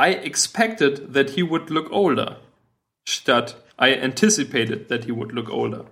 [0.00, 2.36] I expected that he would look older.
[3.06, 5.84] Statt I anticipated that he would look older.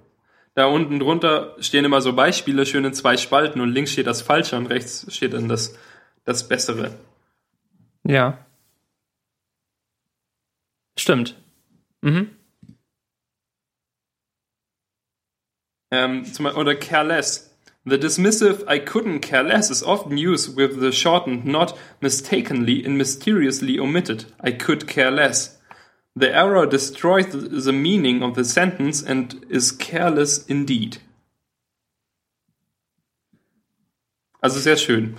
[0.55, 4.23] Da unten drunter stehen immer so Beispiele, schön in zwei Spalten und links steht das
[4.23, 5.77] Falsche und rechts steht dann das,
[6.25, 6.99] das Bessere.
[8.05, 8.39] Ja.
[10.99, 11.37] Stimmt.
[12.01, 12.31] Mhm.
[15.91, 17.48] Ähm, zum, oder careless.
[17.89, 22.99] The dismissive I couldn't care less is often used with the shortened not mistakenly and
[22.99, 25.57] mysteriously omitted I could care less.
[26.15, 30.99] The error destroys the meaning of the sentence and is careless indeed.
[34.43, 35.17] Also sehr schön.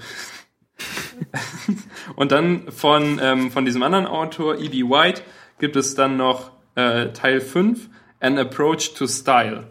[2.15, 4.83] Und dann von, ähm, von diesem anderen Autor, E.B.
[4.83, 5.23] White,
[5.57, 7.89] gibt es dann noch äh, Teil 5,
[8.19, 9.65] An Approach to Style,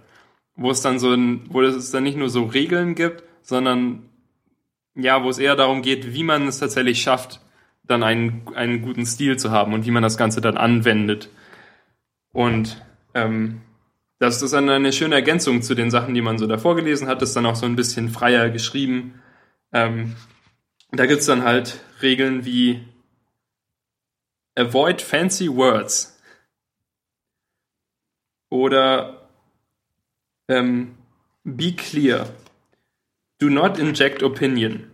[0.58, 4.10] wo es dann so ein, wo es dann nicht nur so Regeln gibt, sondern
[4.94, 7.40] ja, wo es eher darum geht, wie man es tatsächlich schafft,
[7.84, 11.30] dann einen, einen guten Stil zu haben und wie man das Ganze dann anwendet.
[12.32, 12.84] Und
[13.14, 13.62] ähm,
[14.18, 17.22] das ist dann eine schöne Ergänzung zu den Sachen, die man so davor gelesen hat.
[17.22, 19.22] Das ist dann auch so ein bisschen freier geschrieben.
[19.72, 20.16] Ähm,
[20.90, 22.84] da gibt's dann halt Regeln wie
[24.56, 26.20] Avoid fancy words
[28.50, 29.17] oder
[30.48, 30.94] ähm,
[31.44, 32.26] Be clear.
[33.38, 34.90] Do not inject opinion.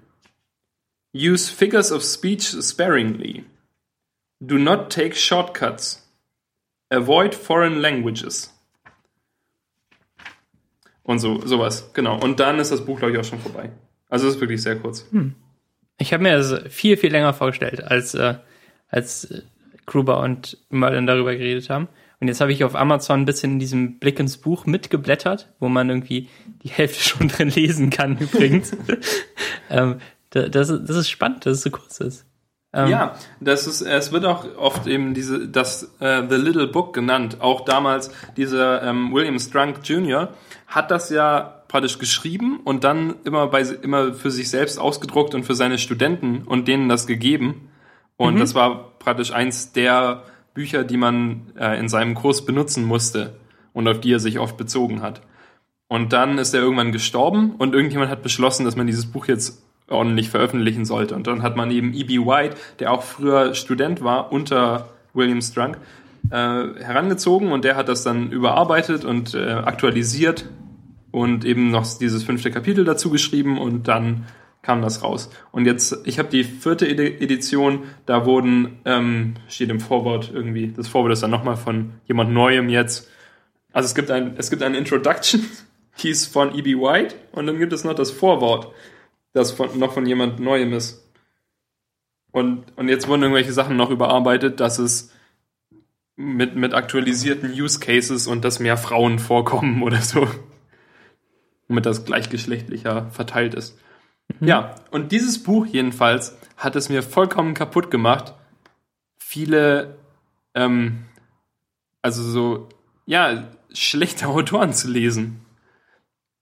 [1.13, 3.45] Use figures of speech sparingly.
[4.45, 6.03] Do not take shortcuts.
[6.91, 8.51] Avoid foreign languages.
[11.03, 12.19] Und so, sowas, genau.
[12.19, 13.71] Und dann ist das Buch, glaube ich, auch schon vorbei.
[14.09, 15.07] Also es ist wirklich sehr kurz.
[15.11, 15.35] Hm.
[15.99, 18.35] Ich habe mir das viel, viel länger vorgestellt, als, äh,
[18.89, 19.43] als
[19.87, 21.89] Gruber und Merlin darüber geredet haben.
[22.25, 25.69] Und jetzt habe ich auf Amazon ein bisschen in diesem Blick ins Buch mitgeblättert, wo
[25.69, 26.31] man irgendwie
[26.63, 28.75] die Hälfte schon drin lesen kann, übrigens.
[29.69, 29.97] ähm,
[30.31, 32.25] das, das ist spannend, dass es so kurz ist.
[32.73, 36.95] Ähm, ja, das ist, es wird auch oft eben diese, das äh, The Little Book
[36.95, 37.43] genannt.
[37.43, 40.31] Auch damals dieser ähm, William Strunk Jr.
[40.67, 45.45] hat das ja praktisch geschrieben und dann immer bei immer für sich selbst ausgedruckt und
[45.45, 47.69] für seine Studenten und denen das gegeben.
[48.17, 48.39] Und mhm.
[48.39, 50.23] das war praktisch eins der
[50.55, 53.35] Bücher, die man äh, in seinem Kurs benutzen musste
[53.73, 55.21] und auf die er sich oft bezogen hat.
[55.89, 59.63] Und dann ist er irgendwann gestorben und irgendjemand hat beschlossen, dass man dieses Buch jetzt
[59.89, 61.15] ordentlich veröffentlichen sollte.
[61.15, 62.21] Und dann hat man eben E.B.
[62.21, 65.77] White, der auch früher Student war unter William Strunk,
[66.31, 70.47] äh, herangezogen und der hat das dann überarbeitet und äh, aktualisiert
[71.11, 74.25] und eben noch dieses fünfte Kapitel dazu geschrieben und dann
[74.65, 75.31] kam das raus.
[75.53, 80.89] Und jetzt, ich habe die vierte Edition, da wurden, ähm, steht im Vorwort irgendwie, das
[80.89, 83.09] Vorwort ist dann nochmal von jemand Neuem jetzt.
[83.73, 85.45] Also es gibt ein, es gibt eine Introduction,
[86.03, 86.77] die ist von E.B.
[86.77, 88.73] White und dann gibt es noch das Vorwort
[89.35, 91.05] das von, noch von jemand Neuem ist.
[92.33, 95.13] Und, und jetzt wurden irgendwelche Sachen noch überarbeitet, dass es
[96.17, 100.27] mit, mit aktualisierten Use Cases und dass mehr Frauen vorkommen oder so.
[101.69, 103.79] Damit das gleichgeschlechtlicher verteilt ist.
[104.41, 104.49] Mhm.
[104.49, 108.35] Ja, und dieses Buch jedenfalls hat es mir vollkommen kaputt gemacht,
[109.19, 109.97] viele,
[110.55, 111.05] ähm,
[112.03, 112.69] also so,
[113.07, 115.41] ja, schlechte Autoren zu lesen.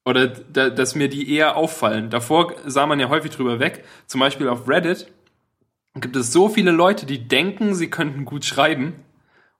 [0.05, 2.11] Oder da, dass mir die eher auffallen.
[2.11, 3.85] Davor sah man ja häufig drüber weg.
[4.09, 5.07] Zum Beispiel auf Reddit
[5.95, 8.97] gibt es so viele Leute, die denken, sie könnten gut schreiben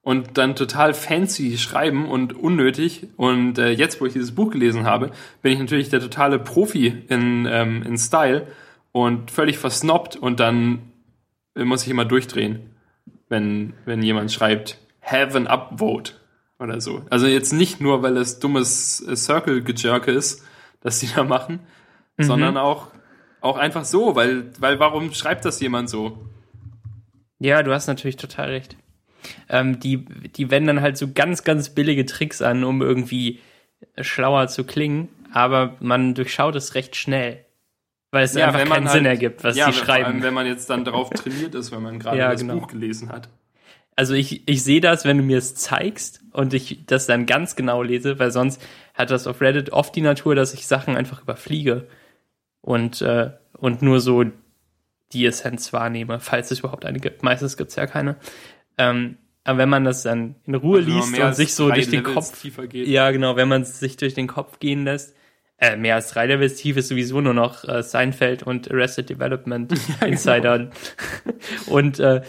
[0.03, 3.07] und dann total fancy schreiben und unnötig.
[3.15, 7.03] Und äh, jetzt, wo ich dieses Buch gelesen habe, bin ich natürlich der totale Profi
[7.07, 8.47] in, ähm, in Style
[8.91, 10.91] und völlig versnobbt und dann
[11.55, 12.71] muss ich immer durchdrehen,
[13.29, 16.13] wenn, wenn jemand schreibt, have an upvote
[16.59, 17.03] oder so.
[17.09, 20.43] Also jetzt nicht nur, weil es dummes Circle-Gejirke ist,
[20.81, 21.59] dass die da machen,
[22.17, 22.23] mhm.
[22.23, 22.87] sondern auch,
[23.41, 26.17] auch einfach so, weil, weil warum schreibt das jemand so?
[27.39, 28.77] Ja, du hast natürlich total recht.
[29.49, 33.39] Ähm, die, die wenden dann halt so ganz, ganz billige Tricks an, um irgendwie
[33.99, 37.45] schlauer zu klingen, aber man durchschaut es recht schnell.
[38.11, 40.03] Weil es ja, einfach keinen halt, Sinn ergibt, was ja, sie schreiben.
[40.03, 42.59] Vor allem, wenn man jetzt dann darauf trainiert ist, wenn man gerade ja, das genau.
[42.59, 43.27] Buch gelesen hat
[43.95, 47.55] also ich, ich sehe das, wenn du mir es zeigst und ich das dann ganz
[47.55, 48.61] genau lese, weil sonst
[48.93, 51.87] hat das auf Reddit oft die Natur, dass ich Sachen einfach überfliege
[52.61, 54.25] und, äh, und nur so
[55.11, 57.23] die Essenz wahrnehme, falls es überhaupt eine gibt.
[57.23, 58.15] Meistens gibt's ja keine.
[58.77, 62.03] Ähm, aber wenn man das dann in Ruhe also liest und sich so durch den
[62.03, 65.15] Levels Kopf, ja genau, wenn man sich durch den Kopf gehen lässt,
[65.57, 69.71] äh, mehr als drei Levels tief ist sowieso nur noch äh, Seinfeld und Arrested Development
[69.71, 70.11] ja, genau.
[70.11, 70.57] Insider.
[70.59, 70.71] Genau.
[71.67, 72.21] und äh,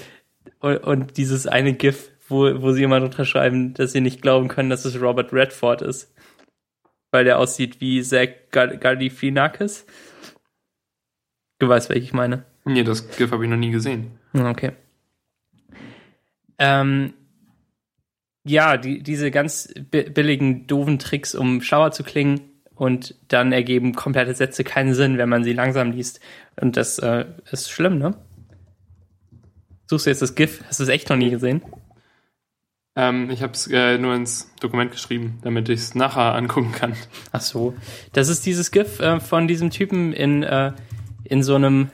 [0.65, 4.71] und, und dieses eine GIF, wo, wo sie immer unterschreiben, dass sie nicht glauben können,
[4.71, 6.15] dass es Robert Redford ist.
[7.11, 9.85] Weil der aussieht wie Zach Galifianakis.
[11.59, 12.45] Du weißt, welche ich meine.
[12.65, 14.19] Nee, das GIF habe ich noch nie gesehen.
[14.33, 14.73] Okay.
[16.59, 17.15] Ähm,
[18.47, 22.41] ja, die, diese ganz billigen, doofen Tricks, um schlauer zu klingen
[22.75, 26.21] und dann ergeben komplette Sätze keinen Sinn, wenn man sie langsam liest.
[26.61, 28.15] Und das äh, ist schlimm, ne?
[29.87, 30.63] Suchst du jetzt das GIF?
[30.67, 31.63] Hast du es echt noch nie gesehen?
[32.97, 36.95] Ähm, ich habe es äh, nur ins Dokument geschrieben, damit ich es nachher angucken kann.
[37.33, 37.75] Ach so.
[38.13, 40.73] Das ist dieses GIF äh, von diesem Typen in, äh,
[41.25, 41.91] in so einem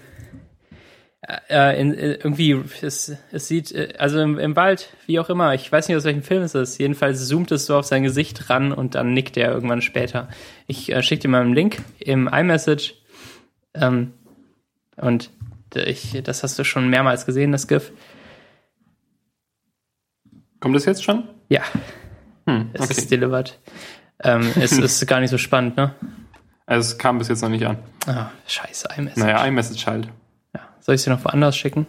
[1.23, 5.55] äh, in, äh, irgendwie, es, es sieht, äh, also im, im, Wald, wie auch immer,
[5.55, 6.79] ich weiß nicht, aus welchem Film es ist.
[6.79, 10.29] Jedenfalls zoomt es so auf sein Gesicht ran und dann nickt er irgendwann später.
[10.67, 12.95] Ich äh, schicke dir mal einen Link im iMessage.
[13.75, 14.15] Ähm,
[14.97, 15.31] und
[15.75, 17.93] ich, das hast du schon mehrmals gesehen, das GIF.
[20.59, 21.29] Kommt das jetzt schon?
[21.49, 21.63] Ja.
[22.47, 22.83] Hm, okay.
[22.83, 23.59] Es ist delivered.
[24.23, 25.95] Ähm, es ist gar nicht so spannend, ne?
[26.67, 27.79] Also es kam bis jetzt noch nicht an.
[28.07, 29.19] Ah, scheiße, iMessage.
[29.19, 30.09] Naja, iMessage halt.
[30.91, 30.97] Ja.
[30.97, 31.87] Soll ich dir noch woanders schicken?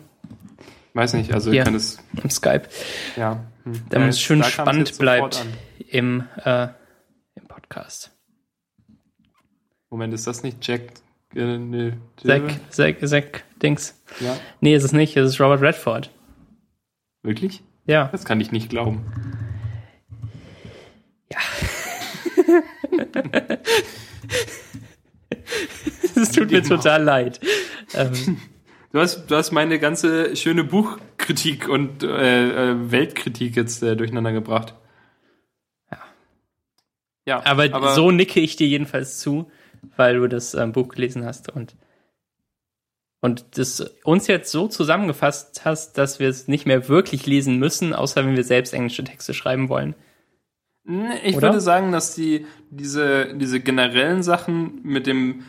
[0.94, 1.98] Weiß nicht, also ich kann es.
[2.22, 2.68] Im Skype.
[3.16, 3.44] Ja.
[3.64, 3.82] Hm.
[3.90, 5.44] Damit es schön spannend bleibt
[5.88, 6.68] im, äh,
[7.34, 8.12] im Podcast.
[9.90, 10.82] Moment, ist das nicht Jack
[11.34, 11.98] Generative.
[12.18, 14.00] Zack, Zack, Zack, Dings.
[14.20, 14.38] Ja.
[14.60, 16.12] Nee, ist es nicht, es ist Robert Redford.
[17.24, 17.64] Wirklich?
[17.86, 18.10] Ja.
[18.12, 19.04] Das kann ich nicht glauben.
[26.16, 27.40] Es tut mir total leid.
[27.94, 28.38] Ähm,
[28.92, 34.34] Du hast, du hast meine ganze schöne Buchkritik und äh, äh, Weltkritik jetzt äh, durcheinander
[34.34, 34.76] gebracht.
[35.90, 36.00] Ja.
[37.26, 39.50] Ja, aber, so nicke ich dir jedenfalls zu,
[39.96, 41.76] weil du das ähm, Buch gelesen hast und
[43.24, 47.94] und das uns jetzt so zusammengefasst hast, dass wir es nicht mehr wirklich lesen müssen,
[47.94, 49.94] außer wenn wir selbst englische Texte schreiben wollen.
[50.84, 51.50] Nee, Ich Oder?
[51.50, 55.46] würde sagen, dass die diese diese generellen Sachen mit dem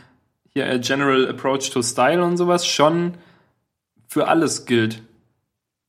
[0.51, 3.14] hier äh, General Approach to Style und sowas schon
[4.12, 5.02] für alles gilt.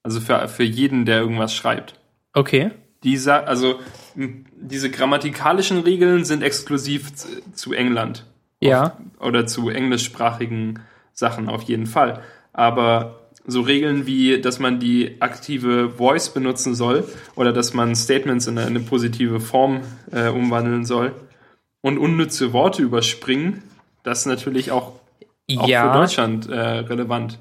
[0.01, 1.99] Also für für jeden, der irgendwas schreibt.
[2.33, 2.71] Okay.
[3.03, 3.79] Dieser, also
[4.15, 7.11] diese grammatikalischen Regeln sind exklusiv
[7.53, 8.25] zu, England.
[8.61, 8.97] Ja.
[9.19, 10.79] Oder zu englischsprachigen
[11.11, 12.21] Sachen auf jeden Fall.
[12.53, 17.03] Aber so Regeln wie, dass man die aktive Voice benutzen soll
[17.35, 19.81] oder dass man Statements in eine, eine positive Form
[20.13, 21.13] äh, umwandeln soll
[21.81, 23.63] und unnütze Worte überspringen,
[24.03, 24.93] das ist natürlich auch,
[25.57, 25.93] auch für Ja.
[25.93, 27.39] Deutschland äh, relevant.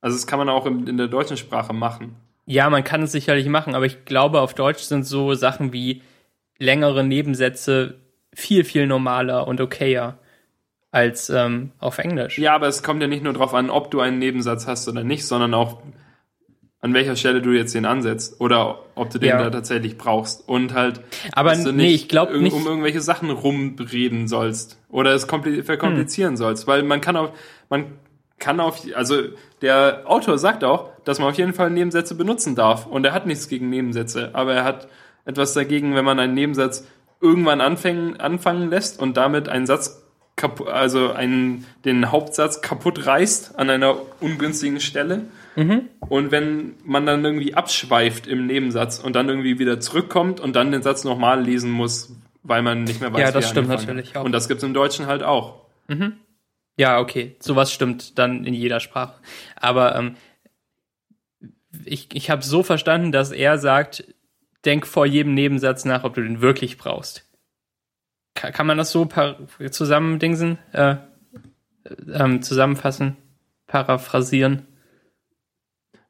[0.00, 2.16] Also das kann man auch in, in der deutschen Sprache machen.
[2.46, 6.02] Ja, man kann es sicherlich machen, aber ich glaube, auf Deutsch sind so Sachen wie
[6.58, 7.96] längere Nebensätze
[8.32, 10.18] viel, viel normaler und okayer
[10.92, 12.38] als ähm, auf Englisch.
[12.38, 15.02] Ja, aber es kommt ja nicht nur darauf an, ob du einen Nebensatz hast oder
[15.02, 15.82] nicht, sondern auch
[16.80, 19.38] an welcher Stelle du jetzt den ansetzt oder ob du den Ja.
[19.42, 21.00] da tatsächlich brauchst und halt,
[21.32, 22.52] Aber dass du nee, nicht ich glaube nicht.
[22.54, 26.36] um irgendwelche Sachen rumreden sollst oder es kompli- verkomplizieren Hm.
[26.36, 27.30] sollst, weil man kann auf,
[27.70, 27.86] man
[28.38, 29.20] kann auf, also
[29.62, 33.26] der Autor sagt auch, dass man auf jeden Fall Nebensätze benutzen darf und er hat
[33.26, 34.88] nichts gegen Nebensätze, aber er hat
[35.24, 36.86] etwas dagegen, wenn man einen Nebensatz
[37.20, 40.02] irgendwann anfangen, anfangen lässt und damit einen Satz
[40.38, 45.22] kapu- also einen, den Hauptsatz kaputt reißt an einer ungünstigen Stelle.
[45.56, 45.88] Mhm.
[46.00, 50.70] Und wenn man dann irgendwie abschweift im Nebensatz und dann irgendwie wieder zurückkommt und dann
[50.70, 52.12] den Satz nochmal lesen muss,
[52.42, 54.18] weil man nicht mehr weiß, Ja, wie das er stimmt natürlich hat.
[54.18, 54.24] auch.
[54.26, 55.62] Und das gibt's im Deutschen halt auch.
[56.76, 59.14] Ja, okay, sowas stimmt dann in jeder Sprache.
[59.56, 60.16] Aber ähm,
[61.84, 64.04] ich, ich habe so verstanden, dass er sagt,
[64.64, 67.24] denk vor jedem Nebensatz nach, ob du den wirklich brauchst.
[68.34, 69.08] Kann, kann man das so
[69.70, 70.96] zusammendingsen, äh,
[72.12, 73.16] ähm, zusammenfassen,
[73.66, 74.66] paraphrasieren?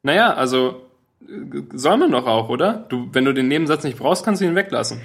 [0.03, 0.89] Naja, also
[1.21, 2.85] äh, soll man doch auch, oder?
[2.89, 5.01] Du, wenn du den Nebensatz nicht brauchst, kannst du ihn weglassen.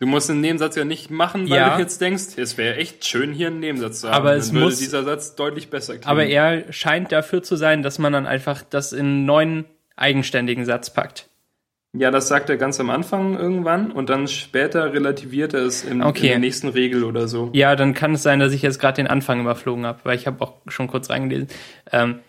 [0.00, 1.74] Du musst den Nebensatz ja nicht machen, weil Ja.
[1.76, 4.16] du jetzt denkst, es wäre echt schön, hier einen Nebensatz zu haben.
[4.16, 6.06] Aber Dann es würde muss- dieser Satz deutlich besser klingen.
[6.08, 9.64] Aber er scheint dafür zu sein, dass man dann einfach das in einen neuen
[9.96, 11.28] eigenständigen Satz packt.
[11.92, 16.02] Ja, das sagt er ganz am Anfang irgendwann und dann später relativiert er es in,
[16.02, 16.26] Okay.
[16.26, 17.50] in der nächsten Regel oder so.
[17.52, 20.26] Ja, dann kann es sein, dass ich jetzt gerade den Anfang überflogen habe, weil ich
[20.26, 21.48] habe auch schon kurz reingelesen.
[21.92, 22.20] Ähm,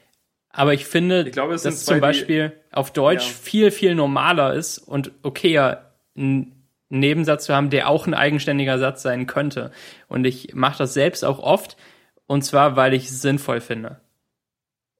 [0.49, 3.33] aber ich finde, Ich glaube, dass zwei, zum die- Beispiel auf Deutsch Ja.
[3.43, 6.60] viel, viel normaler ist und okayer, einen
[6.91, 9.71] Nebensatz zu haben, der auch ein eigenständiger Satz sein könnte.
[10.07, 11.77] Und ich mache das selbst auch oft,
[12.27, 13.99] und zwar, weil ich es sinnvoll finde.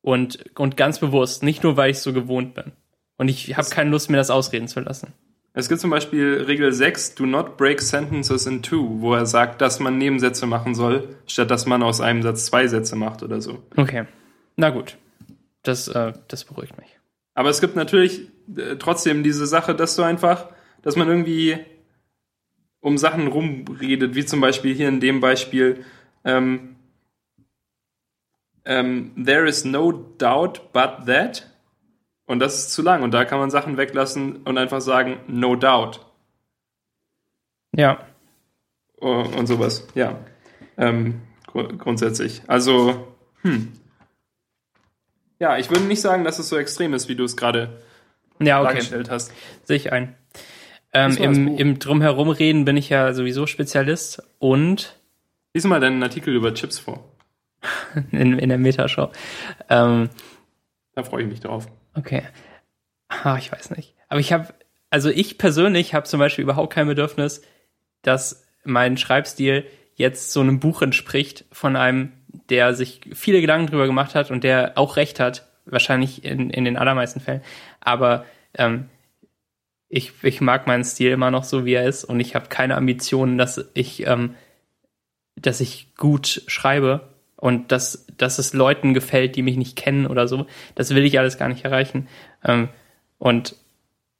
[0.01, 2.72] Und, und ganz bewusst, nicht nur, weil ich es so gewohnt bin.
[3.18, 5.13] Und ich habe keine Lust, mir das ausreden zu lassen.
[5.53, 9.61] Es gibt zum Beispiel Regel 6, do not break sentences in two, wo er sagt,
[9.61, 13.41] dass man Nebensätze machen soll, statt dass man aus einem Satz zwei Sätze macht oder
[13.41, 13.61] so.
[13.76, 14.05] Okay.
[14.55, 14.97] Na gut.
[15.63, 16.88] Das, äh, das beruhigt mich.
[17.34, 20.47] Aber es gibt natürlich äh, trotzdem diese Sache, dass du einfach,
[20.81, 21.59] dass man irgendwie
[22.81, 25.85] um Sachen rumredet, wie zum Beispiel hier in dem Beispiel,
[26.25, 26.75] ähm,
[28.65, 31.47] ähm, there is no doubt but that.
[32.25, 33.03] Und das ist zu lang.
[33.03, 36.05] Und da kann man Sachen weglassen und einfach sagen, no doubt.
[37.75, 38.05] Ja.
[38.99, 40.19] Oh, und sowas, ja.
[40.77, 42.41] Ähm, gru grundsätzlich.
[42.47, 43.07] Also,
[43.41, 43.73] hm.
[45.39, 47.81] Ja, ich würde nicht sagen, dass es so extrem ist, wie du es gerade
[48.39, 48.67] Ja, okay.
[48.67, 49.33] dargestellt hast.
[49.63, 50.15] Sehe ich ein.
[50.93, 51.57] Ähm, im.
[51.57, 54.97] Im Drumherumreden bin ich ja sowieso Spezialist und
[55.53, 57.03] Lies mal deinen Artikel über Chips vor.
[58.11, 59.11] in, in der Metashow.
[59.69, 60.09] Ähm,
[60.95, 61.68] Da freue ich mich drauf.
[61.95, 62.23] okay.
[63.09, 63.93] Ah, ich weiß nicht.
[64.07, 64.53] Aber ich habe,
[64.89, 67.41] also ich persönlich habe zum Beispiel überhaupt kein Bedürfnis,
[68.03, 69.65] dass mein Schreibstil
[69.95, 72.13] jetzt so einem Buch entspricht von einem,
[72.49, 76.63] der sich viele Gedanken drüber gemacht hat und der auch recht hat, wahrscheinlich in, in
[76.63, 77.41] den allermeisten Fällen.
[77.81, 78.89] Aber ähm,
[79.93, 82.77] ich, ich mag meinen Stil immer noch so, wie er ist und ich habe keine
[82.77, 84.35] Ambitionen, dass ich, ähm,
[85.35, 90.30] dass ich gut schreibe und dass, dass es Leuten gefällt, die mich nicht kennen oder
[90.30, 90.45] so.
[90.76, 92.07] Das will ich alles gar nicht erreichen.
[92.43, 92.69] Ähm,
[93.19, 93.57] und,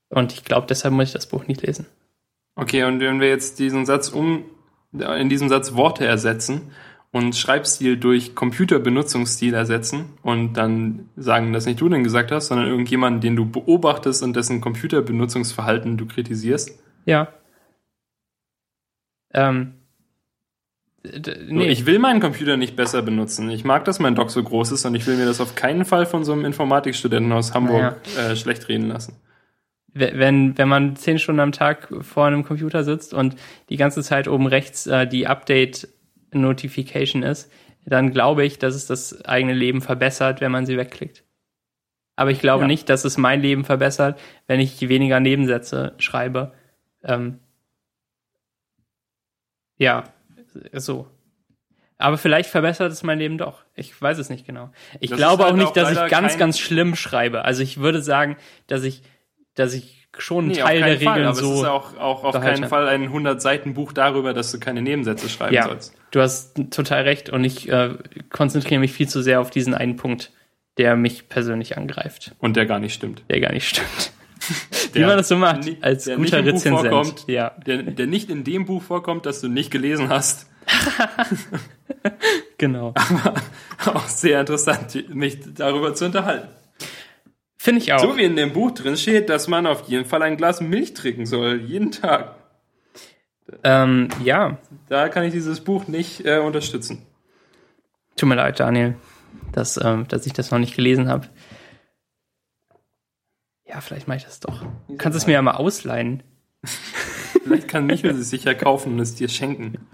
[0.10, 1.86] und ich glaube, deshalb muss ich das Buch nicht lesen.
[2.56, 4.44] Okay, und wenn wir jetzt diesen Satz um,
[4.92, 6.72] in diesem Satz Worte ersetzen
[7.12, 12.68] und Schreibstil durch Computerbenutzungsstil ersetzen und dann sagen, dass nicht du den gesagt hast, sondern
[12.68, 16.80] irgendjemanden, den du beobachtest und dessen Computerbenutzungsverhalten du kritisierst.
[17.06, 17.28] Ja.
[19.34, 19.74] Ähm,
[21.04, 21.70] Nee.
[21.70, 23.50] Ich will meinen Computer nicht besser benutzen.
[23.50, 25.84] Ich mag, dass mein Dock so groß ist und ich will mir das auf keinen
[25.84, 29.16] Fall von so einem Informatikstudenten aus Hamburg äh, schlecht reden lassen.
[29.94, 33.36] wenn, wenn man zehn Stunden am Tag vor einem Computer sitzt und
[33.70, 35.26] die ganze Zeit oben rechts äh, die
[36.32, 37.52] Update-Notification ist,
[37.86, 41.24] dann glaube ich, dass es das eigene Leben verbessert, wenn man sie wegklickt.
[42.16, 42.68] Aber ich glaube Ja.
[42.68, 46.54] nicht, dass es mein Leben verbessert, wenn ich weniger Nebensätze schreibe.
[47.04, 47.40] Ähm,
[49.78, 50.04] ja,
[50.74, 51.08] so.
[51.98, 53.64] Aber vielleicht verbessert es mein Leben doch.
[53.76, 54.72] Ich weiß es nicht genau.
[55.00, 57.44] Ich Das glaube halt auch nicht, auch dass ich ganz, ganz schlimm schreibe.
[57.46, 58.38] Also ich würde sagen,
[58.68, 59.04] dass ich,
[59.54, 61.54] dass ich schon Nee, Teil der keinen Fall, Regeln aber so.
[61.54, 65.54] es ist auch, auch auf keinen Fall ein 100-Seiten-Buch darüber, dass du keine Nebensätze schreiben
[65.54, 65.94] ja, sollst.
[66.12, 67.96] du hast total recht und ich äh,
[68.30, 70.32] konzentriere mich viel zu sehr auf diesen einen Punkt,
[70.78, 73.24] der mich persönlich angreift, Und der gar nicht stimmt.
[73.30, 74.12] der gar nicht stimmt.
[74.94, 77.26] Wie man das so macht, als der guter nicht im Buch vorkommt.
[77.28, 80.48] Ja, Der, der nicht in dem Buch vorkommt, das du nicht gelesen hast.
[82.58, 82.94] genau.
[83.86, 86.48] Auch sehr interessant, mich darüber zu unterhalten.
[87.62, 88.00] Finde ich auch.
[88.00, 90.96] So wie in dem Buch drin steht, dass man auf jeden Fall ein Glas Milch
[90.96, 92.34] trinken soll, jeden Tag.
[93.64, 94.58] Ähm, ja,
[94.90, 97.06] Da kann ich dieses Buch nicht äh, unterstützen.
[98.16, 98.96] tut mir leid, Daniel,
[99.52, 101.28] dass, ähm, dass ich das noch nicht gelesen habe.
[103.68, 104.66] Ja, vielleicht mache ich das doch.
[104.88, 106.24] Du kannst es mir ja mal ausleihen.
[107.44, 109.88] Vielleicht kann Michael es sich ja kaufen und es dir schenken.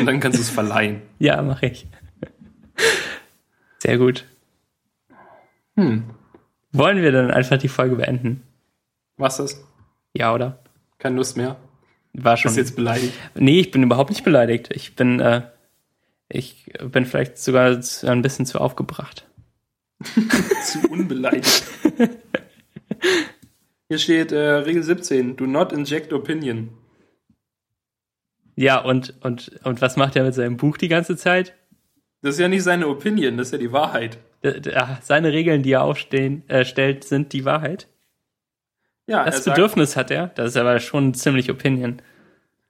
[0.00, 1.02] Und dann kannst du es verleihen.
[1.20, 1.86] Ja, mache ich.
[3.78, 4.24] Sehr gut.
[5.76, 6.17] Hm.
[6.72, 8.42] Wollen wir dann einfach die Folge beenden?
[9.16, 9.64] Was ist?
[10.14, 10.58] Ja, oder?
[10.98, 11.56] Keine Lust mehr.
[12.12, 12.50] War schon.
[12.50, 13.12] Bist jetzt beleidigt.
[13.34, 14.70] Nee, ich bin überhaupt nicht beleidigt.
[14.72, 15.42] Ich bin, äh,
[16.28, 19.26] ich bin vielleicht sogar ein bisschen zu aufgebracht.
[20.64, 21.64] Zu unbeleidigt.
[23.88, 25.36] Hier steht äh, Regel 17.
[25.36, 26.70] Do not inject opinion.
[28.54, 31.54] Ja, und, und, und was macht er mit seinem Buch die ganze Zeit?
[32.22, 34.18] Das ist ja nicht seine Opinion, das ist ja die Wahrheit.
[34.42, 37.88] D- ah, Seine Regeln, die er aufstehen, äh, stellt, sind die Wahrheit.
[39.06, 40.28] Ja, Das sagt, Bedürfnis hat er.
[40.28, 42.02] Das ist aber schon ziemlich Opinion.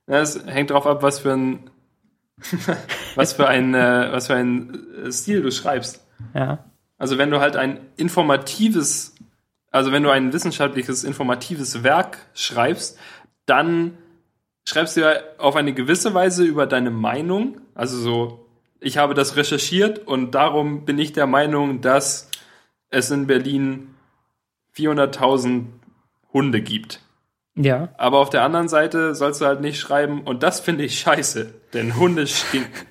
[0.06, 1.70] Ja, es hängt drauf ab, was für ein
[3.16, 6.06] was für ein äh, was für ein äh, Stil du schreibst.
[6.34, 6.64] Ja.
[6.96, 9.14] Also wenn du halt ein informatives,
[9.70, 12.98] also wenn du ein wissenschaftliches informatives Werk schreibst,
[13.46, 13.98] dann
[14.68, 17.60] schreibst du ja auf eine gewisse Weise über deine Meinung.
[17.74, 18.47] Also so,
[18.80, 22.30] ich habe das recherchiert und darum bin ich der Meinung, dass
[22.90, 23.94] es in Berlin
[24.76, 25.64] 400.000
[26.32, 27.02] Hunde gibt.
[27.56, 27.88] Ja.
[27.98, 31.52] Aber auf der anderen Seite sollst du halt nicht schreiben, und das finde ich scheiße,
[31.72, 32.86] denn Hunde stinken.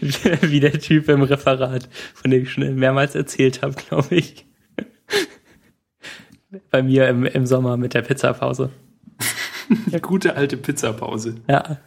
[0.42, 4.44] Wie der Typ im Referat, von dem ich schon mehrmals erzählt habe, glaube ich.
[6.70, 8.70] Bei mir im, im Sommer mit der Pizzapause.
[9.68, 11.36] Die gute alte Pizzapause.
[11.48, 11.78] Ja.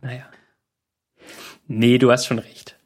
[0.00, 0.31] Naja.
[1.74, 2.76] Nee, du hast schon recht.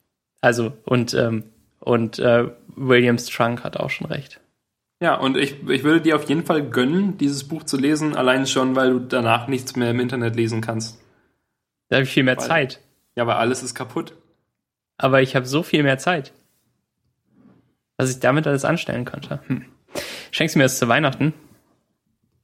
[0.41, 1.45] Also, und, ähm,
[1.81, 4.41] und äh, Williams Trunk hat auch schon recht.
[5.01, 8.47] Ja, und ich, ich würde dir auf jeden Fall gönnen, dieses Buch zu lesen, allein
[8.47, 11.01] schon, weil du danach nichts mehr im Internet lesen kannst.
[11.89, 12.81] Da habe ich viel mehr Weil- Zeit.
[13.17, 14.15] Ja, weil alles ist kaputt.
[14.99, 16.33] Aber ich habe so viel mehr Zeit.
[17.97, 19.41] Was ich damit alles anstellen könnte.
[19.49, 19.65] Hm.
[20.31, 21.33] Schenkst du mir das zu Weihnachten?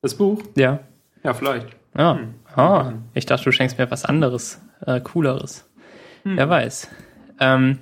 [0.01, 0.43] Das Buch?
[0.57, 0.81] Ja.
[1.23, 1.69] Ja, vielleicht.
[1.95, 2.19] Ah,
[2.57, 2.95] ah.
[3.15, 5.69] ich dachte, du schenkst mir was anderes, äh, cooleres.
[6.25, 6.89] Wer weiß.
[7.41, 7.79] Ähm,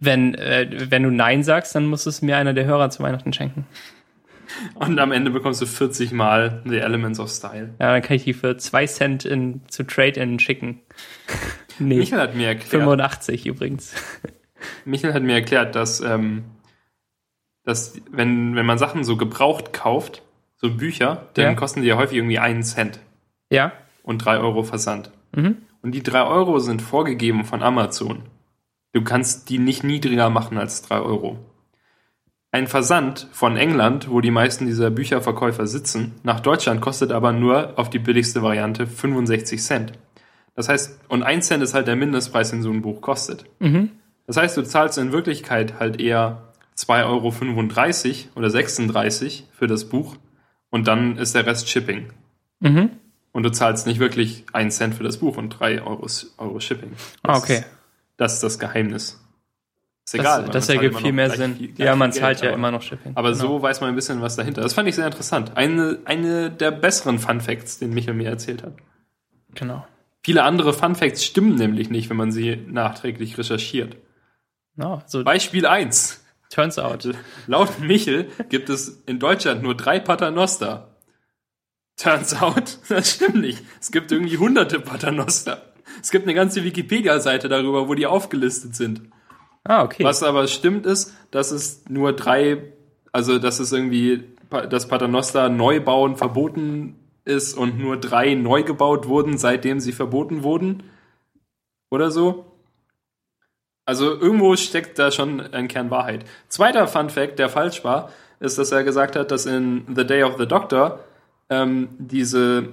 [0.00, 3.32] wenn, äh, wenn du Nein sagst, dann muss es mir einer der Hörer zu Weihnachten
[3.32, 3.66] schenken.
[4.74, 7.74] Und am Ende bekommst du 40 Mal The Elements of Style.
[7.80, 10.80] Ja, dann kann ich die für zwei Cent in, zu Trade-In schicken.
[11.78, 13.94] nee, Michael hat mir erklärt, 85 übrigens.
[14.84, 16.44] Michael hat mir erklärt, dass, ähm,
[17.64, 20.22] dass wenn, wenn man Sachen so gebraucht kauft,
[20.56, 21.54] so Bücher, dann Ja.
[21.54, 23.00] kosten die ja häufig irgendwie einen Cent
[23.50, 23.72] Ja?
[24.02, 25.10] und drei Euro Versand.
[25.36, 25.58] Mhm.
[25.82, 28.22] Und die drei Euro sind vorgegeben von Amazon.
[28.92, 31.38] Du kannst die nicht niedriger machen als drei Euro.
[32.50, 37.78] Ein Versand von England, wo die meisten dieser Bücherverkäufer sitzen, nach Deutschland kostet aber nur
[37.78, 39.92] auf die billigste Variante 65 Cent.
[40.54, 43.44] Das heißt, und ein Cent ist halt der Mindestpreis, den so ein Buch kostet.
[43.58, 43.90] Mhm.
[44.26, 50.16] Das heißt, du zahlst in Wirklichkeit halt eher 2,35 Euro oder 36 für das Buch
[50.70, 52.12] und dann ist der Rest Shipping.
[52.60, 52.90] Mhm.
[53.32, 56.06] Und du zahlst nicht wirklich einen Cent für das Buch und drei Euro,
[56.38, 56.92] Euro Shipping.
[57.22, 57.54] Ah, Das okay.
[57.58, 57.66] Ist,
[58.16, 59.04] das ist das Geheimnis.
[60.04, 60.44] Ist Das, egal.
[60.50, 61.56] das man ergibt viel mehr Sinn.
[61.56, 63.12] viel- ja, man Geld, zahlt ja aber- immer noch Shipping.
[63.14, 63.40] Aber Genau.
[63.44, 64.64] so weiß man ein bisschen, was dahinter ist.
[64.66, 65.52] Das fand ich sehr interessant.
[65.56, 68.72] Eine, eine der besseren Fun Facts, den Michael mir erzählt hat.
[69.54, 69.86] Genau.
[70.22, 73.96] Viele andere Fun Facts stimmen nämlich nicht, wenn man sie nachträglich recherchiert.
[74.74, 76.24] No, so Beispiel 1.
[76.50, 77.08] turns out.
[77.46, 80.88] Laut Michel gibt es in Deutschland nur drei Paternoster.
[81.98, 83.62] Turns out, das stimmt nicht.
[83.80, 85.62] Es gibt irgendwie hunderte Paternoster.
[86.00, 89.02] Es gibt eine ganze Wikipedia-Seite darüber, wo die aufgelistet sind.
[89.64, 90.04] Ah, okay.
[90.04, 92.72] Was aber stimmt ist, dass es nur drei,
[93.12, 94.24] also dass es irgendwie,
[94.70, 100.84] dass Paternoster Neubauen verboten ist und nur drei neu gebaut wurden, seitdem sie verboten wurden.
[101.90, 102.46] Oder so.
[103.84, 106.24] Also irgendwo steckt da schon ein Kern Wahrheit.
[106.48, 110.22] Zweiter Fun Fact, der falsch war, ist, dass er gesagt hat, dass in The Day
[110.22, 111.00] of the Doctor
[111.50, 112.68] ähm, diese,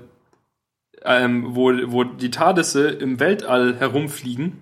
[1.03, 4.61] ähm, wo, wo die TARDISe im Weltall herumfliegen,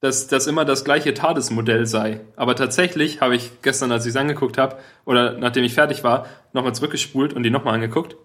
[0.00, 2.20] dass das immer das gleiche TARDIS-Modell sei.
[2.36, 4.76] Aber tatsächlich habe ich gestern, als ich es angeguckt habe,
[5.06, 8.16] oder nachdem ich fertig war, nochmal zurückgespult und die nochmal angeguckt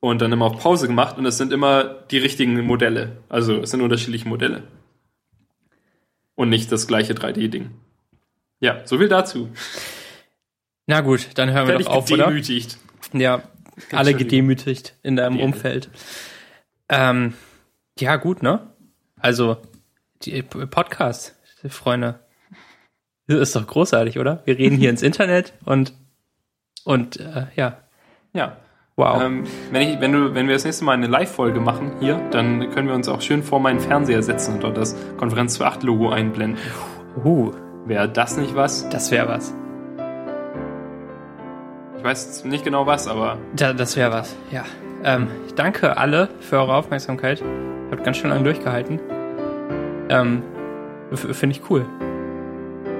[0.00, 3.18] und dann immer auf Pause gemacht und es sind immer die richtigen Modelle.
[3.28, 4.64] Also es sind unterschiedliche Modelle.
[6.34, 7.70] Und nicht das gleiche 3D-Ding.
[8.58, 9.50] Ja, so viel dazu.
[10.86, 12.24] Na gut, dann hören wir Fertig doch auf, oder?
[12.24, 12.76] gedemütigt.
[13.12, 13.44] Ja,
[13.92, 15.44] alle gedemütigt in deinem Ja.
[15.44, 15.90] Umfeld.
[16.88, 17.34] Ähm,
[17.98, 18.68] ja, gut, ne?
[19.18, 19.56] Also,
[20.22, 21.36] die P- Podcast,
[21.68, 22.20] Freunde.
[23.26, 24.42] Das ist doch großartig, oder?
[24.44, 25.94] Wir reden hier ins Internet und,
[26.84, 27.78] und äh, ja,
[28.34, 28.58] Ja.
[28.96, 29.22] wow.
[29.22, 32.70] Ähm, wenn, ich, wenn, du, wenn wir das nächste Mal eine Live-Folge machen hier, dann
[32.70, 35.82] können wir uns auch schön vor meinen Fernseher setzen und dort das Konferenz zu 8
[35.82, 36.60] Logo einblenden.
[37.24, 37.50] uh,
[37.86, 38.88] Wäre das nicht was?
[38.90, 39.54] das wäre was.
[42.04, 44.64] Ich weiß nicht genau was, aber Da, das wäre was, ja.
[45.04, 47.40] Ähm, ich danke alle für eure Aufmerksamkeit.
[47.40, 49.00] Ihr habt ganz schön lange durchgehalten.
[50.10, 50.42] Ähm,
[51.14, 51.86] finde ich cool.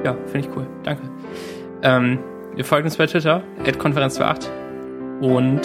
[0.05, 0.67] Ja, finde ich cool.
[0.85, 1.03] Danke.
[1.83, 2.19] Ähm,
[2.57, 3.43] ihr folgt uns bei Twitter,
[3.79, 4.51] Konferenz 28
[5.21, 5.61] und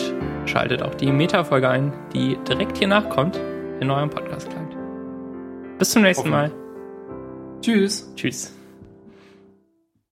[0.45, 3.39] schaltet auch die Meta-Folge ein, die direkt hier nachkommt
[3.79, 4.75] in eurem Podcast-Client.
[5.77, 6.51] Bis zum nächsten Mal.
[7.61, 8.11] tschüss.
[8.17, 8.58] Tschüss.